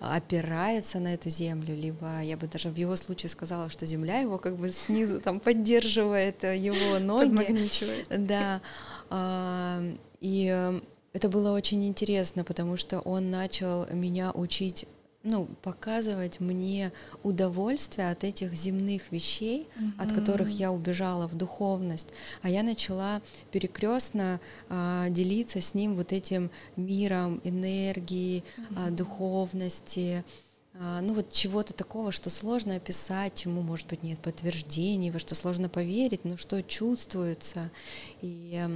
опирается 0.00 0.98
на 0.98 1.14
эту 1.14 1.30
землю, 1.30 1.76
либо 1.76 2.22
я 2.22 2.36
бы 2.36 2.48
даже 2.48 2.70
в 2.70 2.76
его 2.76 2.96
случае 2.96 3.30
сказала, 3.30 3.70
что 3.70 3.86
земля 3.86 4.18
его 4.18 4.38
как 4.38 4.56
бы 4.56 4.70
снизу 4.72 5.20
там 5.20 5.38
поддерживает 5.38 6.42
э, 6.44 6.56
его 6.56 6.98
ноги. 7.00 7.70
Да. 8.10 8.62
А, 9.10 9.82
и 10.20 10.80
это 11.12 11.28
было 11.28 11.52
очень 11.52 11.86
интересно, 11.86 12.44
потому 12.44 12.76
что 12.76 13.00
он 13.00 13.30
начал 13.30 13.86
меня 13.86 14.32
учить 14.32 14.86
ну, 15.22 15.48
показывать 15.62 16.40
мне 16.40 16.92
удовольствие 17.22 18.10
от 18.10 18.24
этих 18.24 18.54
земных 18.54 19.12
вещей, 19.12 19.68
mm-hmm. 19.76 20.02
от 20.02 20.12
которых 20.14 20.48
я 20.48 20.72
убежала 20.72 21.28
в 21.28 21.34
духовность. 21.34 22.08
А 22.40 22.48
я 22.48 22.62
начала 22.62 23.20
перекрестно 23.50 24.40
а, 24.70 25.10
делиться 25.10 25.60
с 25.60 25.74
ним 25.74 25.94
вот 25.94 26.12
этим 26.12 26.50
миром 26.76 27.40
энергии, 27.44 28.44
mm-hmm. 28.56 28.74
а, 28.76 28.90
духовности, 28.90 30.24
а, 30.72 31.02
ну 31.02 31.12
вот 31.12 31.30
чего-то 31.30 31.74
такого, 31.74 32.12
что 32.12 32.30
сложно 32.30 32.76
описать, 32.76 33.34
чему, 33.34 33.60
может 33.60 33.88
быть, 33.88 34.02
нет 34.02 34.18
подтверждений, 34.20 35.10
во 35.10 35.18
что 35.18 35.34
сложно 35.34 35.68
поверить, 35.68 36.24
но 36.24 36.38
что 36.38 36.62
чувствуется. 36.62 37.70
И 38.22 38.66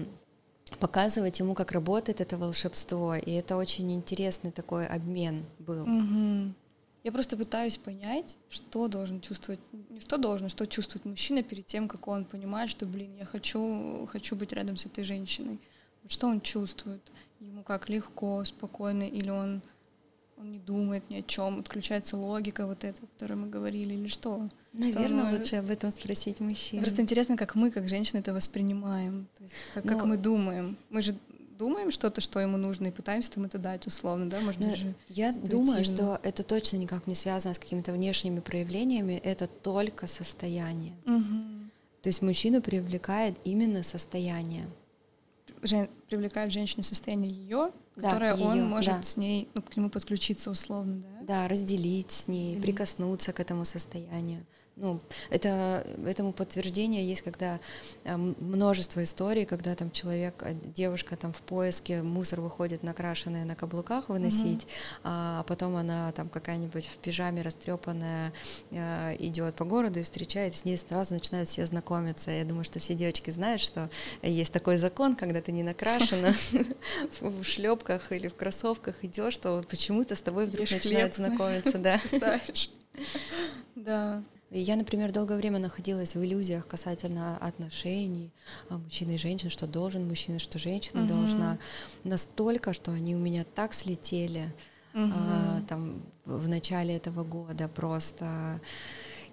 показывать 0.79 1.41
ему, 1.41 1.55
как 1.55 1.73
работает 1.73 2.21
это 2.21 2.37
волшебство. 2.37 3.15
И 3.15 3.33
это 3.33 3.57
очень 3.57 3.93
интересный 3.93 4.53
такой 4.53 4.87
обмен 4.87 5.45
был. 5.59 5.83
Угу. 5.83 6.55
Я 7.05 7.13
просто 7.13 7.37
пытаюсь 7.37 7.77
понять, 7.77 8.39
что 8.49 8.89
должен 8.89 9.21
чувствовать, 9.21 9.61
не 9.91 10.01
что 10.01 10.17
должен, 10.17 10.49
что 10.49 10.67
чувствует 10.67 11.05
мужчина 11.05 11.43
перед 11.43 11.67
тем, 11.67 11.87
как 11.87 12.09
он 12.09 12.25
понимает, 12.25 12.71
что, 12.71 12.87
блин, 12.87 13.15
я 13.19 13.27
хочу, 13.27 14.09
хочу 14.11 14.35
быть 14.37 14.55
рядом 14.55 14.79
с 14.79 14.87
этой 14.87 15.05
женщиной. 15.05 15.61
Вот 16.03 16.11
что 16.11 16.29
он 16.29 16.41
чувствует? 16.41 17.03
Ему 17.41 17.63
как 17.63 17.91
легко, 17.91 18.43
спокойно, 18.47 19.03
или 19.03 19.29
он, 19.29 19.61
он 20.37 20.53
не 20.53 20.59
думает 20.59 21.09
ни 21.11 21.17
о 21.17 21.23
чем, 21.23 21.61
отключается 21.61 22.17
логика 22.17 22.67
вот 22.67 22.85
эта, 22.85 23.03
о 23.03 23.07
которой 23.07 23.35
мы 23.35 23.49
говорили, 23.49 23.95
или 23.95 24.09
что? 24.09 24.49
Наверное, 24.73 25.31
что 25.31 25.39
лучше 25.39 25.57
об 25.57 25.71
этом 25.71 25.91
спросить 25.93 26.41
мужчин. 26.41 26.81
Просто 26.81 27.03
интересно, 27.03 27.37
как 27.37 27.55
мы, 27.55 27.71
как 27.71 27.89
женщины, 27.89 28.19
это 28.19 28.33
воспринимаем, 28.35 29.29
то 29.37 29.45
есть 29.45 29.55
как, 29.75 29.85
Но... 29.85 29.93
как 29.93 30.05
мы 30.05 30.17
думаем. 30.17 30.77
Мы 30.91 31.03
же 31.03 31.15
думаем 31.59 31.91
что-то, 31.91 32.21
что 32.21 32.41
ему 32.41 32.57
нужно, 32.57 32.89
и 32.89 32.91
пытаемся 32.91 33.33
им 33.37 33.45
это 33.45 33.59
дать 33.59 33.87
условно, 33.87 34.29
да, 34.29 34.41
может 34.41 34.61
быть 34.61 34.77
же. 34.77 34.95
Я 35.09 35.33
думаю, 35.33 35.85
что 35.85 36.19
это 36.23 36.43
точно 36.43 36.77
никак 36.77 37.07
не 37.07 37.15
связано 37.15 37.55
с 37.55 37.59
какими-то 37.59 37.93
внешними 37.93 38.41
проявлениями, 38.41 39.21
это 39.25 39.47
только 39.47 40.07
состояние. 40.07 40.95
Угу. 41.07 41.71
То 42.03 42.09
есть 42.09 42.23
мужчину 42.23 42.61
привлекает 42.61 43.37
именно 43.45 43.83
состояние. 43.83 44.67
Жен... 45.63 45.89
Привлекает 46.09 46.53
женщине 46.53 46.83
состояние 46.83 47.31
ее, 47.31 47.71
да, 47.97 48.11
которое 48.11 48.35
её, 48.35 48.47
он 48.47 48.65
может 48.65 48.97
да. 48.97 49.03
с 49.03 49.17
ней, 49.17 49.49
ну, 49.55 49.63
к 49.63 49.77
нему 49.77 49.91
подключиться 49.91 50.51
условно, 50.51 51.03
да? 51.03 51.25
Да, 51.27 51.49
разделить 51.49 52.11
с 52.11 52.29
ней, 52.29 52.55
разделить. 52.57 52.63
прикоснуться 52.63 53.33
к 53.33 53.41
этому 53.41 53.65
состоянию. 53.65 54.45
Ну, 54.77 55.01
это, 55.31 55.87
этому 56.05 56.33
подтверждение 56.33 57.07
есть, 57.07 57.23
когда 57.23 57.61
э, 58.03 58.17
множество 58.17 59.05
историй, 59.05 59.45
когда 59.45 59.75
там 59.77 59.93
человек, 59.93 60.43
э, 60.43 60.55
девушка 60.65 61.17
там 61.17 61.33
в 61.33 61.41
поиске, 61.43 62.03
мусор 62.03 62.41
выходит 62.41 62.83
накрашенная 62.83 63.45
на 63.45 63.55
каблуках 63.55 64.09
выносить, 64.09 64.65
mm-hmm. 64.65 65.01
а 65.05 65.45
потом 65.45 65.77
она 65.77 66.11
там 66.13 66.29
какая-нибудь 66.29 66.87
в 66.87 66.97
пижаме 66.99 67.43
растрепанная 67.43 68.33
э, 68.73 69.17
идет 69.21 69.55
по 69.55 69.65
городу 69.65 70.01
и 70.01 70.03
встречает, 70.03 70.57
с 70.57 70.65
ней 70.65 70.77
сразу 70.77 71.15
начинают 71.15 71.49
все 71.49 71.67
знакомиться. 71.67 72.33
Я 72.33 72.45
думаю, 72.45 72.65
что 72.65 72.81
все 72.81 72.95
девочки 72.95 73.31
знают, 73.31 73.61
что 73.61 73.89
есть 74.23 74.53
такой 74.53 74.79
закон, 74.79 75.15
когда 75.15 75.41
ты 75.41 75.53
не 75.53 75.63
накрашена 75.63 76.35
в 77.21 77.45
шлепках 77.45 78.11
или 78.11 78.27
в 78.27 78.35
кроссовках 78.35 79.05
идешь, 79.05 79.37
то 79.39 79.63
почему-то 79.71 80.17
с 80.17 80.21
тобой 80.21 80.47
вдруг 80.47 80.69
начинают 80.69 81.15
знакомиться, 81.15 81.79
да. 81.79 82.01
Да. 83.75 84.23
Я, 84.57 84.77
например, 84.77 85.11
долгое 85.11 85.37
время 85.37 85.59
находилась 85.59 86.15
в 86.15 86.25
иллюзиях 86.25 86.65
касательно 86.69 87.37
отношений 87.39 88.31
а, 88.69 88.79
мужчины 88.79 89.17
и 89.17 89.19
женщин, 89.19 89.51
что 89.51 89.67
должен 89.67 90.07
мужчина, 90.07 90.39
что 90.39 90.61
женщина 90.61 91.03
угу. 91.03 91.13
должна. 91.13 91.59
Настолько, 92.05 92.73
что 92.73 92.93
они 92.93 93.17
у 93.17 93.19
меня 93.19 93.45
так 93.57 93.75
слетели 93.75 94.55
угу. 94.95 95.11
а, 95.13 95.61
там 95.69 96.03
в 96.25 96.47
начале 96.49 96.95
этого 96.95 97.25
года 97.25 97.67
просто. 97.67 98.61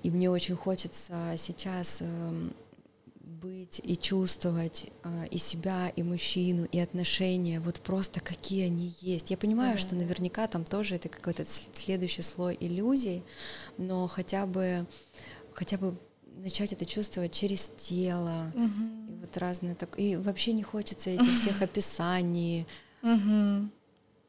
И 0.01 0.09
мне 0.09 0.27
очень 0.31 0.55
хочется 0.55 1.35
сейчас 1.37 2.01
эм, 2.01 2.53
быть 3.41 3.81
и 3.83 3.97
чувствовать 3.97 4.87
э, 5.03 5.27
и 5.31 5.37
себя, 5.37 5.89
и 5.95 6.03
мужчину, 6.03 6.65
и 6.71 6.79
отношения, 6.79 7.59
вот 7.59 7.79
просто 7.79 8.19
какие 8.19 8.65
они 8.65 8.93
есть. 9.01 9.31
Я 9.31 9.37
понимаю, 9.37 9.77
что 9.77 9.95
наверняка 9.95 10.47
там 10.47 10.63
тоже 10.63 10.95
это 10.95 11.09
какой-то 11.09 11.45
следующий 11.45 12.21
слой 12.21 12.57
иллюзий, 12.59 13.23
но 13.77 14.07
хотя 14.07 14.45
бы, 14.45 14.85
хотя 15.53 15.77
бы 15.77 15.97
начать 16.37 16.73
это 16.73 16.85
чувствовать 16.85 17.33
через 17.33 17.71
тело, 17.77 18.51
угу. 18.53 19.11
и 19.11 19.15
вот 19.19 19.37
разные 19.37 19.75
так, 19.75 19.99
и 19.99 20.15
вообще 20.15 20.53
не 20.53 20.63
хочется 20.63 21.09
этих 21.09 21.39
всех 21.39 21.61
описаний. 21.61 22.67
Угу. 23.01 23.69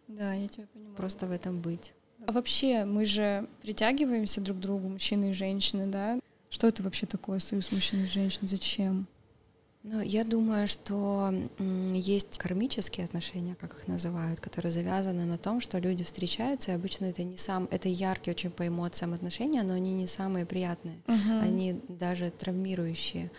Да, 0.09 0.35
я 0.35 0.49
тебя 0.49 0.67
понимаю. 0.73 0.97
Просто 0.97 1.27
в 1.27 1.33
этом 1.33 1.61
быть. 1.61 1.93
А 2.27 2.33
вообще 2.33 2.85
мы 2.85 3.05
же 3.05 3.49
притягиваемся 3.63 4.41
друг 4.41 4.59
к 4.59 4.61
другу, 4.61 4.89
мужчины 4.89 5.31
и 5.31 5.33
женщины, 5.33 5.87
да? 5.87 6.21
Что 6.53 6.69
это 6.69 6.83
вообще 6.83 7.07
такое, 7.07 7.39
союз 7.39 7.73
мужчин 7.73 8.05
и 8.05 8.07
женщин? 8.07 8.47
Зачем? 8.47 9.07
Ну, 9.85 10.03
я 10.03 10.23
думаю, 10.23 10.69
что 10.69 11.33
есть 11.59 12.37
кармические 12.37 13.07
отношения, 13.07 13.57
как 13.59 13.73
их 13.73 13.89
называют, 13.89 14.39
которые 14.39 14.71
завязаны 14.71 15.25
на 15.25 15.39
том, 15.39 15.63
что 15.63 15.79
люди 15.79 16.05
встречаются, 16.05 16.71
и 16.71 16.75
обычно 16.75 17.07
это 17.07 17.25
не 17.25 17.39
сам, 17.39 17.67
это 17.71 17.89
яркие 17.89 18.35
очень 18.35 18.51
по 18.51 18.69
эмоциям 18.69 19.15
отношения, 19.15 19.63
но 19.63 19.73
они 19.73 19.95
не 19.95 20.07
самые 20.07 20.45
приятные, 20.45 21.01
uh-huh. 21.07 21.41
они 21.41 21.81
даже 21.89 22.31
травмирующие. 22.31 23.31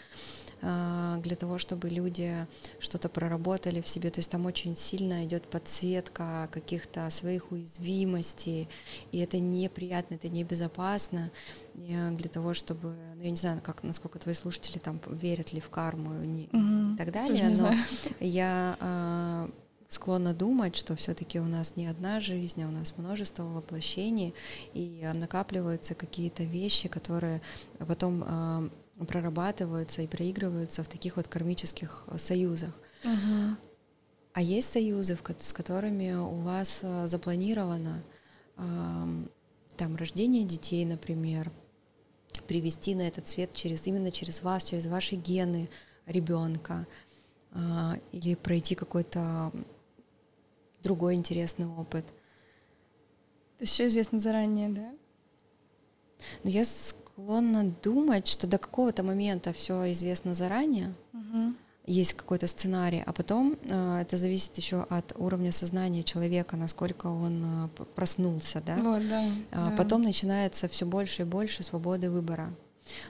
А, 0.66 1.18
для 1.18 1.36
того, 1.36 1.57
чтобы 1.57 1.89
люди 1.89 2.47
что-то 2.80 3.09
проработали 3.09 3.82
в 3.82 3.88
себе. 3.88 4.09
То 4.09 4.20
есть 4.20 4.32
там 4.32 4.45
очень 4.45 4.78
сильно 4.78 5.26
идет 5.26 5.49
подсветка 5.49 6.47
каких-то 6.51 7.09
своих 7.09 7.51
уязвимостей, 7.51 8.70
и 9.11 9.20
это 9.20 9.39
неприятно, 9.39 10.16
это 10.16 10.30
небезопасно 10.30 11.32
для 11.74 12.30
того, 12.30 12.53
чтобы, 12.53 12.95
ну 13.16 13.24
я 13.24 13.30
не 13.30 13.36
знаю, 13.36 13.59
как 13.61 13.84
насколько 13.84 14.20
твои 14.20 14.36
слушатели 14.36 14.78
там 14.78 15.01
верят 15.07 15.51
ли 15.51 15.59
в 15.59 15.70
карму 15.70 16.14
не, 16.24 16.47
угу, 16.53 16.93
и 16.93 16.97
так 16.97 17.11
далее, 17.11 17.49
но 17.49 17.55
знаю. 17.55 17.78
я 18.22 18.78
а, 18.80 19.49
склонна 19.89 20.34
думать, 20.34 20.78
что 20.78 20.95
все-таки 20.95 21.39
у 21.39 21.45
нас 21.45 21.76
не 21.76 21.88
одна 21.88 22.22
жизнь, 22.22 22.64
а 22.64 22.68
у 22.68 22.72
нас 22.72 22.97
множество 22.97 23.43
воплощений, 23.43 24.34
и 24.74 25.09
накапливаются 25.14 25.93
какие-то 25.93 26.43
вещи, 26.43 26.88
которые 26.88 27.41
потом 27.80 28.72
прорабатываются 29.08 30.02
и 30.02 30.08
проигрываются 30.08 30.84
в 30.84 30.88
таких 30.88 31.18
вот 31.18 31.28
кармических 31.28 32.06
э, 32.08 32.18
союзах. 32.18 32.74
Угу. 33.04 33.58
А 34.34 34.41
есть 34.41 34.72
союзы, 34.72 35.18
с 35.39 35.54
которыми 35.54 36.14
у 36.14 36.41
вас 36.41 36.80
э, 36.82 37.08
запланировано 37.08 38.04
там 38.56 39.96
рождение 39.96 40.44
детей, 40.44 40.86
например, 40.86 41.52
привести 42.48 42.96
на 42.96 43.02
этот 43.02 43.28
свет 43.28 43.54
через 43.54 43.86
именно 43.88 44.12
через 44.12 44.44
вас, 44.44 44.64
через 44.64 44.86
ваши 44.86 45.16
гены 45.16 45.70
ребенка, 46.06 46.86
а, 47.52 47.98
или 48.12 48.36
пройти 48.36 48.76
какой-то 48.76 49.52
другой 50.82 51.16
интересный 51.16 51.68
опыт. 51.68 52.06
То 53.58 53.62
есть 53.62 53.74
все 53.74 53.88
известно 53.88 54.20
заранее, 54.20 54.70
да? 54.70 54.94
Но 56.44 56.50
я 56.50 56.64
склонна 57.14 57.74
думать, 57.84 58.28
что 58.28 58.47
до 58.47 58.57
какого-то 58.57 59.03
момента 59.03 59.53
все 59.53 59.91
известно 59.91 60.34
заранее, 60.34 60.93
угу. 61.14 61.53
есть 61.86 62.14
какой-то 62.14 62.47
сценарий, 62.47 63.03
а 63.05 63.14
потом 63.14 63.55
э, 63.64 63.99
это 64.01 64.18
зависит 64.18 64.57
еще 64.57 64.86
от 64.89 65.14
уровня 65.18 65.51
сознания 65.51 66.03
человека, 66.03 66.57
насколько 66.57 67.07
он 67.07 67.70
э, 67.78 67.84
проснулся, 67.95 68.61
да? 68.66 68.76
Вот, 68.78 69.07
да, 69.07 69.24
а 69.51 69.70
да. 69.70 69.76
Потом 69.76 70.01
начинается 70.01 70.68
все 70.68 70.86
больше 70.86 71.22
и 71.22 71.26
больше 71.26 71.64
свободы 71.64 72.09
выбора. 72.09 72.49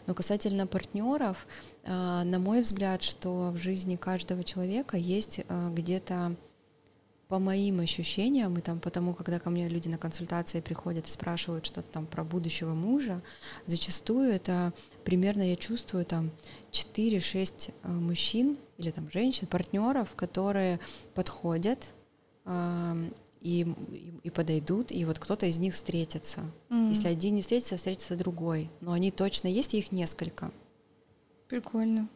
Но 0.05 0.13
касательно 0.13 0.67
партнеров, 0.67 1.47
э, 1.83 2.23
на 2.23 2.39
мой 2.39 2.61
взгляд, 2.61 3.01
что 3.03 3.51
в 3.51 3.57
жизни 3.57 3.95
каждого 3.95 4.43
человека 4.43 4.97
есть 4.97 5.39
э, 5.47 5.69
где-то 5.73 6.35
по 7.33 7.39
моим 7.39 7.79
ощущениям, 7.79 8.59
и 8.59 8.61
там 8.61 8.79
потому, 8.79 9.15
когда 9.15 9.39
ко 9.39 9.49
мне 9.49 9.67
люди 9.67 9.87
на 9.87 9.97
консультации 9.97 10.61
приходят 10.61 11.07
и 11.07 11.09
спрашивают 11.09 11.65
что-то 11.65 11.89
там 11.89 12.05
про 12.05 12.23
будущего 12.23 12.75
мужа, 12.75 13.23
зачастую 13.65 14.31
это 14.31 14.71
примерно 15.03 15.41
я 15.41 15.55
чувствую 15.55 16.05
там 16.05 16.29
4-6 16.71 17.71
э, 17.81 17.91
мужчин 17.91 18.59
или 18.77 18.91
там 18.91 19.09
женщин, 19.09 19.47
партнеров, 19.47 20.13
которые 20.15 20.79
подходят 21.15 21.91
э, 22.45 23.09
и, 23.41 23.65
и, 24.21 24.29
подойдут, 24.29 24.91
и 24.91 25.03
вот 25.03 25.17
кто-то 25.17 25.47
из 25.47 25.57
них 25.57 25.73
встретится. 25.73 26.41
Mm. 26.69 26.89
Если 26.89 27.07
один 27.07 27.33
не 27.33 27.41
встретится, 27.41 27.77
встретится 27.77 28.15
другой. 28.15 28.69
Но 28.79 28.91
они 28.91 29.09
точно 29.09 29.47
есть, 29.47 29.73
и 29.73 29.79
их 29.79 29.91
несколько. 29.91 30.51
Прикольно. 31.47 32.07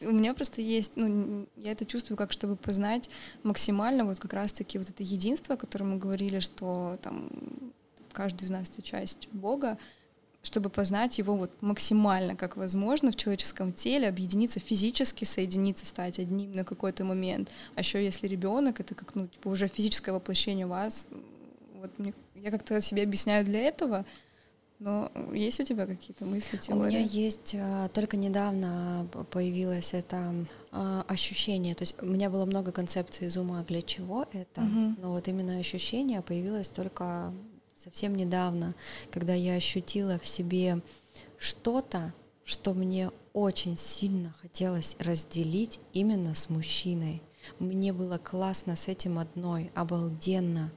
У 0.00 0.12
меня 0.12 0.34
просто 0.34 0.62
есть, 0.62 0.92
ну, 0.96 1.46
я 1.56 1.72
это 1.72 1.84
чувствую, 1.84 2.16
как 2.16 2.32
чтобы 2.32 2.56
познать 2.56 3.10
максимально 3.42 4.04
вот 4.04 4.18
как 4.18 4.32
раз-таки 4.32 4.78
вот 4.78 4.88
это 4.88 5.02
единство, 5.02 5.54
о 5.54 5.58
котором 5.58 5.90
мы 5.90 5.98
говорили, 5.98 6.38
что 6.38 6.98
там 7.02 7.30
каждый 8.12 8.44
из 8.44 8.50
нас— 8.50 8.68
это 8.70 8.82
часть 8.82 9.28
Бога, 9.32 9.78
чтобы 10.42 10.70
познать 10.70 11.18
его 11.18 11.36
вот 11.36 11.50
максимально 11.60 12.34
как 12.34 12.56
возможно 12.56 13.12
в 13.12 13.16
человеческом 13.16 13.72
теле, 13.72 14.08
объединиться 14.08 14.58
физически, 14.58 15.24
соединиться, 15.24 15.84
стать 15.84 16.18
одним 16.18 16.54
на 16.54 16.64
какой-то 16.64 17.04
момент. 17.04 17.50
А 17.74 17.80
еще 17.80 18.02
если 18.02 18.26
ребенок, 18.26 18.80
это 18.80 18.94
как 18.94 19.14
ну 19.14 19.26
типа 19.26 19.48
уже 19.48 19.68
физическое 19.68 20.12
воплощение 20.12 20.66
вас. 20.66 21.08
Вот 21.74 21.98
мне, 21.98 22.14
я 22.34 22.50
как-то 22.50 22.80
себе 22.80 23.02
объясняю 23.02 23.44
для 23.44 23.60
этого, 23.60 24.06
но 24.80 25.12
есть 25.32 25.60
у 25.60 25.64
тебя 25.64 25.86
какие-то 25.86 26.24
мысли, 26.24 26.56
теории? 26.56 26.80
У 26.80 26.84
меня 26.84 27.00
есть, 27.00 27.54
а, 27.54 27.88
только 27.88 28.16
недавно 28.16 29.06
появилось 29.30 29.92
это 29.92 30.34
а, 30.72 31.04
ощущение, 31.06 31.74
то 31.74 31.82
есть 31.82 32.02
у 32.02 32.06
меня 32.06 32.30
было 32.30 32.46
много 32.46 32.72
концепций 32.72 33.26
из 33.26 33.36
ума, 33.36 33.62
для 33.62 33.82
чего 33.82 34.26
это, 34.32 34.62
угу. 34.62 34.96
но 35.00 35.12
вот 35.12 35.28
именно 35.28 35.58
ощущение 35.58 36.22
появилось 36.22 36.68
только 36.68 37.32
совсем 37.76 38.14
недавно, 38.14 38.74
когда 39.10 39.34
я 39.34 39.54
ощутила 39.54 40.18
в 40.18 40.26
себе 40.26 40.80
что-то, 41.38 42.14
что 42.44 42.74
мне 42.74 43.10
очень 43.32 43.76
сильно 43.76 44.34
хотелось 44.40 44.96
разделить 44.98 45.78
именно 45.92 46.34
с 46.34 46.48
мужчиной. 46.48 47.22
Мне 47.58 47.92
было 47.92 48.18
классно 48.18 48.76
с 48.76 48.88
этим 48.88 49.18
одной, 49.18 49.70
обалденно. 49.74 50.72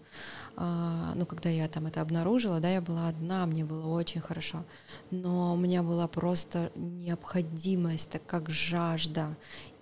Ну, 0.56 1.26
когда 1.26 1.49
я 1.49 1.68
там 1.68 1.88
это 1.88 2.01
обнаружила, 2.01 2.60
да, 2.60 2.70
я 2.70 2.82
была 2.82 3.08
одна, 3.08 3.45
мне 3.45 3.66
было 3.66 3.88
очень 3.88 4.22
хорошо. 4.22 4.64
Но 5.10 5.54
у 5.54 5.58
меня 5.58 5.84
была 5.84 6.08
просто 6.08 6.72
необходимость, 6.76 8.10
так 8.12 8.26
как 8.26 8.49
жажда 8.49 9.36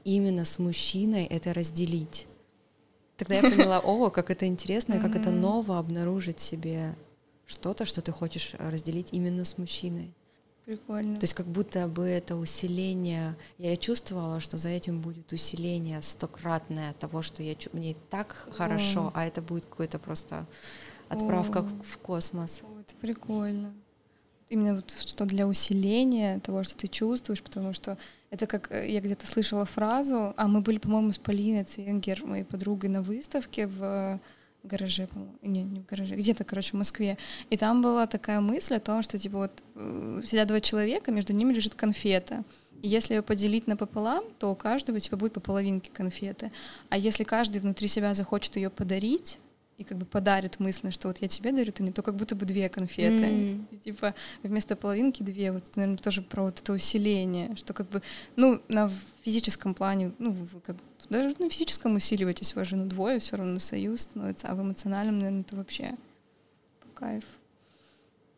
именно 0.04 0.46
с 0.46 0.60
мужчиной 0.60 1.26
это 1.26 1.54
разделить. 1.54 2.28
Тогда 3.18 3.36
я 3.36 3.42
поняла, 3.42 3.80
о, 3.84 4.10
как 4.10 4.32
это 4.32 4.48
интересно, 4.48 5.00
как 5.00 5.16
это 5.16 5.30
ново 5.30 5.78
обнаружить 5.78 6.40
себе 6.40 6.96
что-то, 7.46 7.86
что 7.86 8.02
ты 8.02 8.12
хочешь 8.12 8.56
разделить 8.58 9.10
именно 9.12 9.46
с 9.46 9.58
мужчиной. 9.58 10.14
Прикольно. 10.66 11.16
То 11.20 11.24
есть 11.24 11.34
как 11.34 11.47
будто 11.47 11.88
бы 11.88 12.05
это 12.05 12.36
усиление, 12.36 13.36
я 13.57 13.76
чувствовала, 13.78 14.39
что 14.39 14.57
за 14.57 14.70
этим 14.70 15.01
будет 15.01 15.34
усиление 15.34 16.01
стократное 16.01 16.93
того, 16.93 17.22
что 17.22 17.41
я 17.41 17.55
мне 17.74 17.95
так 18.09 18.47
хорошо, 18.51 19.07
О. 19.07 19.12
а 19.16 19.26
это 19.26 19.41
будет 19.41 19.66
какой-то 19.66 19.97
просто 19.97 20.45
отправка 21.09 21.59
О. 21.59 21.70
в 21.84 21.97
космос. 21.97 22.62
О, 22.64 22.80
это 22.80 22.95
прикольно. 22.95 23.74
Именно 24.49 24.76
вот 24.76 24.91
что 24.91 25.26
для 25.26 25.47
усиления 25.47 26.39
того, 26.39 26.64
что 26.64 26.76
ты 26.76 26.88
чувствуешь, 26.88 27.41
потому 27.41 27.74
что 27.74 27.97
это 28.30 28.47
как 28.47 28.72
э, 28.72 28.88
я 28.89 29.01
где-то 29.01 29.26
слышала 29.26 29.66
фразу, 29.66 30.34
а 30.38 30.47
мы 30.47 30.62
были, 30.62 30.78
по-моему, 30.78 31.12
с 31.12 31.18
Полиной 31.18 31.64
Цвенгер, 31.64 32.26
моей 32.26 32.43
подругой, 32.43 32.89
на 32.89 33.01
выставке 33.01 33.66
в 33.68 34.20
гараже, 34.64 35.07
по-моему, 35.07 35.36
не, 35.41 35.64
не 35.64 35.80
в 35.80 35.86
гараже, 35.86 36.16
где-то, 36.16 36.43
короче, 36.43 36.72
в 36.72 36.74
Москве. 36.76 37.18
И 37.49 37.57
там 37.57 37.82
была 37.82 38.07
такая 38.07 38.39
мысль 38.39 38.76
о 38.76 38.80
том, 38.80 39.01
что, 39.01 39.18
типа, 39.18 39.38
вот 39.38 39.64
э, 39.76 40.22
сидят 40.26 40.47
два 40.47 40.59
человека, 40.59 41.12
между 41.12 41.34
ними 41.34 41.53
лежит 41.53 41.76
конфета. 41.76 42.43
И 42.82 42.88
если 42.88 43.16
ее 43.16 43.22
поделить 43.22 43.68
напополам, 43.68 44.24
то 44.39 44.51
у 44.51 44.55
каждого, 44.55 44.99
типа, 44.99 45.18
будет 45.18 45.34
по 45.34 45.39
половинке 45.39 45.91
конфеты. 45.91 46.51
А 46.89 46.97
если 46.97 47.24
каждый 47.24 47.62
внутри 47.62 47.88
себя 47.88 48.14
захочет 48.14 48.55
ее 48.55 48.70
подарить, 48.70 49.39
и 49.82 49.84
как 49.84 49.98
бы 49.98 50.06
подарит 50.06 50.60
мысленно, 50.60 50.92
что 50.92 51.08
вот 51.08 51.18
я 51.18 51.28
тебе 51.28 51.52
дарю, 51.52 51.72
ты 51.72 51.82
мне, 51.82 51.92
то 51.92 52.04
как 52.04 52.16
будто 52.16 52.36
бы 52.36 52.46
две 52.46 52.70
конфеты. 52.70 53.26
Mm. 53.26 53.66
И, 53.72 53.78
типа 53.78 54.14
вместо 54.44 54.76
половинки 54.76 55.24
две. 55.24 55.52
Вот, 55.52 55.76
наверное, 55.76 55.98
тоже 55.98 56.22
про 56.22 56.44
вот 56.44 56.60
это 56.60 56.74
усиление, 56.74 57.56
что 57.56 57.74
как 57.74 57.90
бы, 57.90 58.02
ну, 58.36 58.62
на 58.68 58.92
физическом 59.24 59.74
плане, 59.74 60.12
ну, 60.20 60.32
вы 60.32 60.62
как 60.62 60.76
даже 61.10 61.36
на 61.40 61.50
физическом 61.50 61.96
усиливаетесь, 61.96 62.56
вы 62.56 62.64
же, 62.64 62.76
ну, 62.76 62.86
двое, 62.86 63.20
все 63.20 63.38
равно 63.38 63.60
союз 63.60 64.02
становится, 64.02 64.48
а 64.48 64.56
в 64.56 64.62
эмоциональном, 64.62 65.18
наверное, 65.18 65.42
это 65.42 65.56
вообще 65.56 65.96
кайф. 66.94 67.24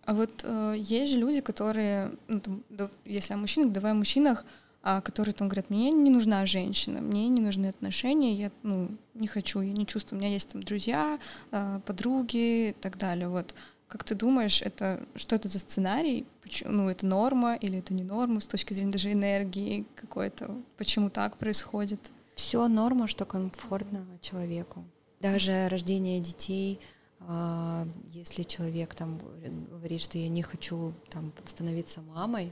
А 0.06 0.14
вот 0.14 0.42
э, 0.44 0.76
есть 0.78 1.12
же 1.12 1.18
люди, 1.18 1.42
которые, 1.42 2.12
ну, 2.28 2.40
там, 2.40 2.64
да, 2.70 2.90
если 3.06 3.34
о 3.34 3.38
мужчинах, 3.38 3.72
давай 3.72 3.92
о 3.92 3.96
мужчинах, 3.96 4.44
а, 4.44 4.48
которые 4.84 5.34
там 5.34 5.48
говорят, 5.48 5.70
мне 5.70 5.92
не 5.92 6.10
нужна 6.10 6.46
женщина, 6.46 7.00
мне 7.00 7.30
не 7.30 7.42
нужны 7.42 7.68
отношения, 7.68 8.34
я 8.34 8.52
ну, 8.64 8.90
не 9.14 9.28
хочу, 9.28 9.62
я 9.62 9.72
не 9.72 9.88
чувствую, 9.88 10.20
у 10.20 10.22
меня 10.22 10.34
есть 10.34 10.50
там 10.50 10.62
друзья, 10.62 11.20
а, 11.52 11.80
подруги 11.80 12.70
и 12.70 12.76
так 12.82 12.98
далее. 12.98 13.30
Вот. 13.30 13.56
Как 13.88 14.04
ты 14.04 14.14
думаешь, 14.14 14.62
это 14.62 15.06
что 15.16 15.36
это 15.36 15.48
за 15.48 15.60
сценарий? 15.60 16.26
Почему, 16.42 16.72
ну, 16.72 16.90
это 16.90 17.06
норма 17.06 17.56
или 17.56 17.80
это 17.80 17.94
не 17.94 18.04
норма 18.04 18.42
с 18.42 18.48
точки 18.48 18.74
зрения 18.74 18.92
даже 18.92 19.12
энергии 19.12 19.86
какой-то? 19.96 20.54
Почему 20.78 21.10
так 21.10 21.38
происходит? 21.38 22.12
Все 22.36 22.68
норма, 22.68 23.08
что 23.08 23.26
комфортно 23.26 24.06
человеку. 24.20 24.84
Даже 25.22 25.70
рождение 25.70 26.20
детей, 26.20 26.80
а, 27.22 27.88
если 28.10 28.44
человек 28.44 28.96
там 28.96 29.18
говорит, 29.70 30.02
что 30.02 30.18
я 30.18 30.28
не 30.28 30.42
хочу 30.42 30.94
там 31.10 31.32
становиться 31.46 32.02
мамой, 32.02 32.52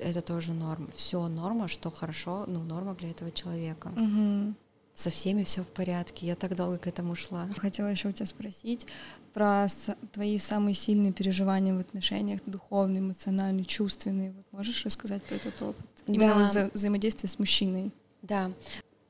это 0.00 0.20
тоже 0.20 0.52
норма. 0.52 0.88
Все 0.94 1.26
норма, 1.28 1.68
что 1.68 1.90
хорошо, 1.90 2.44
ну, 2.46 2.62
норма 2.62 2.94
для 2.94 3.10
этого 3.10 3.30
человека. 3.30 3.88
Угу. 3.88 4.54
Со 4.94 5.10
всеми 5.10 5.44
все 5.44 5.62
в 5.62 5.68
порядке. 5.68 6.26
Я 6.26 6.36
так 6.36 6.56
долго 6.56 6.78
к 6.78 6.86
этому 6.86 7.14
шла. 7.14 7.48
Хотела 7.56 7.88
еще 7.88 8.08
у 8.08 8.12
тебя 8.12 8.26
спросить 8.26 8.86
про 9.34 9.66
твои 10.12 10.38
самые 10.38 10.74
сильные 10.74 11.12
переживания 11.12 11.74
в 11.74 11.78
отношениях, 11.78 12.40
духовные, 12.46 13.00
эмоциональные, 13.00 13.66
чувственные. 13.66 14.32
Вот 14.32 14.46
можешь 14.52 14.84
рассказать 14.86 15.22
про 15.24 15.34
этот 15.34 15.60
опыт? 15.60 15.86
Именно 16.06 16.28
да. 16.28 16.38
вот 16.38 16.48
вза 16.48 16.70
взаимодействие 16.72 17.28
с 17.28 17.38
мужчиной. 17.38 17.92
Да. 18.22 18.50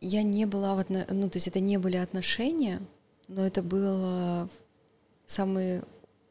Я 0.01 0.22
не 0.22 0.45
была 0.47 0.74
в 0.74 0.78
отно... 0.78 1.07
ну, 1.11 1.30
то 1.30 1.37
есть 1.37 1.47
это 1.47 1.61
не 1.61 1.78
были 1.78 1.97
отношения, 1.97 2.82
но 3.28 3.47
это 3.47 3.62
был 3.62 4.49
самый, 5.26 5.82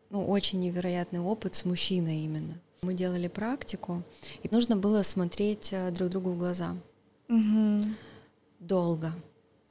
ну, 0.10 0.28
очень 0.28 0.60
невероятный 0.60 1.20
опыт 1.20 1.56
с 1.56 1.66
мужчиной 1.66 2.20
именно. 2.20 2.60
Мы 2.86 2.94
делали 2.94 3.28
практику, 3.28 4.04
и 4.44 4.50
нужно 4.52 4.78
было 4.78 5.02
смотреть 5.02 5.70
э, 5.74 5.90
друг 5.90 6.10
другу 6.10 6.34
в 6.34 6.38
глаза. 6.38 6.76
Угу. 7.30 7.84
Долго. 8.60 9.12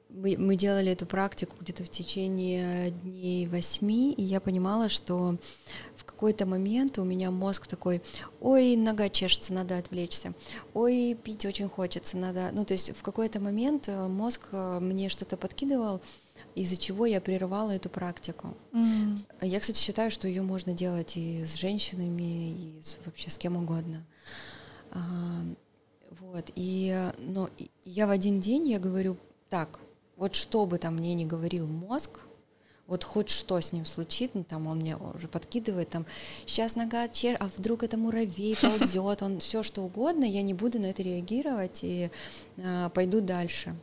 Мы, 0.09 0.35
мы 0.37 0.57
делали 0.57 0.91
эту 0.91 1.05
практику 1.05 1.55
где-то 1.61 1.85
в 1.85 1.89
течение 1.89 2.91
дней 2.91 3.47
восьми, 3.47 4.11
и 4.11 4.21
я 4.21 4.41
понимала, 4.41 4.89
что 4.89 5.37
в 5.95 6.03
какой-то 6.03 6.45
момент 6.45 6.99
у 6.99 7.05
меня 7.05 7.31
мозг 7.31 7.67
такой, 7.67 8.01
ой, 8.41 8.75
нога 8.75 9.07
чешется, 9.07 9.53
надо 9.53 9.77
отвлечься, 9.77 10.33
ой, 10.73 11.17
пить 11.23 11.45
очень 11.45 11.69
хочется, 11.69 12.17
надо... 12.17 12.49
Ну, 12.51 12.65
то 12.65 12.73
есть 12.73 12.97
в 12.97 13.01
какой-то 13.01 13.39
момент 13.39 13.87
э, 13.87 14.07
мозг 14.07 14.49
э, 14.51 14.79
мне 14.81 15.07
что-то 15.07 15.37
подкидывал, 15.37 16.01
из-за 16.55 16.77
чего 16.77 17.05
я 17.05 17.19
прерывала 17.21 17.71
эту 17.71 17.89
практику. 17.89 18.55
Mm. 18.71 19.19
Я, 19.41 19.59
кстати, 19.59 19.77
считаю, 19.77 20.09
что 20.09 20.27
ее 20.27 20.41
можно 20.41 20.73
делать 20.73 21.17
и 21.17 21.43
с 21.43 21.55
женщинами, 21.55 22.51
и 22.51 22.81
с, 22.81 22.97
вообще 23.05 23.29
с 23.29 23.37
кем 23.37 23.57
угодно. 23.57 24.05
А, 24.91 25.01
вот, 26.19 26.51
и, 26.55 27.11
но 27.17 27.49
я 27.83 28.07
в 28.07 28.11
один 28.11 28.39
день, 28.39 28.67
я 28.67 28.79
говорю, 28.79 29.17
так, 29.49 29.79
вот 30.15 30.35
что 30.35 30.65
бы 30.65 30.77
там 30.77 30.95
мне 30.95 31.13
не 31.13 31.25
говорил 31.25 31.67
мозг, 31.67 32.21
вот 32.87 33.03
хоть 33.03 33.29
что 33.29 33.59
с 33.59 33.73
ним 33.73 33.85
случится, 33.85 34.37
ну, 34.37 34.43
там 34.43 34.67
он 34.67 34.77
мне 34.77 34.95
уже 34.95 35.27
подкидывает, 35.27 35.89
там, 35.89 36.05
сейчас 36.45 36.75
нога 36.75 37.07
чер, 37.07 37.35
а 37.39 37.49
вдруг 37.57 37.83
это 37.83 37.97
муравей 37.97 38.55
ползет, 38.61 39.21
он 39.23 39.39
все 39.39 39.63
что 39.63 39.81
угодно, 39.83 40.23
я 40.23 40.41
не 40.41 40.53
буду 40.53 40.79
на 40.79 40.87
это 40.87 41.01
реагировать 41.01 41.79
и 41.83 42.09
а, 42.63 42.89
пойду 42.89 43.21
дальше. 43.21 43.75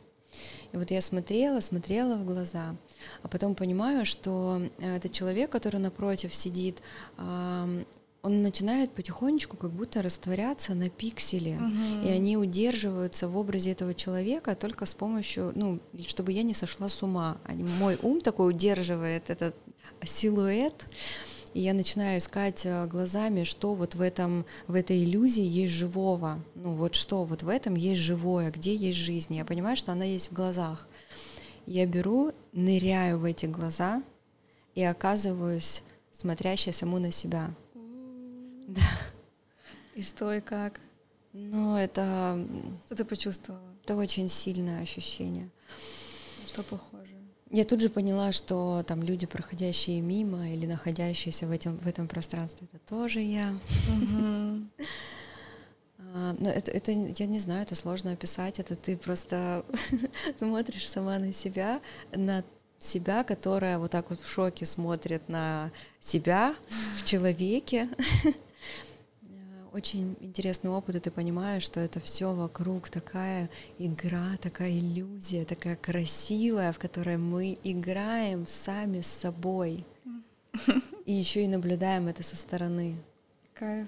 И 0.73 0.77
вот 0.77 0.91
я 0.91 1.01
смотрела, 1.01 1.59
смотрела 1.61 2.15
в 2.15 2.25
глаза, 2.25 2.75
а 3.21 3.27
потом 3.27 3.55
понимаю, 3.55 4.05
что 4.05 4.61
э, 4.79 4.95
этот 4.97 5.11
человек, 5.11 5.51
который 5.51 5.79
напротив 5.79 6.33
сидит, 6.33 6.81
он 8.23 8.41
начинает 8.41 8.91
потихонечку 8.91 9.57
как 9.57 9.71
будто 9.71 10.01
растворяться 10.01 10.73
на 10.73 10.89
пикселе, 10.89 11.57
угу. 11.57 12.07
и 12.07 12.09
они 12.09 12.37
удерживаются 12.37 13.27
в 13.27 13.37
образе 13.37 13.71
этого 13.71 13.93
человека 13.93 14.55
только 14.55 14.85
с 14.85 14.93
помощью, 14.93 15.51
ну, 15.55 15.79
чтобы 16.07 16.31
я 16.31 16.43
не 16.43 16.53
сошла 16.53 16.87
с 16.87 17.03
ума. 17.03 17.37
Мой 17.79 17.99
ум 18.01 18.21
такой 18.21 18.49
удерживает 18.49 19.29
этот 19.29 19.55
силуэт, 20.05 20.87
и 21.53 21.61
я 21.61 21.73
начинаю 21.73 22.17
искать 22.17 22.65
э, 22.65 22.87
глазами, 22.87 23.43
что 23.43 23.73
вот 23.75 23.95
в 23.95 24.01
этом, 24.01 24.45
в 24.67 24.73
этой 24.73 25.03
иллюзии 25.03 25.43
есть 25.43 25.73
живого, 25.73 26.43
ну 26.55 26.73
вот 26.75 26.95
что 26.95 27.23
вот 27.23 27.43
в 27.43 27.49
этом 27.49 27.75
есть 27.75 28.01
живое, 28.01 28.51
где 28.51 28.75
есть 28.75 28.97
жизнь. 28.97 29.35
Я 29.35 29.45
понимаю, 29.45 29.75
что 29.75 29.91
она 29.91 30.05
есть 30.05 30.31
в 30.31 30.33
глазах. 30.33 30.87
Я 31.65 31.85
беру, 31.85 32.33
ныряю 32.51 33.19
в 33.19 33.23
эти 33.23 33.45
глаза 33.45 34.03
и 34.75 34.83
оказываюсь 34.83 35.83
смотрящей 36.11 36.73
саму 36.73 36.99
на 36.99 37.11
себя. 37.11 37.53
Да. 38.67 38.81
И 39.95 40.01
что 40.01 40.33
и 40.33 40.41
как? 40.41 40.79
Ну, 41.33 41.75
это... 41.75 42.47
Что 42.85 42.95
ты 42.95 43.05
почувствовала? 43.05 43.61
Это 43.83 43.95
очень 43.95 44.29
сильное 44.29 44.81
ощущение. 44.81 45.49
Что 46.47 46.63
похоже? 46.63 47.12
Я 47.53 47.65
тут 47.65 47.81
же 47.81 47.89
поняла, 47.89 48.31
что 48.31 48.83
там 48.87 49.03
люди, 49.03 49.27
проходящие 49.27 50.01
мимо 50.01 50.49
или 50.49 50.65
находящиеся 50.65 51.45
в 51.45 51.51
этом, 51.51 51.77
в 51.77 51.87
этом 51.87 52.07
пространстве, 52.07 52.67
это 52.71 52.79
тоже 52.87 53.21
я. 53.21 53.55
А, 56.15 56.35
но 56.37 56.47
это, 56.47 56.69
это, 56.69 56.91
я 56.91 57.25
не 57.25 57.39
знаю, 57.39 57.63
это 57.63 57.73
сложно 57.73 58.11
описать. 58.11 58.59
Это 58.59 58.75
ты 58.75 58.95
просто 58.97 59.65
смотришь 60.37 60.87
сама 60.87 61.17
на 61.17 61.33
себя, 61.33 61.81
на 62.11 62.43
себя, 62.77 63.23
которая 63.23 63.79
вот 63.79 63.89
так 63.89 64.11
вот 64.11 64.19
в 64.19 64.29
шоке 64.29 64.67
смотрит 64.67 65.27
на 65.27 65.71
себя 65.99 66.55
в 66.99 67.03
человеке. 67.03 67.89
Очень 69.73 70.15
интересный 70.19 70.69
опыт, 70.69 70.95
и 70.95 70.99
ты 70.99 71.09
понимаешь, 71.09 71.63
что 71.63 71.79
это 71.79 71.99
все 71.99 72.35
вокруг 72.35 72.91
такая 72.91 73.49
игра, 73.79 74.37
такая 74.39 74.69
иллюзия, 74.69 75.45
такая 75.45 75.75
красивая, 75.75 76.71
в 76.73 76.77
которой 76.77 77.17
мы 77.17 77.57
играем 77.63 78.45
сами 78.45 79.01
с 79.01 79.07
собой. 79.07 79.83
И 81.05 81.13
еще 81.13 81.43
и 81.43 81.47
наблюдаем 81.47 82.07
это 82.07 82.21
со 82.21 82.35
стороны. 82.35 82.97
Кайф. 83.55 83.87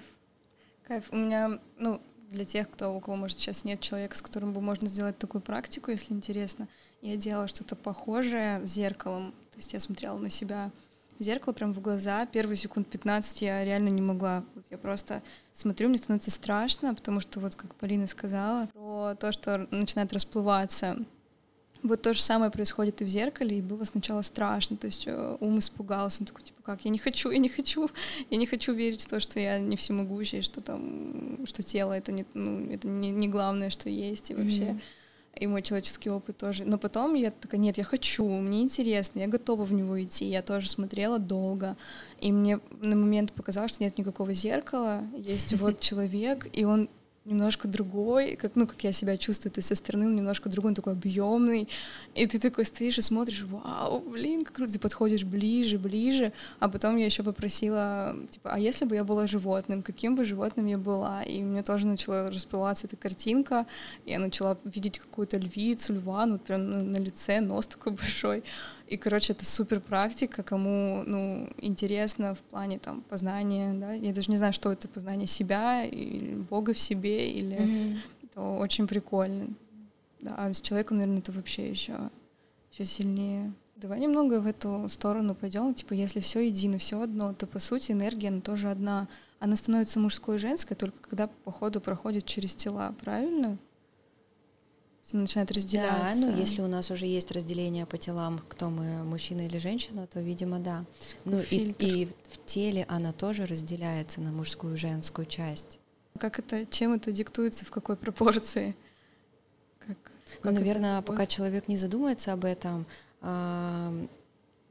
Кайф. 0.88 1.04
У 1.12 1.16
меня, 1.16 1.60
ну, 1.78 2.02
для 2.30 2.44
тех, 2.44 2.68
кто, 2.68 2.92
у 2.92 3.00
кого, 3.00 3.16
может, 3.16 3.38
сейчас 3.38 3.62
нет 3.62 3.80
человека, 3.80 4.16
с 4.16 4.22
которым 4.22 4.52
бы 4.52 4.60
можно 4.60 4.88
сделать 4.88 5.18
такую 5.18 5.40
практику, 5.40 5.92
если 5.92 6.12
интересно, 6.14 6.66
я 7.00 7.16
делала 7.16 7.46
что-то 7.46 7.76
похожее 7.76 8.60
зеркалом. 8.66 9.30
То 9.52 9.58
есть 9.58 9.72
я 9.72 9.78
смотрела 9.78 10.18
на 10.18 10.30
себя 10.30 10.72
в 11.18 11.22
зеркало 11.22 11.52
прям 11.52 11.72
в 11.72 11.80
глаза. 11.80 12.26
Первые 12.26 12.56
секунд 12.56 12.88
15 12.88 13.42
я 13.42 13.64
реально 13.64 13.88
не 13.88 14.02
могла. 14.02 14.44
Вот 14.54 14.64
я 14.70 14.78
просто 14.78 15.22
смотрю, 15.52 15.88
мне 15.88 15.98
становится 15.98 16.30
страшно, 16.30 16.94
потому 16.94 17.20
что 17.20 17.40
вот 17.40 17.54
как 17.54 17.74
Полина 17.74 18.06
сказала, 18.06 18.68
про 18.72 19.14
то, 19.14 19.32
что 19.32 19.66
начинает 19.70 20.12
расплываться. 20.12 20.98
Вот 21.82 22.02
то 22.02 22.14
же 22.14 22.20
самое 22.20 22.50
происходит 22.50 23.00
и 23.00 23.04
в 23.04 23.08
зеркале, 23.08 23.58
и 23.58 23.62
было 23.62 23.84
сначала 23.84 24.22
страшно, 24.22 24.76
то 24.76 24.86
есть 24.86 25.04
э, 25.06 25.36
ум 25.38 25.58
испугался, 25.60 26.22
он 26.22 26.26
такой, 26.26 26.42
типа, 26.42 26.60
как, 26.62 26.84
я 26.84 26.90
не 26.90 26.98
хочу, 26.98 27.30
я 27.30 27.38
не 27.38 27.48
хочу, 27.48 27.88
я 28.30 28.38
не 28.38 28.46
хочу 28.46 28.72
верить 28.72 29.02
в 29.02 29.06
то, 29.06 29.20
что 29.20 29.38
я 29.38 29.60
не 29.60 29.76
всемогущий, 29.76 30.40
что 30.40 30.60
там, 30.60 31.46
что 31.46 31.62
тело 31.62 31.92
это 31.92 32.10
не, 32.12 32.24
ну, 32.34 32.68
это 32.72 32.88
не, 32.88 33.10
не 33.10 33.28
главное, 33.28 33.70
что 33.70 33.88
есть, 33.88 34.30
и 34.30 34.34
вообще 34.34 34.62
mm-hmm 34.62 34.80
и 35.36 35.46
мой 35.46 35.62
человеческий 35.62 36.10
опыт 36.10 36.38
тоже. 36.38 36.64
Но 36.64 36.78
потом 36.78 37.14
я 37.14 37.30
такая, 37.30 37.60
нет, 37.60 37.76
я 37.76 37.84
хочу, 37.84 38.26
мне 38.26 38.62
интересно, 38.62 39.20
я 39.20 39.26
готова 39.26 39.64
в 39.64 39.72
него 39.72 40.02
идти. 40.02 40.24
Я 40.24 40.42
тоже 40.42 40.68
смотрела 40.68 41.18
долго, 41.18 41.76
и 42.20 42.32
мне 42.32 42.58
на 42.80 42.96
момент 42.96 43.32
показалось, 43.32 43.72
что 43.72 43.82
нет 43.82 43.98
никакого 43.98 44.32
зеркала, 44.32 45.04
есть 45.16 45.52
вот 45.60 45.80
человек, 45.80 46.48
и 46.52 46.64
он 46.64 46.88
немножко 47.26 47.68
другой, 47.68 48.36
как, 48.36 48.52
ну, 48.54 48.66
как 48.66 48.82
я 48.84 48.92
себя 48.92 49.16
чувствую, 49.16 49.52
то 49.52 49.58
есть 49.58 49.68
со 49.68 49.74
стороны 49.74 50.06
он 50.06 50.16
немножко 50.16 50.48
другой, 50.48 50.70
он 50.70 50.74
такой 50.74 50.92
объемный, 50.92 51.68
и 52.14 52.26
ты 52.26 52.38
такой 52.38 52.64
стоишь 52.64 52.98
и 52.98 53.02
смотришь, 53.02 53.42
вау, 53.42 54.00
блин, 54.00 54.44
как 54.44 54.54
круто, 54.54 54.72
ты 54.72 54.78
подходишь 54.78 55.24
ближе, 55.24 55.78
ближе, 55.78 56.32
а 56.60 56.68
потом 56.68 56.96
я 56.96 57.06
еще 57.06 57.22
попросила, 57.22 58.16
типа, 58.30 58.50
а 58.52 58.58
если 58.58 58.84
бы 58.84 58.94
я 58.94 59.04
была 59.04 59.26
животным, 59.26 59.82
каким 59.82 60.14
бы 60.14 60.24
животным 60.24 60.66
я 60.66 60.78
была, 60.78 61.22
и 61.22 61.42
мне 61.42 61.62
тоже 61.62 61.86
начала 61.86 62.28
расплываться 62.30 62.86
эта 62.86 62.96
картинка, 62.96 63.66
я 64.04 64.18
начала 64.18 64.56
видеть 64.64 64.98
какую-то 64.98 65.36
львицу, 65.36 65.94
льва, 65.94 66.26
ну, 66.26 66.38
прям 66.38 66.70
ну, 66.70 66.84
на 66.84 66.96
лице, 66.96 67.40
нос 67.40 67.66
такой 67.66 67.92
большой, 68.00 68.44
и, 68.86 68.96
короче, 68.96 69.32
это 69.32 69.44
супер 69.44 69.80
практика, 69.80 70.42
кому, 70.42 71.02
ну, 71.06 71.48
интересно 71.58 72.34
в 72.34 72.38
плане 72.38 72.78
там 72.78 73.00
познания, 73.02 73.74
да, 73.74 73.92
я 73.92 74.12
даже 74.12 74.30
не 74.30 74.36
знаю, 74.36 74.52
что 74.52 74.70
это 74.70 74.88
познание 74.88 75.26
себя 75.26 75.84
или 75.84 76.34
Бога 76.34 76.72
в 76.72 76.78
себе, 76.78 77.30
или 77.30 77.56
mm-hmm. 77.56 77.98
это 78.24 78.40
очень 78.42 78.86
прикольно. 78.86 79.48
Да, 80.20 80.34
а 80.36 80.54
с 80.54 80.60
человеком, 80.60 80.98
наверное, 80.98 81.20
это 81.20 81.32
вообще 81.32 81.68
еще, 81.68 82.10
еще 82.72 82.84
сильнее. 82.84 83.52
Давай 83.76 84.00
немного 84.00 84.40
в 84.40 84.46
эту 84.46 84.88
сторону 84.88 85.34
пойдем. 85.34 85.74
Типа, 85.74 85.92
если 85.92 86.20
все 86.20 86.40
едино, 86.40 86.78
все 86.78 87.00
одно, 87.00 87.34
то 87.34 87.46
по 87.46 87.58
сути 87.58 87.92
энергия 87.92 88.28
она 88.28 88.40
тоже 88.40 88.70
одна. 88.70 89.08
Она 89.38 89.56
становится 89.56 90.00
мужской 90.00 90.36
и 90.36 90.38
женской 90.38 90.76
только 90.76 90.96
когда 91.02 91.26
по 91.26 91.50
ходу 91.50 91.80
проходит 91.80 92.24
через 92.24 92.56
тела, 92.56 92.94
правильно? 93.02 93.58
Начинает 95.12 95.52
разделяться. 95.52 96.20
Да, 96.20 96.26
ну 96.26 96.36
если 96.36 96.62
у 96.62 96.66
нас 96.66 96.90
уже 96.90 97.06
есть 97.06 97.30
разделение 97.30 97.86
по 97.86 97.96
телам, 97.96 98.40
кто 98.48 98.70
мы, 98.70 99.04
мужчина 99.04 99.42
или 99.42 99.58
женщина, 99.58 100.06
то, 100.06 100.20
видимо, 100.20 100.58
да. 100.58 100.84
Ну 101.24 101.40
и, 101.50 101.74
и 101.78 102.08
в 102.30 102.44
теле 102.44 102.84
она 102.88 103.12
тоже 103.12 103.46
разделяется 103.46 104.20
на 104.20 104.32
мужскую 104.32 104.74
и 104.74 104.76
женскую 104.76 105.26
часть. 105.26 105.78
Как 106.18 106.38
это, 106.38 106.66
чем 106.66 106.92
это 106.92 107.12
диктуется, 107.12 107.64
в 107.64 107.70
какой 107.70 107.96
пропорции? 107.96 108.74
Как, 109.78 109.96
ну, 110.42 110.50
как 110.50 110.52
наверное, 110.52 111.02
пока 111.02 111.26
человек 111.26 111.68
не 111.68 111.76
задумается 111.76 112.32
об 112.32 112.44
этом, 112.44 112.86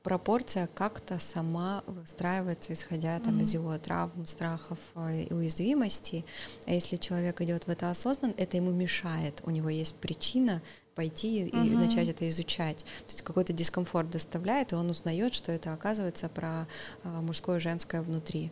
пропорция 0.06 0.68
как-то 0.68 1.18
сама 1.18 1.84
выстраивается, 1.88 2.74
исходя 2.74 3.20
там, 3.20 3.40
mm-hmm. 3.40 3.42
из 3.42 3.54
его 3.56 3.76
травм, 3.80 4.28
страхов 4.28 4.78
э, 4.94 5.24
и 5.24 5.34
уязвимостей. 5.34 6.24
А 6.68 6.72
если 6.74 6.98
человек 6.98 7.42
идет 7.42 7.66
в 7.66 7.70
это 7.70 7.90
осознанно, 7.90 8.36
это 8.38 8.56
ему 8.56 8.72
мешает. 8.72 9.42
У 9.46 9.50
него 9.50 9.68
есть 9.68 9.96
причина 9.96 10.62
пойти 10.94 11.46
mm-hmm. 11.46 11.66
и 11.66 11.70
начать 11.72 12.08
это 12.08 12.30
изучать. 12.30 12.86
То 13.08 13.14
есть 13.14 13.24
какой-то 13.24 13.52
дискомфорт 13.52 14.12
доставляет, 14.12 14.74
и 14.74 14.76
он 14.76 14.92
узнает, 14.92 15.34
что 15.34 15.52
это 15.52 15.74
оказывается 15.74 16.30
про 16.30 16.68
а, 17.04 17.22
мужское 17.22 17.58
и 17.58 17.60
женское 17.60 18.04
внутри. 18.04 18.52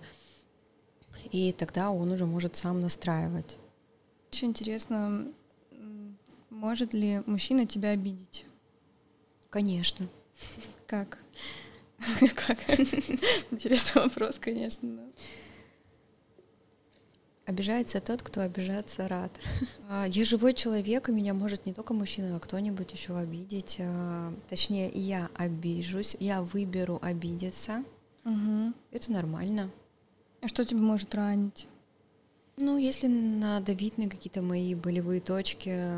И 1.32 1.52
тогда 1.52 1.92
он 1.92 2.12
уже 2.12 2.26
может 2.26 2.56
сам 2.56 2.82
настраивать. 2.82 3.60
Очень 4.32 4.48
интересно, 4.48 5.28
может 6.50 6.96
ли 6.96 7.22
мужчина 7.28 7.68
тебя 7.68 7.90
обидеть? 7.90 8.48
Конечно. 9.52 10.08
Как? 10.88 11.23
Как? 12.36 12.58
Интересный 13.52 14.04
вопрос, 14.04 14.38
конечно. 14.40 15.00
Обижается 17.46 18.00
тот, 18.00 18.24
кто 18.24 18.42
обижаться 18.42 19.08
рад. 19.08 19.38
А, 19.90 20.08
я 20.08 20.24
живой 20.24 20.54
человек, 20.54 21.10
и 21.10 21.12
меня 21.12 21.34
может 21.34 21.66
не 21.66 21.74
только 21.74 21.94
мужчина, 21.94 22.36
а 22.36 22.40
кто-нибудь 22.40 22.94
еще 22.94 23.18
обидеть. 23.18 23.82
Точнее, 24.50 24.90
я 24.94 25.30
обижусь, 25.36 26.16
я 26.20 26.42
выберу 26.42 27.00
обидеться. 27.02 27.84
Угу. 28.24 28.74
Это 28.92 29.12
нормально. 29.12 29.70
А 30.42 30.48
что 30.48 30.66
тебя 30.66 30.80
может 30.80 31.14
ранить? 31.16 31.68
Ну, 32.56 32.78
если 32.78 33.08
надавить 33.08 33.98
на 33.98 34.10
какие-то 34.10 34.42
мои 34.42 34.76
болевые 34.76 35.20
точки, 35.20 35.90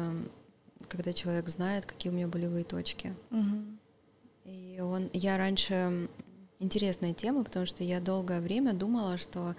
когда 0.87 1.13
человек 1.13 1.47
знает, 1.49 1.85
какие 1.85 2.11
у 2.11 2.15
меня 2.15 2.27
болевые 2.27 2.63
точки. 2.63 3.13
Угу. 3.29 3.77
И 4.75 4.81
он, 4.81 5.09
я 5.13 5.37
раньше 5.37 6.09
интересная 6.59 7.13
тема, 7.13 7.45
потому 7.45 7.65
что 7.65 7.81
я 7.85 8.01
долгое 8.01 8.41
время 8.41 8.73
думала, 8.73 9.17
что 9.17 9.55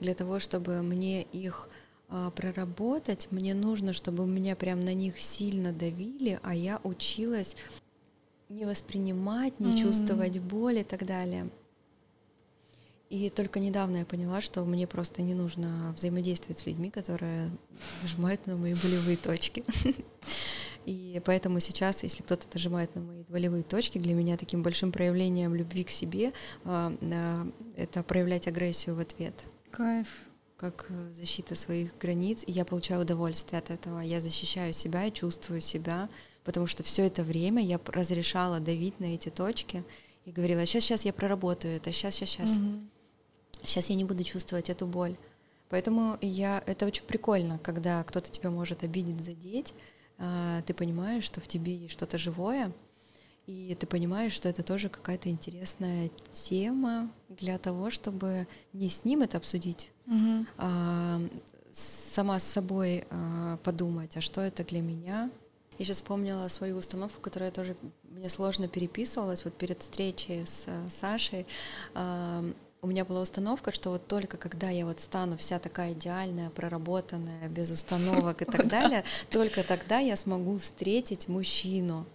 для 0.00 0.14
того, 0.14 0.38
чтобы 0.38 0.80
мне 0.80 1.22
их 1.22 1.68
э, 2.08 2.30
проработать, 2.34 3.28
мне 3.30 3.52
нужно, 3.52 3.92
чтобы 3.92 4.26
меня 4.26 4.56
прям 4.56 4.80
на 4.80 4.94
них 4.94 5.20
сильно 5.20 5.70
давили, 5.70 6.40
а 6.42 6.54
я 6.54 6.80
училась 6.82 7.56
не 8.48 8.64
воспринимать, 8.64 9.60
не 9.60 9.74
mm-hmm. 9.74 9.82
чувствовать 9.82 10.38
боль 10.38 10.78
и 10.78 10.84
так 10.84 11.04
далее. 11.04 11.50
И 13.10 13.28
только 13.28 13.60
недавно 13.60 13.98
я 13.98 14.04
поняла, 14.06 14.40
что 14.40 14.64
мне 14.64 14.86
просто 14.86 15.20
не 15.20 15.34
нужно 15.34 15.92
взаимодействовать 15.94 16.60
с 16.60 16.66
людьми, 16.66 16.90
которые 16.90 17.50
нажимают 18.00 18.46
на 18.46 18.56
мои 18.56 18.72
болевые 18.72 19.18
точки. 19.18 19.62
И 20.86 21.20
поэтому 21.24 21.60
сейчас, 21.60 22.02
если 22.02 22.22
кто-то 22.22 22.46
нажимает 22.52 22.94
на 22.94 23.00
мои 23.00 23.24
болевые 23.28 23.62
точки, 23.62 23.98
для 23.98 24.14
меня 24.14 24.36
таким 24.36 24.62
большим 24.62 24.92
проявлением 24.92 25.54
любви 25.54 25.84
к 25.84 25.90
себе 25.90 26.32
а, 26.64 26.94
а, 27.00 27.46
это 27.76 28.02
проявлять 28.02 28.46
агрессию 28.46 28.94
в 28.94 29.00
ответ. 29.00 29.44
Кайф. 29.70 30.08
Как 30.56 30.86
защита 31.12 31.54
своих 31.54 31.98
границ, 31.98 32.44
и 32.46 32.52
я 32.52 32.64
получаю 32.64 33.02
удовольствие 33.02 33.58
от 33.58 33.70
этого. 33.70 34.00
Я 34.00 34.20
защищаю 34.20 34.72
себя 34.72 35.04
и 35.06 35.12
чувствую 35.12 35.60
себя, 35.60 36.08
потому 36.44 36.66
что 36.66 36.82
все 36.82 37.06
это 37.06 37.24
время 37.24 37.62
я 37.62 37.80
разрешала 37.86 38.60
давить 38.60 39.00
на 39.00 39.06
эти 39.14 39.30
точки 39.30 39.84
и 40.24 40.30
говорила, 40.30 40.64
сейчас, 40.64 40.84
сейчас 40.84 41.04
я 41.04 41.12
проработаю 41.12 41.76
это, 41.76 41.92
сейчас, 41.92 42.14
сейчас, 42.14 42.30
сейчас. 42.30 42.56
Угу. 42.56 42.80
Сейчас 43.64 43.90
я 43.90 43.96
не 43.96 44.04
буду 44.04 44.22
чувствовать 44.24 44.70
эту 44.70 44.86
боль. 44.86 45.16
Поэтому 45.70 46.18
я, 46.20 46.62
это 46.66 46.86
очень 46.86 47.04
прикольно, 47.04 47.58
когда 47.58 48.02
кто-то 48.04 48.30
тебя 48.30 48.50
может 48.50 48.84
обидеть, 48.84 49.24
задеть, 49.24 49.74
ты 50.18 50.74
понимаешь, 50.74 51.24
что 51.24 51.40
в 51.40 51.48
тебе 51.48 51.74
есть 51.74 51.92
что-то 51.92 52.18
живое, 52.18 52.72
и 53.46 53.76
ты 53.78 53.86
понимаешь, 53.86 54.32
что 54.32 54.48
это 54.48 54.62
тоже 54.62 54.88
какая-то 54.88 55.28
интересная 55.28 56.10
тема 56.32 57.10
для 57.28 57.58
того, 57.58 57.90
чтобы 57.90 58.46
не 58.72 58.88
с 58.88 59.04
ним 59.04 59.22
это 59.22 59.36
обсудить, 59.36 59.90
угу. 60.06 60.46
а 60.56 61.20
сама 61.72 62.38
с 62.38 62.44
собой 62.44 63.04
а, 63.10 63.58
подумать, 63.58 64.16
а 64.16 64.20
что 64.20 64.40
это 64.40 64.64
для 64.64 64.80
меня. 64.80 65.30
Я 65.76 65.84
сейчас 65.84 65.96
вспомнила 65.96 66.46
свою 66.48 66.76
установку, 66.76 67.20
которая 67.20 67.50
тоже 67.50 67.76
мне 68.04 68.28
сложно 68.28 68.68
переписывалась. 68.68 69.44
Вот 69.44 69.54
перед 69.54 69.82
встречей 69.82 70.46
с 70.46 70.68
Сашей 70.88 71.46
а, 71.94 72.44
у 72.84 72.86
меня 72.86 73.06
была 73.06 73.22
установка, 73.22 73.72
что 73.72 73.90
вот 73.90 74.06
только 74.06 74.36
когда 74.36 74.68
я 74.68 74.84
вот 74.84 75.00
стану 75.00 75.38
вся 75.38 75.58
такая 75.58 75.94
идеальная, 75.94 76.50
проработанная, 76.50 77.48
без 77.48 77.70
установок 77.70 78.42
и 78.42 78.44
так 78.44 78.68
далее, 78.68 79.04
только 79.30 79.64
тогда 79.64 79.98
я 79.98 80.16
смогу 80.16 80.58
встретить 80.58 81.28
мужчину. 81.28 82.06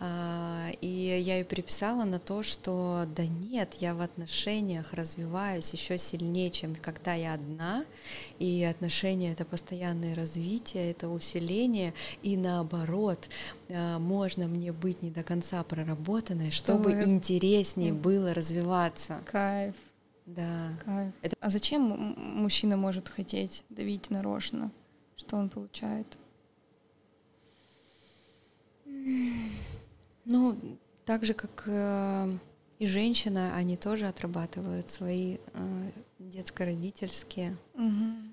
А, 0.00 0.70
и 0.80 0.88
я 0.88 1.36
ее 1.36 1.44
переписала 1.44 2.04
на 2.04 2.18
то, 2.18 2.42
что 2.42 3.04
да 3.14 3.24
нет, 3.26 3.74
я 3.74 3.94
в 3.94 4.00
отношениях 4.00 4.92
развиваюсь 4.92 5.72
еще 5.72 5.98
сильнее, 5.98 6.50
чем 6.50 6.74
когда 6.74 7.14
я 7.14 7.34
одна, 7.34 7.84
и 8.38 8.64
отношения 8.64 9.32
это 9.32 9.44
постоянное 9.44 10.14
развитие, 10.14 10.90
это 10.90 11.08
усиление, 11.08 11.94
и 12.22 12.36
наоборот, 12.36 13.28
а, 13.68 13.98
можно 13.98 14.48
мне 14.48 14.72
быть 14.72 15.02
не 15.02 15.10
до 15.10 15.22
конца 15.22 15.62
проработанной, 15.62 16.50
чтобы 16.50 16.92
интереснее 16.92 17.92
было 17.92 18.34
развиваться. 18.34 19.20
Кайф. 19.30 19.74
Да. 20.36 20.78
Кайф. 20.84 21.12
Это... 21.22 21.36
А 21.40 21.50
зачем 21.50 21.82
мужчина 22.16 22.76
может 22.76 23.08
хотеть 23.08 23.64
давить 23.68 24.10
нарочно? 24.10 24.70
Что 25.16 25.36
он 25.36 25.48
получает? 25.48 26.18
Ну, 30.24 30.56
так 31.04 31.24
же, 31.24 31.34
как 31.34 31.64
э, 31.66 32.38
и 32.78 32.86
женщина, 32.86 33.54
они 33.54 33.76
тоже 33.76 34.06
отрабатывают 34.06 34.90
свои 34.90 35.38
э, 35.52 35.90
детско-родительские. 36.18 37.56
Угу. 37.74 38.32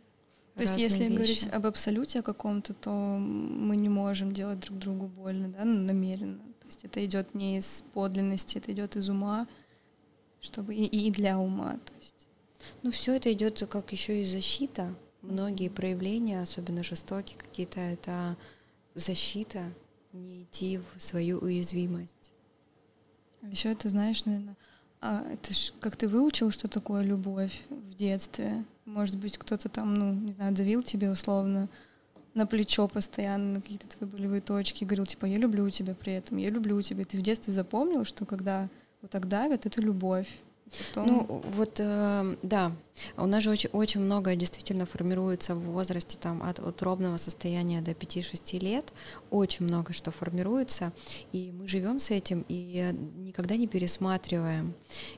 То 0.55 0.63
есть, 0.63 0.77
если 0.77 1.05
вещи. 1.05 1.13
говорить 1.13 1.47
об 1.51 1.65
абсолюте 1.65 2.19
о 2.19 2.23
каком-то, 2.23 2.73
то 2.73 2.89
мы 2.89 3.77
не 3.77 3.89
можем 3.89 4.33
делать 4.33 4.59
друг 4.59 4.77
другу 4.77 5.07
больно, 5.07 5.49
да, 5.49 5.63
намеренно. 5.63 6.39
То 6.59 6.65
есть 6.65 6.83
это 6.83 7.03
идет 7.05 7.33
не 7.33 7.57
из 7.57 7.83
подлинности, 7.93 8.57
это 8.57 8.71
идет 8.71 8.95
из 8.95 9.07
ума, 9.09 9.47
чтобы 10.41 10.75
и, 10.75 10.85
и 10.85 11.11
для 11.11 11.37
ума. 11.37 11.73
То 11.85 11.93
есть. 11.99 12.27
Ну, 12.83 12.91
все 12.91 13.15
это 13.15 13.31
идет 13.31 13.63
как 13.69 13.91
еще 13.91 14.21
и 14.21 14.25
защита. 14.25 14.93
Многие 15.21 15.69
проявления, 15.69 16.41
особенно 16.41 16.83
жестокие 16.83 17.37
какие-то, 17.37 17.79
это 17.79 18.37
защита, 18.95 19.65
не 20.13 20.43
идти 20.43 20.79
в 20.95 21.01
свою 21.01 21.39
уязвимость. 21.39 22.31
Еще 23.43 23.71
это, 23.71 23.89
знаешь, 23.89 24.25
наверное, 24.25 24.55
а 25.01 25.25
это 25.31 25.53
ж 25.53 25.71
как 25.79 25.95
ты 25.95 26.07
выучил, 26.07 26.51
что 26.51 26.67
такое 26.67 27.03
любовь 27.03 27.63
в 27.69 27.93
детстве? 27.93 28.65
Может 28.85 29.17
быть, 29.17 29.37
кто-то 29.37 29.69
там, 29.69 29.93
ну, 29.93 30.13
не 30.13 30.33
знаю, 30.33 30.53
давил 30.53 30.81
тебе 30.81 31.09
условно 31.09 31.69
на 32.33 32.45
плечо 32.45 32.87
постоянно, 32.87 33.53
на 33.53 33.61
какие-то 33.61 33.87
твои 33.87 34.09
болевые 34.09 34.41
точки, 34.41 34.83
говорил, 34.83 35.05
типа, 35.05 35.25
я 35.25 35.37
люблю 35.37 35.69
тебя 35.69 35.95
при 35.95 36.13
этом, 36.13 36.37
я 36.37 36.49
люблю 36.49 36.81
тебя. 36.81 37.03
Ты 37.05 37.17
в 37.17 37.21
детстве 37.21 37.53
запомнил, 37.53 38.03
что 38.03 38.25
когда 38.25 38.69
вот 39.01 39.11
так 39.11 39.27
давят, 39.27 39.65
это 39.65 39.81
любовь. 39.81 40.29
Потом... 40.89 41.07
Ну, 41.07 41.41
вот, 41.45 41.79
э, 41.79 42.35
да, 42.43 42.71
у 43.17 43.25
нас 43.25 43.43
же 43.43 43.49
очень, 43.49 43.69
очень 43.71 44.01
много 44.01 44.35
действительно 44.35 44.85
формируется 44.85 45.55
в 45.55 45.61
возрасте 45.61 46.17
там, 46.19 46.43
от 46.43 46.59
утробного 46.59 47.17
состояния 47.17 47.81
до 47.81 47.91
5-6 47.91 48.59
лет, 48.59 48.93
очень 49.29 49.65
много 49.65 49.93
что 49.93 50.11
формируется, 50.11 50.91
и 51.31 51.51
мы 51.51 51.67
живем 51.67 51.99
с 51.99 52.11
этим 52.11 52.45
и 52.47 52.93
никогда 53.17 53.55
не 53.55 53.67
пересматриваем. 53.67 54.73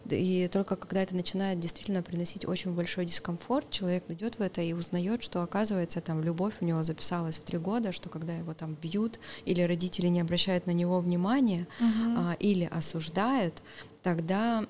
И 0.10 0.49
только 0.52 0.76
когда 0.76 1.02
это 1.02 1.16
начинает 1.16 1.60
действительно 1.60 2.04
приносить 2.04 2.45
очень 2.45 2.74
большой 2.74 3.06
дискомфорт, 3.06 3.70
человек 3.70 4.10
идет 4.10 4.36
в 4.38 4.41
это 4.41 4.62
и 4.62 4.74
узнает, 4.74 5.24
что 5.24 5.41
оказывается 5.41 6.02
там 6.02 6.24
любовь 6.24 6.56
у 6.62 6.66
него 6.66 6.84
записалась 6.84 7.39
в 7.39 7.43
три 7.43 7.58
года, 7.58 7.91
что 7.91 8.10
когда 8.10 8.34
его 8.34 8.54
там 8.54 8.76
бьют 8.76 9.20
или 9.45 9.62
родители 9.62 10.08
не 10.08 10.22
обращают 10.22 10.68
на 10.68 10.72
него 10.72 10.99
внимания 10.99 11.68
угу. 11.80 12.14
а, 12.18 12.36
или 12.39 12.66
осуждают, 12.66 13.62
тогда 14.04 14.66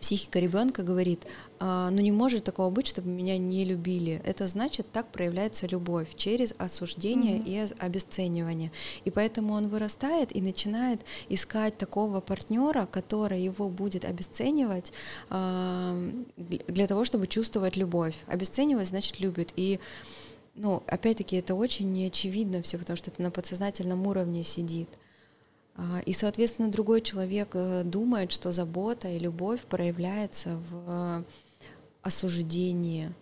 психика 0.00 0.38
ребенка 0.38 0.82
говорит, 0.82 1.26
а, 1.58 1.90
ну 1.90 2.00
не 2.00 2.12
может 2.12 2.44
такого 2.44 2.70
быть, 2.70 2.86
чтобы 2.86 3.10
меня 3.10 3.38
не 3.38 3.64
любили. 3.64 4.20
Это 4.24 4.46
значит, 4.46 4.90
так 4.92 5.10
проявляется 5.12 5.66
любовь 5.66 6.14
через 6.16 6.54
осуждение 6.58 7.38
mm-hmm. 7.38 7.70
и 7.70 7.84
обесценивание. 7.84 8.72
И 9.04 9.10
поэтому 9.10 9.54
он 9.54 9.68
вырастает 9.68 10.34
и 10.34 10.40
начинает 10.40 11.00
искать 11.28 11.78
такого 11.78 12.20
партнера, 12.20 12.86
который 12.86 13.42
его 13.42 13.68
будет 13.68 14.04
обесценивать 14.04 14.92
а, 15.30 15.96
для 16.36 16.86
того, 16.86 17.04
чтобы 17.04 17.26
чувствовать 17.26 17.76
любовь. 17.76 18.16
Обесценивать 18.26 18.88
значит 18.88 19.20
любит. 19.20 19.52
И 19.56 19.78
ну, 20.54 20.82
опять-таки, 20.86 21.36
это 21.36 21.54
очень 21.54 21.90
неочевидно 21.90 22.60
все, 22.62 22.78
потому 22.78 22.96
что 22.96 23.10
это 23.10 23.22
на 23.22 23.30
подсознательном 23.30 24.06
уровне 24.06 24.44
сидит. 24.44 24.88
А, 25.74 26.00
и, 26.04 26.12
соответственно, 26.12 26.70
другой 26.70 27.00
человек 27.00 27.50
э, 27.54 27.82
думает, 27.84 28.30
что 28.32 28.52
забота 28.52 29.08
и 29.08 29.18
любовь 29.18 29.62
проявляется 29.62 30.58
в 30.70 31.24
осуждении. 32.02 33.12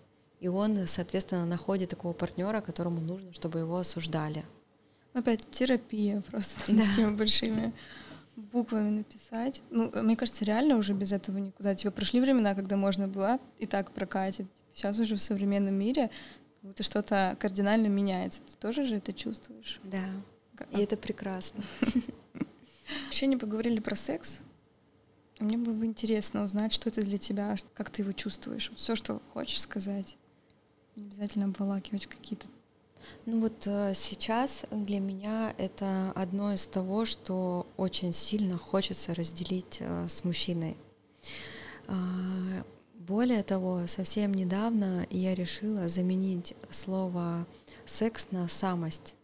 И 0.40 0.48
он, 0.48 0.86
соответственно, 0.86 1.46
находит 1.46 1.90
такого 1.90 2.12
партнера, 2.12 2.60
которому 2.60 3.00
нужно, 3.00 3.32
чтобы 3.32 3.60
его 3.60 3.76
осуждали. 3.76 4.44
Опять 5.12 5.48
терапия 5.50 6.22
просто 6.22 6.72
да. 6.72 6.82
такими 6.82 7.14
большими 7.14 7.72
буквами 8.36 8.90
написать. 8.90 9.62
Ну, 9.70 9.90
мне 10.02 10.16
кажется, 10.16 10.44
реально 10.44 10.76
уже 10.76 10.94
без 10.94 11.12
этого 11.12 11.38
никуда. 11.38 11.74
Типа 11.74 11.90
прошли 11.90 12.20
времена, 12.20 12.54
когда 12.54 12.76
можно 12.76 13.06
было 13.06 13.38
и 13.58 13.66
так 13.66 13.92
прокатить. 13.92 14.46
Сейчас 14.72 14.98
уже 14.98 15.16
в 15.16 15.22
современном 15.22 15.74
мире 15.74 16.10
как 16.60 16.70
будто 16.70 16.82
что-то 16.82 17.36
кардинально 17.38 17.88
меняется. 17.88 18.42
Ты 18.42 18.56
тоже 18.56 18.84
же 18.84 18.96
это 18.96 19.12
чувствуешь? 19.12 19.80
Да. 19.84 20.06
И 20.72 20.78
это 20.78 20.96
прекрасно. 20.96 21.64
Вообще 23.04 23.26
не 23.26 23.36
поговорили 23.36 23.80
про 23.80 23.96
секс. 23.96 24.40
Мне 25.38 25.56
было 25.56 25.72
бы 25.72 25.86
интересно 25.86 26.44
узнать, 26.44 26.72
что 26.72 26.90
это 26.90 27.02
для 27.02 27.18
тебя, 27.18 27.56
как 27.74 27.90
ты 27.90 28.02
его 28.02 28.12
чувствуешь. 28.12 28.70
Все, 28.76 28.94
что 28.94 29.22
хочешь 29.32 29.60
сказать. 29.60 30.16
Не 30.96 31.04
обязательно 31.04 31.46
обволакивать 31.46 32.06
какие-то 32.06 32.46
ну 33.26 33.40
вот 33.40 33.66
э, 33.66 33.92
сейчас 33.94 34.64
для 34.70 35.00
меня 35.00 35.54
это 35.58 36.12
одно 36.14 36.52
из 36.52 36.66
того, 36.66 37.04
что 37.04 37.66
очень 37.76 38.12
сильно 38.12 38.56
хочется 38.58 39.14
разделить 39.14 39.78
э, 39.80 40.08
с 40.08 40.24
мужчиной. 40.24 40.76
Э, 41.88 41.94
более 42.94 43.42
того, 43.42 43.86
совсем 43.86 44.32
недавно 44.34 45.06
я 45.10 45.34
решила 45.34 45.88
заменить 45.88 46.54
слово 46.70 47.46
секс 47.84 48.28
на 48.30 48.48
самость. 48.48 49.16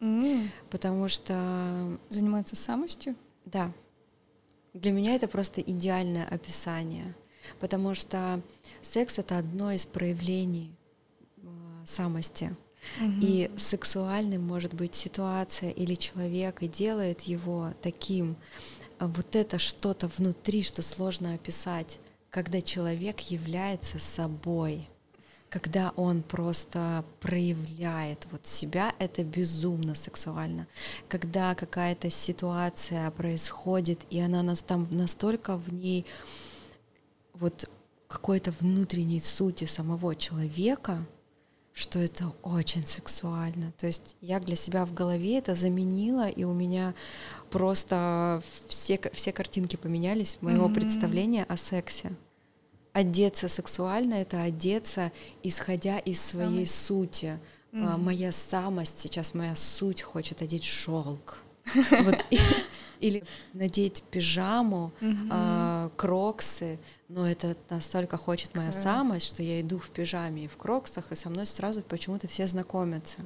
Mm. 0.00 0.48
Потому 0.70 1.08
что... 1.08 1.98
Заниматься 2.08 2.56
самостью? 2.56 3.14
Да. 3.44 3.72
Для 4.74 4.92
меня 4.92 5.14
это 5.14 5.28
просто 5.28 5.60
идеальное 5.60 6.26
описание. 6.26 7.14
Потому 7.60 7.94
что 7.94 8.42
секс— 8.82 9.18
это 9.20 9.38
одно 9.38 9.72
из 9.72 9.86
проявлений 9.86 10.74
э, 11.38 11.46
самости. 11.84 12.54
Mm-hmm. 13.00 13.20
И 13.20 13.50
сексуальным 13.56 14.42
может 14.46 14.74
быть 14.74 14.94
ситуация 14.94 15.70
или 15.70 15.94
человек, 15.94 16.62
и 16.62 16.68
делает 16.68 17.22
его 17.22 17.72
таким. 17.82 18.36
Вот 19.00 19.34
это 19.34 19.58
что-то 19.58 20.08
внутри, 20.08 20.62
что 20.62 20.82
сложно 20.82 21.34
описать, 21.34 21.98
когда 22.30 22.60
человек 22.60 23.20
является 23.20 23.98
собой 23.98 24.88
когда 25.56 25.94
он 25.96 26.22
просто 26.22 27.02
проявляет 27.18 28.26
вот 28.30 28.44
себя, 28.44 28.92
это 28.98 29.24
безумно 29.24 29.94
сексуально. 29.94 30.66
Когда 31.08 31.54
какая-то 31.54 32.10
ситуация 32.10 33.10
происходит, 33.10 34.00
и 34.10 34.20
она 34.20 34.42
нас 34.42 34.60
там 34.60 34.86
настолько 34.90 35.56
в 35.56 35.72
ней 35.72 36.04
вот 37.32 37.70
какой-то 38.06 38.52
внутренней 38.60 39.20
сути 39.20 39.64
самого 39.64 40.14
человека, 40.14 41.06
что 41.72 42.00
это 42.00 42.34
очень 42.42 42.86
сексуально. 42.86 43.72
То 43.78 43.86
есть 43.86 44.14
я 44.20 44.40
для 44.40 44.56
себя 44.56 44.84
в 44.84 44.92
голове 44.92 45.38
это 45.38 45.54
заменила, 45.54 46.28
и 46.28 46.44
у 46.44 46.52
меня 46.52 46.94
просто 47.48 48.42
все, 48.68 49.00
все 49.14 49.32
картинки 49.32 49.76
поменялись 49.76 50.36
моего 50.42 50.68
mm-hmm. 50.68 50.74
представления 50.74 51.44
о 51.44 51.56
сексе. 51.56 52.14
Одеться 52.96 53.48
сексуально— 53.48 54.14
это 54.22 54.40
одеться, 54.40 55.12
исходя 55.42 55.98
из 55.98 56.18
своей 56.18 56.62
mm-hmm. 56.62 56.86
сути. 56.86 57.38
Mm-hmm. 57.72 57.96
Моя 57.98 58.32
самость 58.32 59.00
сейчас, 59.00 59.34
моя 59.34 59.54
суть 59.54 60.00
хочет 60.00 60.40
одеть 60.40 60.64
шелк. 60.64 61.42
Или 63.00 63.24
надеть 63.52 64.02
пижаму, 64.10 64.92
кроксы 65.98 66.78
но 67.08 67.28
это 67.28 67.54
настолько 67.68 68.16
хочет 68.16 68.54
моя 68.54 68.72
самость, 68.72 69.26
что 69.26 69.42
я 69.42 69.60
иду 69.60 69.78
в 69.78 69.90
пижаме 69.90 70.46
и 70.46 70.48
в 70.48 70.56
кроксах, 70.56 71.12
и 71.12 71.16
со 71.16 71.28
мной 71.28 71.44
сразу 71.44 71.82
почему-то 71.82 72.28
все 72.28 72.46
знакомятся. 72.46 73.20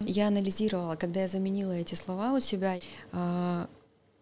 Я 0.00 0.28
анализировала, 0.28 0.94
когда 0.96 1.20
я 1.20 1.28
заменила 1.28 1.72
эти 1.72 1.94
слова 1.94 2.32
у 2.32 2.40
себя, 2.40 2.78
а, 3.12 3.68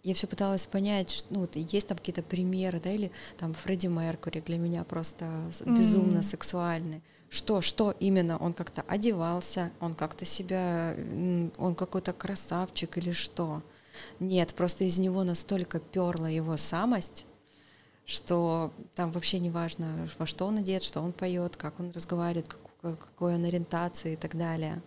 я 0.04 0.14
все 0.14 0.26
пыталась 0.26 0.66
понять, 0.66 1.10
что, 1.10 1.26
ну, 1.30 1.48
есть 1.54 1.88
там 1.88 1.96
какие-то 1.96 2.22
примеры, 2.22 2.78
да, 2.78 2.92
или 2.92 3.10
там 3.38 3.54
Фредди 3.54 3.86
Меркури 3.86 4.40
для 4.40 4.58
меня 4.58 4.84
просто 4.84 5.26
безумно 5.64 6.18
mm. 6.18 6.22
сексуальный. 6.22 7.02
Что, 7.30 7.62
что 7.62 7.90
именно? 7.98 8.36
Он 8.36 8.52
как-то 8.52 8.82
одевался, 8.82 9.72
он 9.80 9.94
как-то 9.94 10.26
себя, 10.26 10.94
он 11.56 11.74
какой-то 11.74 12.12
красавчик 12.12 12.98
или 12.98 13.12
что? 13.12 13.62
Нет, 14.20 14.54
просто 14.54 14.84
из 14.84 14.98
него 14.98 15.24
настолько 15.24 15.80
перла 15.80 16.26
его 16.26 16.58
самость, 16.58 17.24
что 18.04 18.72
там 18.94 19.10
вообще 19.10 19.38
не 19.38 19.50
важно, 19.50 20.08
во 20.18 20.26
что 20.26 20.46
он 20.46 20.58
одет, 20.58 20.82
что 20.82 21.00
он 21.00 21.12
поет, 21.12 21.56
как 21.56 21.80
он 21.80 21.92
разговаривает, 21.92 22.46
как, 22.46 22.98
какой 22.98 23.36
он 23.36 23.44
ориентации 23.44 24.12
и 24.12 24.16
так 24.16 24.36
далее. 24.36 24.82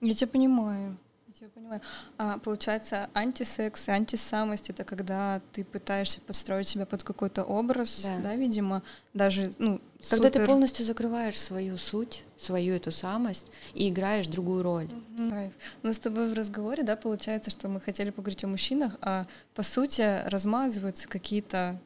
Я 0.00 0.14
тебя 0.14 0.28
понимаю. 0.28 0.96
Я 1.42 1.48
понимаю. 1.48 1.80
А 2.18 2.38
получается, 2.38 3.10
антисекс 3.14 3.88
и 3.88 3.90
антисамость 3.90 4.70
это 4.70 4.84
когда 4.84 5.42
ты 5.50 5.64
пытаешься 5.64 6.20
подстроить 6.20 6.68
себя 6.68 6.86
под 6.86 7.02
какой-то 7.02 7.42
образ, 7.42 8.02
да, 8.04 8.18
да 8.20 8.36
видимо, 8.36 8.84
даже, 9.12 9.52
ну, 9.58 9.80
когда 10.08 10.28
супер... 10.28 10.42
ты 10.42 10.46
полностью 10.46 10.84
закрываешь 10.84 11.40
свою 11.40 11.78
суть, 11.78 12.22
свою 12.38 12.74
эту 12.74 12.92
самость 12.92 13.46
и 13.74 13.88
играешь 13.88 14.28
другую 14.28 14.62
роль. 14.62 14.84
Mm-hmm. 14.84 15.52
Мы 15.82 15.92
с 15.92 15.98
тобой 15.98 16.30
в 16.30 16.34
разговоре, 16.34 16.84
да, 16.84 16.94
получается, 16.94 17.50
что 17.50 17.68
мы 17.68 17.80
хотели 17.80 18.10
поговорить 18.10 18.44
о 18.44 18.46
мужчинах, 18.46 18.96
а 19.00 19.26
по 19.56 19.64
сути 19.64 20.22
размазываются 20.28 21.08
какие-то 21.08 21.80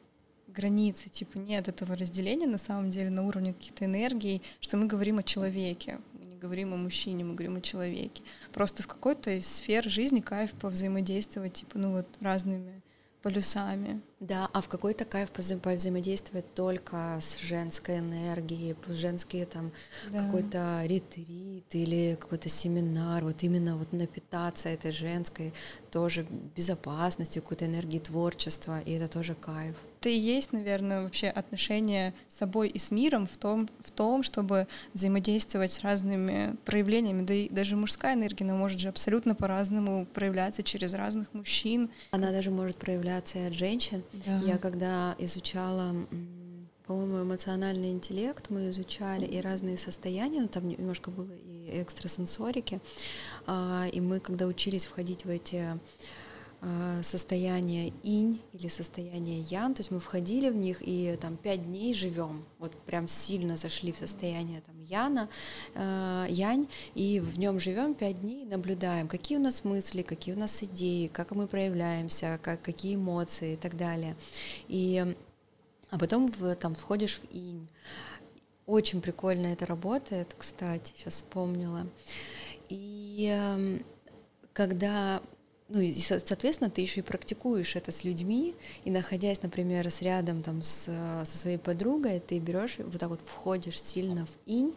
границы, 0.49 1.09
типа 1.09 1.39
нет 1.39 1.67
этого 1.67 1.95
разделения 1.95 2.45
на 2.45 2.59
самом 2.59 2.91
деле 2.91 3.09
на 3.09 3.25
уровне 3.25 3.55
каких-то 3.55 3.85
энергий, 3.85 4.43
что 4.59 4.77
мы 4.77 4.85
говорим 4.85 5.17
о 5.17 5.23
человеке, 5.23 5.99
говорим 6.37 6.73
о 6.73 6.77
мужчине, 6.77 7.23
мы 7.23 7.33
говорим 7.33 7.57
о 7.57 7.61
человеке. 7.61 8.23
Просто 8.53 8.83
в 8.83 8.87
какой-то 8.87 9.31
из 9.31 9.47
сфер 9.47 9.89
жизни 9.89 10.21
кайф 10.21 10.51
повзаимодействовать, 10.53 11.53
типа, 11.53 11.77
ну 11.77 11.91
вот 11.91 12.07
разными 12.21 12.81
полюсами. 13.21 14.01
Да, 14.19 14.49
а 14.51 14.61
в 14.61 14.67
какой-то 14.67 15.05
кайф 15.05 15.29
взаимодействовать 15.37 16.53
только 16.55 17.19
с 17.21 17.37
женской 17.37 17.99
энергией, 17.99 18.75
женские 18.87 19.45
там 19.45 19.71
да. 20.11 20.23
какой-то 20.23 20.81
ретрит 20.85 21.75
или 21.75 22.17
какой-то 22.19 22.49
семинар, 22.49 23.23
вот 23.23 23.43
именно 23.43 23.77
вот 23.77 23.93
напитаться 23.93 24.69
этой 24.69 24.91
женской 24.91 25.53
тоже 25.91 26.25
безопасностью, 26.55 27.43
какой-то 27.43 27.67
энергией 27.67 27.99
творчества, 27.99 28.79
и 28.79 28.93
это 28.93 29.07
тоже 29.07 29.35
кайф. 29.35 29.75
Это 29.99 30.09
и 30.09 30.17
есть, 30.17 30.53
наверное, 30.53 31.01
вообще 31.01 31.27
отношение 31.27 32.13
с 32.29 32.37
собой 32.37 32.69
и 32.69 32.77
с 32.77 32.91
миром 32.91 33.25
в 33.25 33.35
том, 33.35 33.67
в 33.79 33.89
том, 33.89 34.21
чтобы 34.21 34.67
взаимодействовать 34.93 35.71
с 35.71 35.81
разными 35.81 36.55
проявлениями. 36.65 37.25
Да 37.25 37.33
и 37.33 37.49
даже 37.49 37.75
мужская 37.75 38.13
энергия, 38.13 38.45
она 38.45 38.53
может 38.53 38.79
же 38.79 38.89
абсолютно 38.89 39.33
по-разному 39.33 40.05
проявляться 40.05 40.61
через 40.61 40.93
разных 40.93 41.33
мужчин. 41.33 41.89
Она 42.11 42.31
даже 42.31 42.51
может 42.51 42.77
проявляться 42.77 43.39
и 43.39 43.47
от 43.47 43.53
женщин. 43.53 44.03
Да. 44.13 44.39
Я 44.39 44.57
когда 44.57 45.15
изучала 45.19 45.93
по-моему, 46.87 47.23
эмоциональный 47.23 47.91
интеллект 47.91 48.49
мы 48.49 48.69
изучали 48.69 49.25
и 49.25 49.41
разные 49.41 49.77
состояния, 49.77 50.41
ну 50.41 50.47
там 50.47 50.67
немножко 50.69 51.11
было 51.11 51.33
и 51.33 51.81
экстрасенсорики, 51.81 52.79
а, 53.45 53.87
и 53.91 53.99
мы, 53.99 54.21
когда 54.21 54.47
учились 54.47 54.85
входить 54.85 55.25
в 55.25 55.29
эти 55.29 55.77
а, 56.61 57.03
состояние 57.03 57.93
инь 58.03 58.41
или 58.53 58.69
состояние 58.69 59.41
ян, 59.41 59.73
то 59.73 59.81
есть 59.81 59.91
мы 59.91 59.99
входили 59.99 60.49
в 60.49 60.55
них 60.55 60.77
и 60.79 61.17
там 61.19 61.35
пять 61.35 61.63
дней 61.63 61.93
живем, 61.93 62.45
вот 62.57 62.73
прям 62.85 63.09
сильно 63.09 63.57
зашли 63.57 63.91
в 63.91 63.97
состояние 63.97 64.61
там 64.61 64.76
яна, 64.89 65.29
э, 65.75 66.25
янь, 66.29 66.67
и 66.95 67.19
в 67.19 67.37
нем 67.39 67.59
живем 67.59 67.93
пять 67.93 68.21
дней, 68.21 68.45
наблюдаем, 68.45 69.07
какие 69.07 69.37
у 69.37 69.41
нас 69.41 69.63
мысли, 69.63 70.01
какие 70.01 70.35
у 70.35 70.39
нас 70.39 70.63
идеи, 70.63 71.07
как 71.07 71.31
мы 71.31 71.47
проявляемся, 71.47 72.39
как, 72.41 72.61
какие 72.61 72.95
эмоции 72.95 73.53
и 73.53 73.57
так 73.57 73.77
далее. 73.77 74.15
И, 74.67 75.15
а 75.89 75.99
потом 75.99 76.27
в, 76.27 76.55
там 76.55 76.75
входишь 76.75 77.19
в 77.19 77.35
инь. 77.35 77.67
Очень 78.65 79.01
прикольно 79.01 79.47
это 79.47 79.65
работает, 79.65 80.35
кстати, 80.37 80.93
сейчас 80.97 81.15
вспомнила. 81.15 81.87
И 82.69 83.29
э, 83.33 83.79
когда 84.53 85.21
ну 85.69 85.81
и, 85.81 85.93
соответственно, 85.93 86.69
ты 86.69 86.81
еще 86.81 87.01
и 87.01 87.03
практикуешь 87.03 87.75
это 87.75 87.91
с 87.91 88.03
людьми, 88.03 88.55
и 88.85 88.91
находясь, 88.91 89.41
например, 89.41 89.89
с 89.89 90.01
рядом 90.01 90.41
там 90.41 90.63
с, 90.63 90.85
со 91.25 91.37
своей 91.37 91.57
подругой, 91.57 92.19
ты 92.19 92.39
берешь 92.39 92.77
вот 92.79 92.99
так 92.99 93.09
вот 93.09 93.21
входишь 93.25 93.81
сильно 93.81 94.25
в 94.25 94.31
инь, 94.45 94.73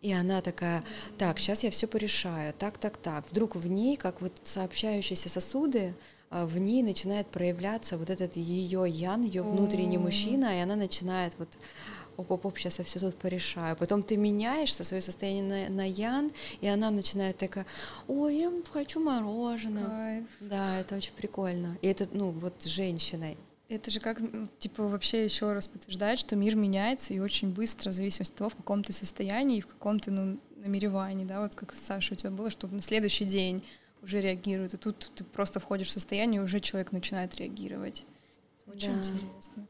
и 0.00 0.12
она 0.12 0.40
такая, 0.40 0.82
так, 1.18 1.38
сейчас 1.38 1.62
я 1.62 1.70
все 1.70 1.86
порешаю, 1.86 2.54
так, 2.58 2.78
так, 2.78 2.96
так. 2.96 3.24
Вдруг 3.30 3.54
в 3.54 3.66
ней, 3.66 3.96
как 3.96 4.22
вот 4.22 4.32
сообщающиеся 4.42 5.28
сосуды, 5.28 5.94
в 6.30 6.58
ней 6.58 6.82
начинает 6.82 7.26
проявляться 7.26 7.98
вот 7.98 8.08
этот 8.08 8.36
ее 8.36 8.84
ян, 8.88 9.22
ее 9.22 9.42
внутренний 9.42 9.98
мужчина, 9.98 10.58
и 10.58 10.60
она 10.60 10.76
начинает 10.76 11.34
вот 11.38 11.48
оп-оп-оп, 12.20 12.58
сейчас 12.58 12.78
я 12.78 12.84
все 12.84 13.00
тут 13.00 13.16
порешаю. 13.16 13.76
Потом 13.76 14.02
ты 14.02 14.16
меняешься, 14.16 14.84
свое 14.84 15.02
состояние 15.02 15.68
на, 15.68 15.74
на 15.74 15.88
Ян, 15.88 16.30
и 16.60 16.68
она 16.68 16.90
начинает 16.90 17.38
такая, 17.38 17.66
ой, 18.06 18.36
я 18.36 18.52
хочу 18.72 19.00
мороженое. 19.00 19.86
Кайф. 19.86 20.26
Да, 20.40 20.80
это 20.80 20.96
очень 20.96 21.14
прикольно. 21.14 21.78
И 21.82 21.88
это, 21.88 22.08
ну, 22.12 22.30
вот 22.30 22.54
с 22.58 22.66
женщиной. 22.66 23.36
Это 23.68 23.90
же 23.90 24.00
как, 24.00 24.20
типа, 24.58 24.88
вообще 24.88 25.24
еще 25.24 25.52
раз 25.52 25.68
подтверждает, 25.68 26.18
что 26.18 26.34
мир 26.36 26.56
меняется 26.56 27.14
и 27.14 27.20
очень 27.20 27.50
быстро, 27.50 27.90
в 27.90 27.94
зависимости 27.94 28.32
от 28.32 28.38
того, 28.38 28.50
в 28.50 28.56
каком 28.56 28.82
ты 28.82 28.92
состоянии 28.92 29.58
и 29.58 29.60
в 29.60 29.68
каком 29.68 30.00
ты, 30.00 30.10
ну, 30.10 30.38
намеревании, 30.56 31.24
да, 31.24 31.40
вот 31.40 31.54
как 31.54 31.72
Саша 31.72 32.14
у 32.14 32.16
тебя 32.16 32.30
было, 32.30 32.50
чтобы 32.50 32.74
на 32.74 32.82
следующий 32.82 33.24
день 33.24 33.64
уже 34.02 34.20
реагирует, 34.20 34.74
и 34.74 34.76
тут 34.76 35.12
ты 35.14 35.24
просто 35.24 35.60
входишь 35.60 35.88
в 35.88 35.92
состояние, 35.92 36.40
и 36.40 36.44
уже 36.44 36.60
человек 36.60 36.92
начинает 36.92 37.36
реагировать. 37.36 38.06
Очень 38.66 38.92
да. 38.92 38.98
интересно. 38.98 39.66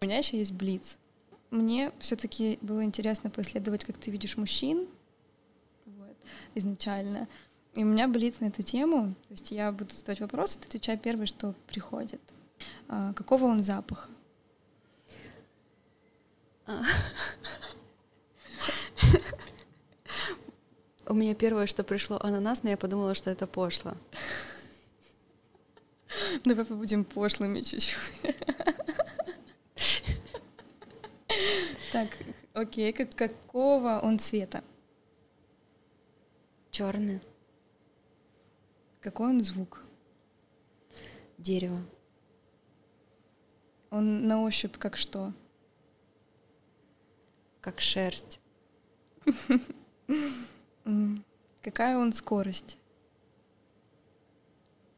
У 0.00 0.04
меня 0.04 0.18
еще 0.18 0.38
есть 0.38 0.52
блиц. 0.52 0.98
Мне 1.50 1.92
все-таки 1.98 2.58
было 2.62 2.84
интересно 2.84 3.30
поисследовать, 3.30 3.84
как 3.84 3.98
ты 3.98 4.10
видишь 4.10 4.36
мужчин 4.36 4.88
вот, 5.86 6.16
изначально. 6.54 7.28
И 7.74 7.82
у 7.82 7.86
меня 7.86 8.08
блиц 8.08 8.40
на 8.40 8.46
эту 8.46 8.62
тему. 8.62 9.14
То 9.28 9.32
есть 9.32 9.50
я 9.50 9.72
буду 9.72 9.94
задавать 9.94 10.20
вопросы, 10.20 10.58
ты 10.60 10.66
отвечай 10.66 10.96
первый, 10.98 11.26
что 11.26 11.54
приходит. 11.66 12.20
А, 12.88 13.12
какого 13.12 13.44
он 13.44 13.62
запаха? 13.62 14.08
У 21.06 21.12
меня 21.12 21.34
первое, 21.34 21.66
что 21.66 21.84
пришло 21.84 22.18
ананас, 22.20 22.62
но 22.62 22.70
я 22.70 22.76
подумала, 22.78 23.14
что 23.14 23.30
это 23.30 23.46
пошло. 23.46 23.92
Давай 26.44 26.64
побудем 26.64 27.04
пошлыми 27.04 27.60
чуть-чуть. 27.60 27.98
Так, 31.92 32.08
окей, 32.54 32.92
как, 32.92 33.14
какого 33.14 34.00
он 34.02 34.18
цвета? 34.18 34.64
Черный. 36.70 37.20
Какой 39.00 39.28
он 39.28 39.44
звук? 39.44 39.80
Дерево. 41.38 41.78
Он 43.90 44.26
на 44.26 44.42
ощупь 44.42 44.76
как 44.78 44.96
что? 44.96 45.32
Как 47.60 47.80
шерсть. 47.80 48.40
Какая 51.62 51.96
он 51.96 52.12
скорость? 52.12 52.78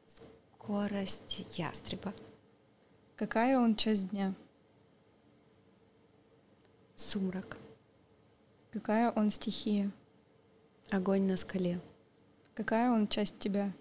Скорость 0.06 1.46
ястреба. 1.56 2.12
Какая 3.14 3.58
он 3.58 3.76
часть 3.76 4.10
дня? 4.10 4.34
Сумрак. 6.96 7.56
Какая 8.72 9.12
он 9.12 9.30
стихия? 9.30 9.92
Огонь 10.90 11.22
на 11.22 11.36
скале. 11.36 11.80
Какая 12.54 12.90
он 12.90 13.06
часть 13.06 13.38
тебя? 13.38 13.72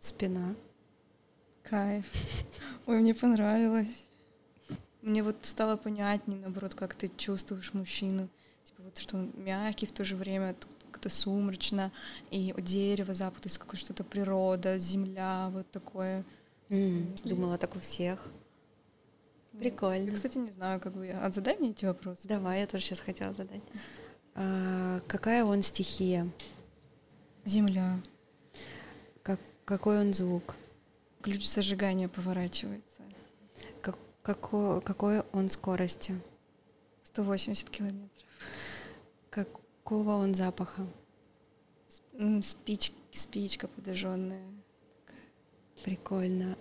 Спина. 0.00 0.54
Кайф. 1.62 2.04
Ой, 2.86 3.00
мне 3.00 3.14
понравилось. 3.14 4.06
мне 5.00 5.22
вот 5.22 5.36
стало 5.42 5.78
понятнее, 5.78 6.38
наоборот, 6.38 6.74
как 6.74 6.94
ты 6.94 7.08
чувствуешь 7.08 7.72
мужчину. 7.72 8.28
Вот, 8.84 8.98
что 8.98 9.16
он 9.16 9.32
мягкий 9.34 9.86
в 9.86 9.92
то 9.92 10.04
же 10.04 10.14
время, 10.14 10.54
как-то 10.90 11.08
сумрачно, 11.08 11.90
и 12.30 12.54
дерево, 12.58 13.14
запах, 13.14 13.40
то 13.40 13.46
есть 13.48 13.56
какое 13.56 13.78
что-то 13.78 14.04
природа, 14.04 14.78
земля, 14.78 15.48
вот 15.50 15.70
такое. 15.70 16.22
Mm, 16.68 17.26
думала, 17.26 17.56
так 17.56 17.76
у 17.76 17.80
всех. 17.80 18.30
Прикольно. 19.58 20.10
Я, 20.10 20.14
кстати, 20.14 20.36
не 20.36 20.50
знаю, 20.50 20.80
как 20.80 20.92
бы... 20.92 21.08
А 21.08 21.30
задай 21.30 21.56
мне 21.56 21.70
эти 21.70 21.86
вопросы. 21.86 22.28
Давай, 22.28 22.60
я 22.60 22.66
тоже 22.66 22.84
сейчас 22.84 23.00
хотела 23.00 23.32
задать. 23.32 23.62
А, 24.34 25.00
какая 25.06 25.44
он 25.44 25.62
стихия? 25.62 26.28
Земля. 27.46 28.00
Как, 29.22 29.40
какой 29.64 30.00
он 30.00 30.12
звук? 30.12 30.56
Ключ 31.22 31.46
зажигания 31.46 32.08
поворачивается. 32.08 33.02
Какой, 34.22 34.82
какой 34.82 35.20
он 35.32 35.48
скорости? 35.48 36.20
180 37.04 37.70
километров. 37.70 38.28
Какого 39.34 40.12
он 40.12 40.34
запаха? 40.34 40.86
Спич, 42.42 42.92
спичка 43.10 43.66
подожженная. 43.66 44.46
Прикольно. 45.82 46.56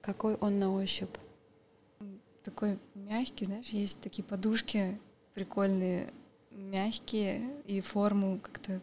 Какой 0.00 0.34
он 0.34 0.58
на 0.58 0.72
ощупь? 0.72 1.16
Такой 2.42 2.78
мягкий, 2.94 3.44
знаешь, 3.44 3.68
есть 3.68 4.00
такие 4.00 4.24
подушки 4.24 4.98
прикольные, 5.34 6.12
мягкие, 6.50 7.42
и 7.66 7.80
форму 7.80 8.40
как-то 8.40 8.80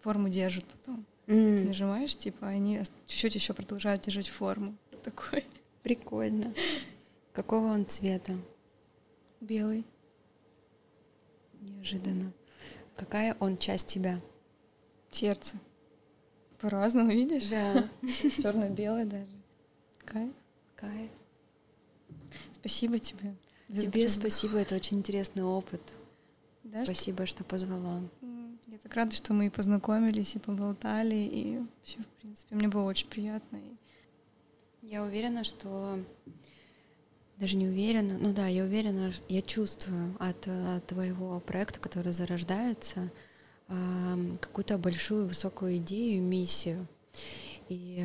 форму 0.00 0.28
держат 0.28 0.64
потом. 0.64 1.04
Mm. 1.26 1.58
Ты 1.58 1.64
нажимаешь, 1.64 2.16
типа, 2.16 2.46
они 2.46 2.80
чуть-чуть 3.06 3.34
еще 3.34 3.52
продолжают 3.52 4.02
держать 4.02 4.28
форму. 4.28 4.76
Такой. 5.04 5.44
Прикольно. 5.82 6.54
Какого 7.32 7.66
он 7.66 7.84
цвета? 7.84 8.38
Белый. 9.40 9.84
Неожиданно. 11.60 12.32
Какая 12.96 13.36
он 13.40 13.56
часть 13.56 13.86
тебя? 13.86 14.20
Сердце. 15.10 15.56
По-разному, 16.60 17.10
видишь? 17.10 17.46
Да. 17.48 17.88
Черно-белое 18.42 19.06
даже. 19.06 19.32
Кайф. 20.04 20.32
Кайф. 20.76 21.10
Спасибо 22.52 22.98
тебе. 22.98 23.34
Тебе 23.68 24.08
спасибо, 24.08 24.58
это 24.58 24.74
очень 24.74 24.98
интересный 24.98 25.44
опыт. 25.44 25.80
Да, 26.64 26.84
спасибо, 26.84 27.24
что... 27.26 27.38
что 27.38 27.44
позвала. 27.44 28.02
Я 28.66 28.78
так 28.78 28.94
рада, 28.94 29.16
что 29.16 29.32
мы 29.32 29.46
и 29.46 29.50
познакомились, 29.50 30.36
и 30.36 30.38
поболтали, 30.38 31.14
и 31.16 31.60
все, 31.82 31.98
в 31.98 32.06
принципе, 32.20 32.54
мне 32.54 32.68
было 32.68 32.82
очень 32.82 33.08
приятно. 33.08 33.60
Я 34.82 35.02
уверена, 35.02 35.44
что 35.44 35.98
даже 37.40 37.56
не 37.56 37.66
уверена, 37.66 38.18
ну 38.18 38.34
да, 38.34 38.48
я 38.48 38.64
уверена, 38.64 39.12
я 39.28 39.40
чувствую 39.40 40.14
от, 40.18 40.46
от 40.46 40.86
твоего 40.86 41.40
проекта, 41.40 41.80
который 41.80 42.12
зарождается, 42.12 43.10
какую-то 43.66 44.76
большую 44.76 45.26
высокую 45.26 45.78
идею, 45.78 46.22
миссию. 46.22 46.86
И 47.70 48.04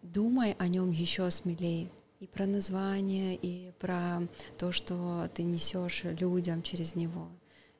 думай 0.00 0.56
о 0.58 0.68
нем 0.68 0.90
еще 0.90 1.30
смелее. 1.30 1.90
И 2.20 2.26
про 2.28 2.46
название, 2.46 3.34
и 3.34 3.72
про 3.80 4.22
то, 4.56 4.70
что 4.70 5.28
ты 5.34 5.42
несешь 5.42 6.04
людям 6.04 6.62
через 6.62 6.94
него. 6.94 7.28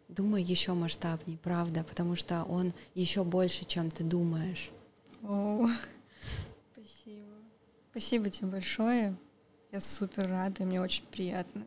Думай 0.08 0.42
еще 0.42 0.74
масштабнее, 0.74 1.38
правда, 1.38 1.84
потому 1.84 2.16
что 2.16 2.42
он 2.44 2.74
еще 2.94 3.24
больше, 3.24 3.64
чем 3.64 3.88
ты 3.88 4.02
думаешь. 4.04 4.70
О, 5.22 5.68
спасибо. 6.74 7.32
Спасибо 7.92 8.30
тебе 8.30 8.48
большое. 8.48 9.16
Я 9.72 9.80
супер 9.80 10.28
рада, 10.28 10.64
мне 10.64 10.82
очень 10.82 11.06
приятно. 11.06 11.64